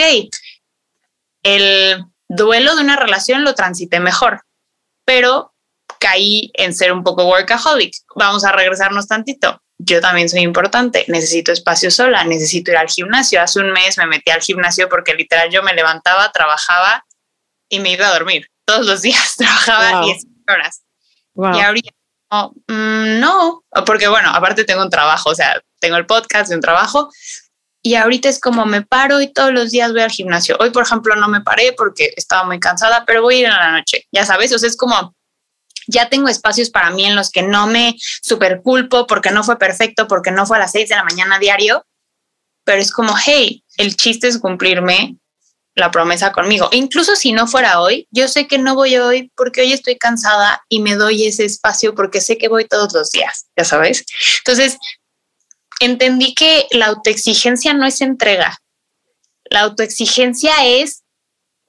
el 1.43 2.03
duelo 2.27 2.75
de 2.75 2.81
una 2.81 2.95
relación 2.95 3.43
lo 3.43 3.55
transité 3.55 3.99
mejor, 3.99 4.41
pero 5.05 5.53
caí 5.99 6.51
en 6.53 6.73
ser 6.73 6.91
un 6.93 7.03
poco 7.03 7.25
workaholic. 7.25 7.93
Vamos 8.15 8.43
a 8.43 8.51
regresarnos 8.51 9.07
tantito. 9.07 9.61
Yo 9.77 9.99
también 9.99 10.29
soy 10.29 10.41
importante, 10.41 11.05
necesito 11.07 11.51
espacio 11.51 11.89
sola, 11.89 12.23
necesito 12.23 12.71
ir 12.71 12.77
al 12.77 12.87
gimnasio. 12.87 13.41
Hace 13.41 13.59
un 13.59 13.71
mes 13.71 13.97
me 13.97 14.05
metí 14.05 14.29
al 14.29 14.41
gimnasio 14.41 14.87
porque 14.89 15.15
literal 15.15 15.49
yo 15.49 15.63
me 15.63 15.73
levantaba, 15.73 16.31
trabajaba 16.31 17.03
y 17.67 17.79
me 17.79 17.91
iba 17.91 18.07
a 18.07 18.13
dormir. 18.13 18.47
Todos 18.65 18.85
los 18.85 19.01
días 19.01 19.35
trabajaba 19.37 20.05
10 20.05 20.23
horas. 20.47 20.83
Y 21.35 21.61
ahorita 21.61 21.91
no, 22.31 22.53
mm, 22.67 23.19
no, 23.19 23.63
porque 23.85 24.07
bueno, 24.07 24.29
aparte 24.29 24.63
tengo 24.63 24.81
un 24.81 24.89
trabajo, 24.89 25.31
o 25.31 25.35
sea, 25.35 25.61
tengo 25.79 25.97
el 25.97 26.05
podcast 26.05 26.51
un 26.51 26.61
trabajo, 26.61 27.09
y 27.83 27.95
ahorita 27.95 28.29
es 28.29 28.39
como 28.39 28.65
me 28.65 28.83
paro 28.83 29.21
y 29.21 29.31
todos 29.31 29.51
los 29.51 29.71
días 29.71 29.91
voy 29.91 30.01
al 30.01 30.11
gimnasio. 30.11 30.57
Hoy, 30.59 30.69
por 30.69 30.83
ejemplo, 30.83 31.15
no 31.15 31.27
me 31.27 31.41
paré 31.41 31.73
porque 31.73 32.13
estaba 32.15 32.43
muy 32.43 32.59
cansada, 32.59 33.03
pero 33.05 33.21
voy 33.21 33.35
a 33.35 33.39
ir 33.39 33.45
en 33.45 33.51
la 33.51 33.71
noche, 33.71 34.07
ya 34.11 34.25
sabes, 34.25 34.53
o 34.53 34.59
sea, 34.59 34.69
es 34.69 34.77
como 34.77 35.15
ya 35.87 36.09
tengo 36.09 36.27
espacios 36.27 36.69
para 36.69 36.91
mí 36.91 37.05
en 37.05 37.15
los 37.15 37.31
que 37.31 37.41
no 37.41 37.67
me 37.67 37.95
super 38.21 38.61
culpo 38.61 39.07
porque 39.07 39.31
no 39.31 39.43
fue 39.43 39.57
perfecto, 39.57 40.07
porque 40.07 40.31
no 40.31 40.45
fue 40.45 40.57
a 40.57 40.61
las 40.61 40.71
seis 40.71 40.89
de 40.89 40.95
la 40.95 41.03
mañana 41.03 41.39
diario, 41.39 41.85
pero 42.63 42.79
es 42.79 42.91
como, 42.91 43.15
hey, 43.17 43.63
el 43.77 43.95
chiste 43.95 44.27
es 44.27 44.37
cumplirme 44.37 45.17
la 45.75 45.89
promesa 45.89 46.31
conmigo. 46.31 46.69
Incluso 46.71 47.15
si 47.15 47.31
no 47.31 47.47
fuera 47.47 47.81
hoy, 47.81 48.07
yo 48.11 48.27
sé 48.27 48.47
que 48.47 48.57
no 48.57 48.75
voy 48.75 48.97
hoy 48.97 49.31
porque 49.35 49.61
hoy 49.61 49.73
estoy 49.73 49.97
cansada 49.97 50.61
y 50.69 50.81
me 50.81 50.95
doy 50.95 51.25
ese 51.25 51.45
espacio 51.45 51.95
porque 51.95 52.21
sé 52.21 52.37
que 52.37 52.49
voy 52.49 52.65
todos 52.65 52.93
los 52.93 53.11
días, 53.11 53.47
ya 53.57 53.63
sabes. 53.63 54.05
Entonces, 54.39 54.77
entendí 55.81 56.33
que 56.33 56.67
la 56.71 56.87
autoexigencia 56.87 57.73
no 57.73 57.85
es 57.85 58.01
entrega. 58.01 58.57
La 59.45 59.61
autoexigencia 59.61 60.53
es 60.65 61.03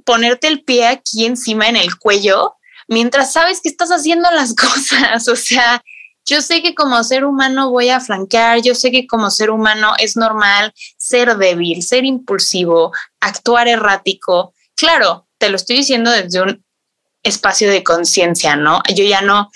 ponerte 0.05 0.47
el 0.47 0.63
pie 0.63 0.87
aquí 0.87 1.27
encima 1.27 1.69
en 1.69 1.77
el 1.77 1.99
cuello 1.99 2.57
mientras 2.89 3.33
sabes 3.33 3.61
que 3.61 3.69
estás 3.69 3.91
haciendo 3.91 4.31
las 4.31 4.55
cosas. 4.55 5.27
O 5.29 5.37
sea, 5.37 5.83
yo 6.25 6.41
sé 6.41 6.63
que 6.63 6.75
como 6.75 7.03
ser 7.03 7.25
humano 7.25 7.71
voy 7.71 7.89
a 7.89 8.01
flanquear, 8.01 8.63
yo 8.63 8.75
sé 8.75 8.91
que 8.91 9.07
como 9.07 9.31
ser 9.31 9.51
humano 9.51 9.95
es 9.99 10.17
normal 10.17 10.73
ser 10.97 11.37
débil, 11.37 11.83
ser 11.83 12.05
impulsivo, 12.05 12.93
actuar 13.21 13.67
errático. 13.67 14.55
Claro, 14.77 15.27
te 15.39 15.49
lo 15.49 15.57
estoy 15.57 15.77
diciendo 15.77 16.11
desde 16.11 16.43
un 16.43 16.65
espacio 17.23 17.71
de 17.71 17.83
conciencia, 17.83 18.57
¿no? 18.57 18.83
Yo 18.95 19.05
ya 19.05 19.23
no, 19.23 19.51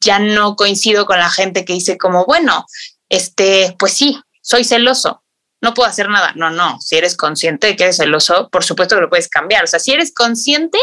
ya 0.00 0.18
no 0.18 0.56
coincido 0.56 1.04
con 1.04 1.18
la 1.18 1.30
gente 1.30 1.64
que 1.64 1.74
dice 1.74 1.98
como, 1.98 2.24
bueno, 2.24 2.66
este, 3.08 3.74
pues 3.78 3.92
sí, 3.92 4.20
soy 4.42 4.64
celoso, 4.64 5.22
no 5.60 5.74
puedo 5.74 5.88
hacer 5.88 6.08
nada. 6.08 6.32
No, 6.36 6.50
no, 6.50 6.80
si 6.80 6.96
eres 6.96 7.16
consciente 7.16 7.66
de 7.66 7.76
que 7.76 7.84
eres 7.84 7.96
celoso, 7.96 8.48
por 8.50 8.64
supuesto 8.64 8.94
que 8.94 9.02
lo 9.02 9.08
puedes 9.08 9.28
cambiar. 9.28 9.64
O 9.64 9.66
sea, 9.66 9.80
si 9.80 9.92
eres 9.92 10.12
consciente, 10.12 10.78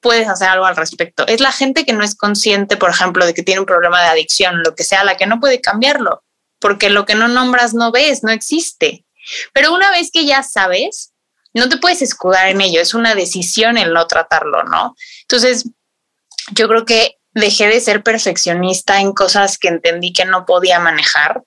puedes 0.00 0.28
hacer 0.28 0.48
algo 0.48 0.66
al 0.66 0.76
respecto. 0.76 1.26
Es 1.26 1.40
la 1.40 1.52
gente 1.52 1.84
que 1.84 1.92
no 1.92 2.04
es 2.04 2.14
consciente, 2.14 2.76
por 2.76 2.90
ejemplo, 2.90 3.24
de 3.26 3.34
que 3.34 3.42
tiene 3.42 3.60
un 3.60 3.66
problema 3.66 4.02
de 4.02 4.08
adicción, 4.08 4.62
lo 4.62 4.74
que 4.74 4.84
sea, 4.84 5.04
la 5.04 5.16
que 5.16 5.26
no 5.26 5.40
puede 5.40 5.60
cambiarlo, 5.60 6.22
porque 6.58 6.90
lo 6.90 7.04
que 7.04 7.14
no 7.14 7.28
nombras 7.28 7.74
no 7.74 7.90
ves, 7.92 8.22
no 8.22 8.30
existe. 8.30 9.04
Pero 9.52 9.72
una 9.72 9.90
vez 9.90 10.10
que 10.12 10.24
ya 10.24 10.42
sabes, 10.42 11.12
no 11.54 11.68
te 11.68 11.78
puedes 11.78 12.02
escudar 12.02 12.48
en 12.48 12.60
ello, 12.60 12.80
es 12.80 12.94
una 12.94 13.14
decisión 13.14 13.78
el 13.78 13.92
no 13.92 14.06
tratarlo, 14.06 14.62
¿no? 14.64 14.94
Entonces, 15.22 15.70
yo 16.52 16.68
creo 16.68 16.84
que 16.84 17.16
dejé 17.32 17.68
de 17.68 17.80
ser 17.80 18.02
perfeccionista 18.02 19.00
en 19.00 19.12
cosas 19.12 19.58
que 19.58 19.68
entendí 19.68 20.12
que 20.12 20.24
no 20.24 20.46
podía 20.46 20.78
manejar, 20.78 21.42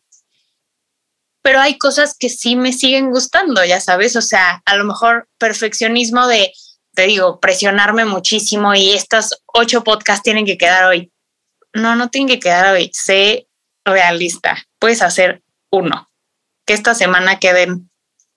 pero 1.41 1.59
hay 1.59 1.77
cosas 1.77 2.15
que 2.17 2.29
sí 2.29 2.55
me 2.55 2.73
siguen 2.73 3.11
gustando, 3.11 3.63
ya 3.65 3.79
sabes, 3.79 4.15
o 4.15 4.21
sea, 4.21 4.61
a 4.65 4.75
lo 4.75 4.83
mejor 4.83 5.27
perfeccionismo 5.37 6.27
de 6.27 6.53
te 6.93 7.03
digo, 7.03 7.39
presionarme 7.39 8.05
muchísimo 8.05 8.75
y 8.75 8.91
estos 8.91 9.41
ocho 9.45 9.83
podcasts 9.83 10.23
tienen 10.23 10.45
que 10.45 10.57
quedar 10.57 10.85
hoy. 10.85 11.11
No, 11.73 11.95
no 11.95 12.09
tienen 12.09 12.27
que 12.27 12.39
quedar 12.39 12.73
hoy. 12.73 12.91
Sé 12.93 13.47
realista. 13.85 14.57
Puedes 14.79 15.01
hacer 15.01 15.41
uno. 15.69 16.09
Que 16.65 16.73
esta 16.73 16.93
semana 16.93 17.39
queden 17.39 17.89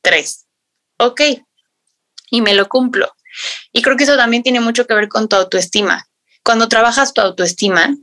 tres. 0.03 0.47
Ok. 0.99 1.21
Y 2.31 2.43
me 2.43 2.55
lo 2.55 2.69
cumplo. 2.69 3.13
Y 3.73 3.83
creo 3.83 3.97
que 3.97 4.05
eso 4.05 4.17
también 4.17 4.43
tiene 4.43 4.61
mucho 4.61 4.87
que 4.87 4.95
ver 4.95 5.09
con 5.09 5.29
tu 5.29 5.37
autoestima. 5.37 6.07
Cuando 6.45 6.69
trabajas 6.69 7.13
tu 7.13 7.21
autoestima, 7.21 7.95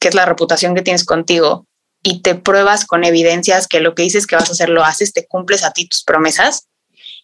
que 0.00 0.08
es 0.08 0.14
la 0.14 0.26
reputación 0.26 0.74
que 0.74 0.82
tienes 0.82 1.04
contigo, 1.04 1.66
y 2.02 2.20
te 2.22 2.34
pruebas 2.34 2.84
con 2.84 3.04
evidencias 3.04 3.68
que 3.68 3.80
lo 3.80 3.94
que 3.94 4.02
dices 4.02 4.26
que 4.26 4.36
vas 4.36 4.48
a 4.48 4.52
hacer 4.52 4.68
lo 4.68 4.84
haces, 4.84 5.12
te 5.12 5.26
cumples 5.26 5.64
a 5.64 5.72
ti 5.72 5.86
tus 5.86 6.02
promesas, 6.02 6.68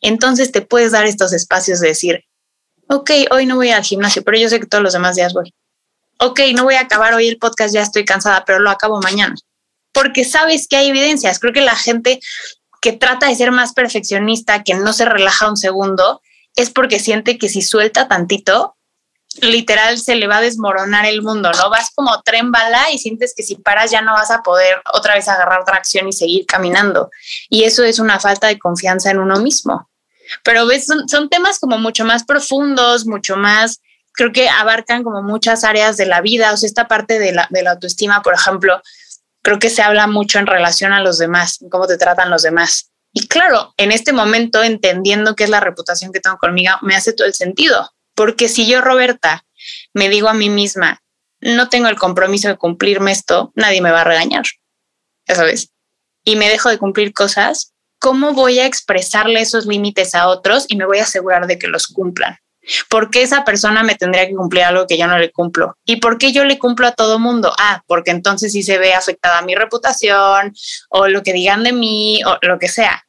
entonces 0.01 0.53
te 0.53 0.63
puedes 0.63 0.93
dar 0.93 1.07
estos 1.07 1.33
espacios 1.33 1.81
de 1.81 1.89
decir, 1.89 2.25
ok, 2.89 3.11
hoy 3.31 3.47
no 3.47 3.57
voy 3.57 3.71
al 3.71 3.85
gimnasio, 3.85 4.23
pero 4.23 4.39
yo 4.39 4.49
sé 4.49 4.61
que 4.61 4.67
todos 4.67 4.83
los 4.83 4.93
demás 4.93 5.17
días 5.17 5.33
voy. 5.33 5.53
Ok, 6.21 6.41
no 6.55 6.65
voy 6.65 6.75
a 6.75 6.81
acabar 6.81 7.15
hoy 7.15 7.29
el 7.29 7.39
podcast, 7.39 7.75
ya 7.75 7.83
estoy 7.83 8.05
cansada, 8.05 8.45
pero 8.45 8.59
lo 8.59 8.71
acabo 8.71 9.01
mañana. 9.01 9.35
Porque 9.93 10.25
sabes 10.25 10.67
que 10.67 10.77
hay 10.77 10.89
evidencias. 10.89 11.39
Creo 11.39 11.53
que 11.53 11.61
la 11.61 11.77
gente 11.77 12.21
que 12.81 12.93
trata 12.93 13.29
de 13.29 13.35
ser 13.35 13.53
más 13.53 13.73
perfeccionista, 13.73 14.63
que 14.63 14.75
no 14.75 14.93
se 14.93 15.05
relaja 15.05 15.49
un 15.49 15.57
segundo, 15.57 16.21
es 16.57 16.71
porque 16.71 16.99
siente 16.99 17.39
que 17.39 17.49
si 17.49 17.63
suelta 17.63 18.09
tantito, 18.09 18.77
literal 19.43 19.99
se 19.99 20.15
le 20.15 20.27
va 20.27 20.39
a 20.39 20.41
desmoronar 20.41 21.07
el 21.07 21.23
mundo, 21.23 21.51
¿no? 21.53 21.71
Vas 21.71 21.91
como 21.95 22.23
tren 22.23 22.51
bala 22.51 22.91
y 22.93 22.99
sientes 22.99 23.35
que 23.37 23.43
si 23.43 23.57
paras 23.57 23.91
ya 23.91 24.03
no 24.03 24.13
vas 24.13 24.31
a 24.31 24.43
poder 24.43 24.81
otra 24.93 25.15
vez 25.15 25.29
agarrar 25.29 25.65
tracción 25.65 26.09
y 26.09 26.13
seguir 26.13 26.47
caminando. 26.47 27.11
Y 27.49 27.65
eso 27.65 27.85
es 27.85 27.99
una 27.99 28.21
falta 28.21 28.47
de 28.47 28.59
confianza 28.59 29.11
en 29.11 29.19
uno 29.19 29.41
mismo. 29.41 29.89
Pero 30.45 30.67
ves, 30.67 30.87
son, 31.07 31.29
temas 31.29 31.59
como 31.59 31.79
mucho 31.79 32.05
más 32.05 32.25
profundos, 32.25 33.07
mucho 33.07 33.37
más, 33.37 33.81
creo 34.13 34.33
que 34.33 34.49
abarcan 34.49 35.03
como 35.03 35.23
muchas 35.23 35.65
áreas 35.65 35.97
de 35.97 36.07
la 36.07 36.21
vida. 36.21 36.53
O 36.53 36.57
sea, 36.57 36.67
esta 36.67 36.89
parte 36.89 37.19
de 37.19 37.33
la, 37.33 37.47
de 37.51 37.63
la 37.63 37.73
autoestima, 37.73 38.23
por 38.23 38.35
ejemplo, 38.35 38.83
creo 39.43 39.59
que 39.59 39.71
se 39.71 39.83
habla 39.83 40.07
mucho 40.07 40.39
en 40.39 40.47
relación 40.47 40.93
a 40.93 41.01
los 41.01 41.19
demás, 41.19 41.59
cómo 41.71 41.87
te 41.87 41.97
tratan 41.97 42.31
los 42.31 42.43
demás. 42.43 42.91
Y 43.13 43.27
claro, 43.27 43.73
en 43.79 43.91
este 43.91 44.13
momento, 44.13 44.63
entendiendo 44.63 45.35
qué 45.35 45.45
es 45.45 45.51
la 45.51 45.61
reputación 45.61 46.13
que 46.13 46.21
tengo 46.21 46.37
conmigo, 46.37 46.75
me 46.83 46.95
hace 46.95 47.13
todo 47.13 47.27
el 47.27 47.35
sentido. 47.35 47.91
Porque 48.19 48.49
si 48.49 48.67
yo, 48.67 48.81
Roberta, 48.81 49.45
me 49.95 50.09
digo 50.09 50.29
a 50.29 50.35
mí 50.35 50.51
misma, 50.51 51.05
no 51.41 51.69
tengo 51.69 51.87
el 51.87 51.95
compromiso 51.95 52.49
de 52.49 52.57
cumplirme 52.57 53.13
esto, 53.13 53.53
nadie 53.55 53.81
me 53.81 53.93
va 53.93 54.01
a 54.01 54.05
regañar. 54.05 54.43
Ya 55.29 55.37
sabes. 55.37 55.71
Y 56.25 56.35
me 56.35 56.49
dejo 56.49 56.69
de 56.69 56.79
cumplir 56.79 57.13
cosas, 57.13 57.75
¿cómo 58.01 58.33
voy 58.33 58.59
a 58.59 58.67
expresarle 58.67 59.41
esos 59.41 59.67
límites 59.67 60.17
a 60.17 60.27
otros 60.27 60.65
y 60.67 60.75
me 60.75 60.85
voy 60.85 60.99
a 60.99 61.05
asegurar 61.05 61.47
de 61.47 61.61
que 61.61 61.69
los 61.69 61.87
cumplan? 61.87 62.37
¿Por 62.91 63.09
qué 63.11 63.23
esa 63.23 63.45
persona 63.45 63.85
me 63.85 63.95
tendría 63.95 64.27
que 64.27 64.35
cumplir 64.35 64.65
algo 64.65 64.89
que 64.89 64.99
yo 64.99 65.07
no 65.07 65.17
le 65.17 65.31
cumplo? 65.31 65.77
¿Y 65.85 66.01
por 66.01 66.19
qué 66.19 66.33
yo 66.33 66.45
le 66.45 66.59
cumplo 66.59 66.89
a 66.89 66.93
todo 66.93 67.21
mundo? 67.21 67.55
Ah, 67.57 67.85
porque 67.87 68.11
entonces 68.11 68.51
sí 68.51 68.65
se 68.65 68.79
ve 68.79 68.95
afectada 68.95 69.43
mi 69.43 69.55
reputación 69.55 70.53
o 70.89 71.07
lo 71.07 71.23
que 71.23 71.33
digan 71.33 71.63
de 71.63 71.73
mí 71.73 72.21
o 72.25 72.37
lo 72.43 72.59
que 72.59 72.67
sea. 72.67 73.07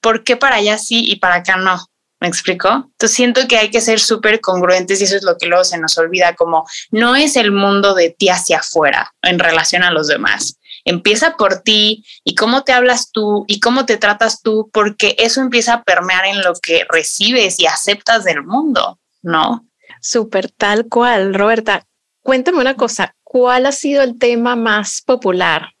¿Por 0.00 0.22
qué 0.22 0.36
para 0.36 0.56
allá 0.56 0.78
sí 0.78 1.04
y 1.10 1.16
para 1.16 1.34
acá 1.34 1.56
no? 1.56 1.84
¿Me 2.24 2.28
explico? 2.28 2.70
Entonces 2.70 3.14
siento 3.14 3.46
que 3.46 3.58
hay 3.58 3.70
que 3.70 3.82
ser 3.82 4.00
súper 4.00 4.40
congruentes 4.40 4.98
y 4.98 5.04
eso 5.04 5.14
es 5.14 5.24
lo 5.24 5.36
que 5.36 5.44
luego 5.44 5.62
se 5.62 5.76
nos 5.76 5.98
olvida, 5.98 6.34
como 6.34 6.66
no 6.90 7.16
es 7.16 7.36
el 7.36 7.52
mundo 7.52 7.94
de 7.94 8.08
ti 8.08 8.30
hacia 8.30 8.60
afuera 8.60 9.12
en 9.20 9.38
relación 9.38 9.82
a 9.82 9.90
los 9.90 10.08
demás 10.08 10.58
empieza 10.86 11.36
por 11.36 11.60
ti 11.60 12.06
y 12.24 12.34
cómo 12.34 12.64
te 12.64 12.72
hablas 12.72 13.10
tú 13.10 13.44
y 13.46 13.60
cómo 13.60 13.84
te 13.84 13.98
tratas 13.98 14.40
tú, 14.40 14.70
porque 14.72 15.16
eso 15.18 15.42
empieza 15.42 15.74
a 15.74 15.82
permear 15.82 16.24
en 16.24 16.42
lo 16.42 16.54
que 16.54 16.86
recibes 16.88 17.60
y 17.60 17.66
aceptas 17.66 18.24
del 18.24 18.42
mundo, 18.42 18.98
¿no? 19.20 19.66
Súper, 20.00 20.50
tal 20.50 20.86
cual. 20.88 21.34
Roberta, 21.34 21.86
cuéntame 22.22 22.58
una 22.58 22.74
cosa, 22.74 23.14
¿cuál 23.22 23.66
ha 23.66 23.72
sido 23.72 24.02
el 24.02 24.18
tema 24.18 24.56
más 24.56 25.02
popular 25.02 25.74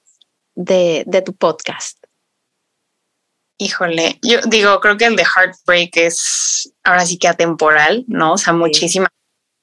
de, 0.54 1.06
tu 1.24 1.34
podcast? 1.34 2.03
Híjole, 3.58 4.18
yo 4.22 4.40
digo, 4.46 4.80
creo 4.80 4.96
que 4.96 5.06
el 5.06 5.16
de 5.16 5.24
Heartbreak 5.24 5.96
es 5.96 6.72
ahora 6.82 7.06
sí 7.06 7.18
que 7.18 7.28
atemporal, 7.28 8.04
¿no? 8.08 8.32
O 8.32 8.38
sea, 8.38 8.52
muchísima 8.52 9.08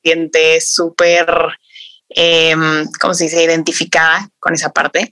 gente 0.04 0.62
súper, 0.62 1.28
eh, 2.10 2.56
¿cómo 3.00 3.14
se 3.14 3.26
dice?, 3.26 3.44
identificada 3.44 4.30
con 4.40 4.54
esa 4.54 4.72
parte 4.72 5.12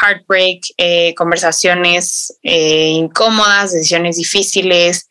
heartbreak, 0.00 0.62
eh, 0.76 1.14
conversaciones 1.14 2.38
eh, 2.42 2.90
incómodas, 2.90 3.72
decisiones 3.72 4.16
difíciles, 4.16 5.08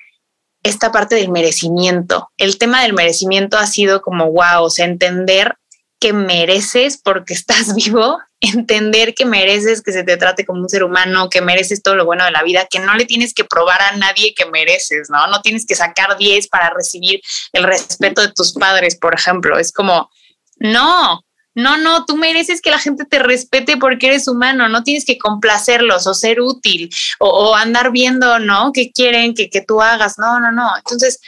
esta 0.63 0.91
parte 0.91 1.15
del 1.15 1.29
merecimiento. 1.29 2.31
El 2.37 2.57
tema 2.57 2.83
del 2.83 2.93
merecimiento 2.93 3.57
ha 3.57 3.67
sido 3.67 4.01
como, 4.01 4.31
wow, 4.31 4.63
o 4.63 4.69
sea, 4.69 4.85
entender 4.85 5.55
que 5.99 6.13
mereces 6.13 6.99
porque 7.01 7.33
estás 7.35 7.75
vivo, 7.75 8.19
entender 8.53 9.13
que 9.13 9.25
mereces 9.25 9.81
que 9.81 9.91
se 9.91 10.03
te 10.03 10.17
trate 10.17 10.45
como 10.45 10.61
un 10.61 10.69
ser 10.69 10.83
humano, 10.83 11.29
que 11.29 11.41
mereces 11.41 11.81
todo 11.81 11.95
lo 11.95 12.05
bueno 12.05 12.25
de 12.25 12.31
la 12.31 12.43
vida, 12.43 12.67
que 12.69 12.79
no 12.79 12.95
le 12.95 13.05
tienes 13.05 13.33
que 13.33 13.45
probar 13.45 13.81
a 13.81 13.95
nadie 13.97 14.33
que 14.35 14.45
mereces, 14.45 15.09
¿no? 15.09 15.27
No 15.27 15.41
tienes 15.41 15.65
que 15.65 15.75
sacar 15.75 16.17
10 16.17 16.47
para 16.47 16.71
recibir 16.71 17.21
el 17.53 17.63
respeto 17.63 18.21
de 18.21 18.33
tus 18.33 18.53
padres, 18.53 18.97
por 18.97 19.13
ejemplo. 19.13 19.57
Es 19.57 19.71
como, 19.71 20.09
no, 20.57 21.21
no, 21.55 21.77
no, 21.77 22.05
tú 22.05 22.17
mereces 22.17 22.61
que 22.61 22.69
la 22.69 22.79
gente 22.79 23.05
te 23.05 23.19
respete 23.19 23.77
porque 23.77 24.07
eres 24.07 24.27
humano, 24.27 24.67
no 24.67 24.83
tienes 24.83 25.05
que 25.05 25.17
complacerlos 25.17 26.05
o 26.05 26.13
ser 26.13 26.41
útil 26.41 26.89
o, 27.19 27.55
andar 27.55 27.91
viendo, 27.91 28.39
¿no? 28.39 28.71
¿Qué 28.73 28.91
quieren 28.91 29.33
que, 29.33 29.49
que 29.49 29.61
tú 29.61 29.81
hagas? 29.81 30.17
No, 30.17 30.39
no, 30.41 30.51
no. 30.51 30.75
Entonces, 30.77 31.19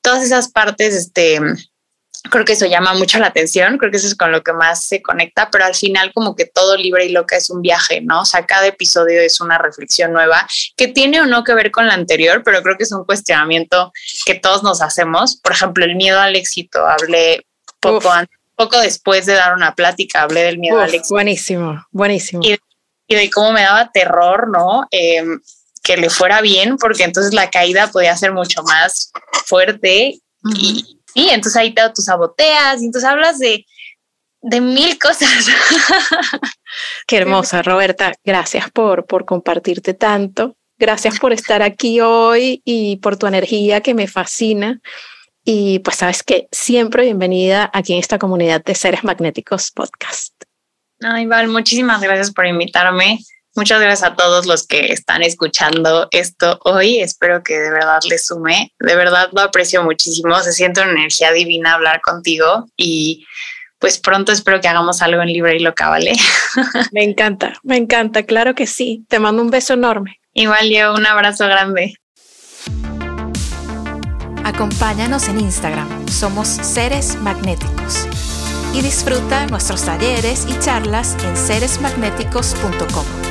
todas 0.00 0.24
esas 0.24 0.50
partes, 0.50 0.94
este, 0.94 1.40
creo 2.30 2.44
que 2.44 2.52
eso 2.52 2.66
llama 2.66 2.94
mucho 2.94 3.18
la 3.18 3.28
atención, 3.28 3.78
creo 3.78 3.90
que 3.90 3.96
eso 3.98 4.06
es 4.06 4.14
con 4.14 4.32
lo 4.32 4.42
que 4.42 4.52
más 4.52 4.84
se 4.84 5.02
conecta, 5.02 5.50
pero 5.50 5.64
al 5.64 5.74
final 5.74 6.12
como 6.14 6.34
que 6.34 6.46
todo 6.46 6.76
libre 6.76 7.06
y 7.06 7.10
loca 7.10 7.36
es 7.36 7.50
un 7.50 7.62
viaje, 7.62 8.00
¿no? 8.00 8.22
O 8.22 8.24
sea, 8.24 8.46
cada 8.46 8.66
episodio 8.66 9.20
es 9.20 9.40
una 9.40 9.58
reflexión 9.58 10.12
nueva 10.12 10.46
que 10.76 10.88
tiene 10.88 11.20
o 11.20 11.26
no 11.26 11.44
que 11.44 11.54
ver 11.54 11.70
con 11.70 11.86
la 11.86 11.94
anterior, 11.94 12.42
pero 12.44 12.62
creo 12.62 12.76
que 12.76 12.84
es 12.84 12.92
un 12.92 13.04
cuestionamiento 13.04 13.92
que 14.24 14.34
todos 14.34 14.62
nos 14.62 14.82
hacemos. 14.82 15.36
Por 15.36 15.52
ejemplo, 15.52 15.84
el 15.84 15.96
miedo 15.96 16.20
al 16.20 16.36
éxito, 16.36 16.86
hablé 16.86 17.46
poco 17.80 18.10
antes 18.10 18.36
poco 18.56 18.80
después 18.80 19.26
de 19.26 19.34
dar 19.34 19.54
una 19.54 19.74
plática, 19.74 20.22
hablé 20.22 20.42
del 20.42 20.58
miedo 20.58 20.80
al 20.80 20.94
éxito. 20.94 21.14
Buenísimo, 21.14 21.86
buenísimo. 21.92 22.42
Y, 22.42 22.56
de 23.14 23.30
cómo 23.30 23.52
me 23.52 23.62
daba 23.62 23.92
terror, 23.92 24.48
¿no? 24.48 24.88
Em, 24.90 25.40
que 25.82 25.96
le 25.96 26.10
fuera 26.10 26.40
bien, 26.40 26.76
porque 26.76 27.04
entonces 27.04 27.32
la 27.32 27.50
caída 27.50 27.88
podía 27.92 28.16
ser 28.16 28.32
mucho 28.32 28.62
más 28.64 29.12
fuerte. 29.44 30.18
Y 30.56 30.95
sí, 31.16 31.28
entonces 31.30 31.56
ahí 31.56 31.72
te 31.72 31.82
saboteas, 32.02 32.82
y 32.82 32.86
entonces 32.86 33.08
hablas 33.08 33.38
de, 33.38 33.64
de 34.42 34.60
mil 34.60 34.98
cosas. 34.98 35.48
Qué 37.06 37.16
hermosa, 37.16 37.62
Roberta. 37.62 38.12
Gracias 38.24 38.70
por, 38.70 39.06
por 39.06 39.24
compartirte 39.24 39.94
tanto. 39.94 40.56
Gracias 40.78 41.18
por 41.18 41.32
estar 41.32 41.62
aquí 41.62 42.00
hoy 42.00 42.60
y 42.64 42.96
por 42.96 43.16
tu 43.16 43.26
energía 43.26 43.80
que 43.80 43.94
me 43.94 44.06
fascina. 44.06 44.80
Y 45.42 45.78
pues 45.78 45.96
sabes 45.96 46.22
que 46.22 46.48
siempre 46.52 47.04
bienvenida 47.04 47.70
aquí 47.72 47.94
en 47.94 48.00
esta 48.00 48.18
comunidad 48.18 48.62
de 48.62 48.74
seres 48.74 49.04
magnéticos 49.04 49.70
podcast. 49.70 50.34
Ay, 51.00 51.26
Val, 51.26 51.48
muchísimas 51.48 52.02
gracias 52.02 52.32
por 52.32 52.46
invitarme. 52.46 53.20
Muchas 53.56 53.80
gracias 53.80 54.10
a 54.10 54.14
todos 54.14 54.44
los 54.44 54.66
que 54.66 54.92
están 54.92 55.22
escuchando 55.22 56.08
esto 56.10 56.58
hoy. 56.64 57.00
Espero 57.00 57.42
que 57.42 57.58
de 57.58 57.70
verdad 57.70 58.00
les 58.06 58.26
sume. 58.26 58.74
De 58.78 58.94
verdad 58.94 59.30
lo 59.32 59.40
aprecio 59.40 59.82
muchísimo. 59.82 60.38
Se 60.40 60.52
siente 60.52 60.82
una 60.82 60.90
energía 60.90 61.32
divina 61.32 61.72
hablar 61.72 62.02
contigo 62.02 62.66
y 62.76 63.26
pues 63.78 63.98
pronto 63.98 64.30
espero 64.30 64.60
que 64.60 64.68
hagamos 64.68 65.00
algo 65.00 65.22
en 65.22 65.28
Libre 65.28 65.56
y 65.56 65.60
Loca, 65.60 65.88
¿vale? 65.88 66.12
Me 66.92 67.02
encanta, 67.02 67.54
me 67.62 67.76
encanta, 67.76 68.24
claro 68.24 68.54
que 68.54 68.66
sí. 68.66 69.04
Te 69.08 69.18
mando 69.18 69.42
un 69.42 69.50
beso 69.50 69.74
enorme. 69.74 70.20
Igual 70.34 70.70
yo, 70.70 70.92
un 70.92 71.06
abrazo 71.06 71.46
grande. 71.46 71.94
Acompáñanos 74.44 75.28
en 75.28 75.40
Instagram, 75.40 76.08
somos 76.08 76.48
Seres 76.48 77.16
Magnéticos. 77.16 78.06
Y 78.74 78.82
disfruta 78.82 79.46
nuestros 79.46 79.84
talleres 79.84 80.46
y 80.48 80.58
charlas 80.58 81.16
en 81.24 81.36
seresmagnéticos.com. 81.36 83.25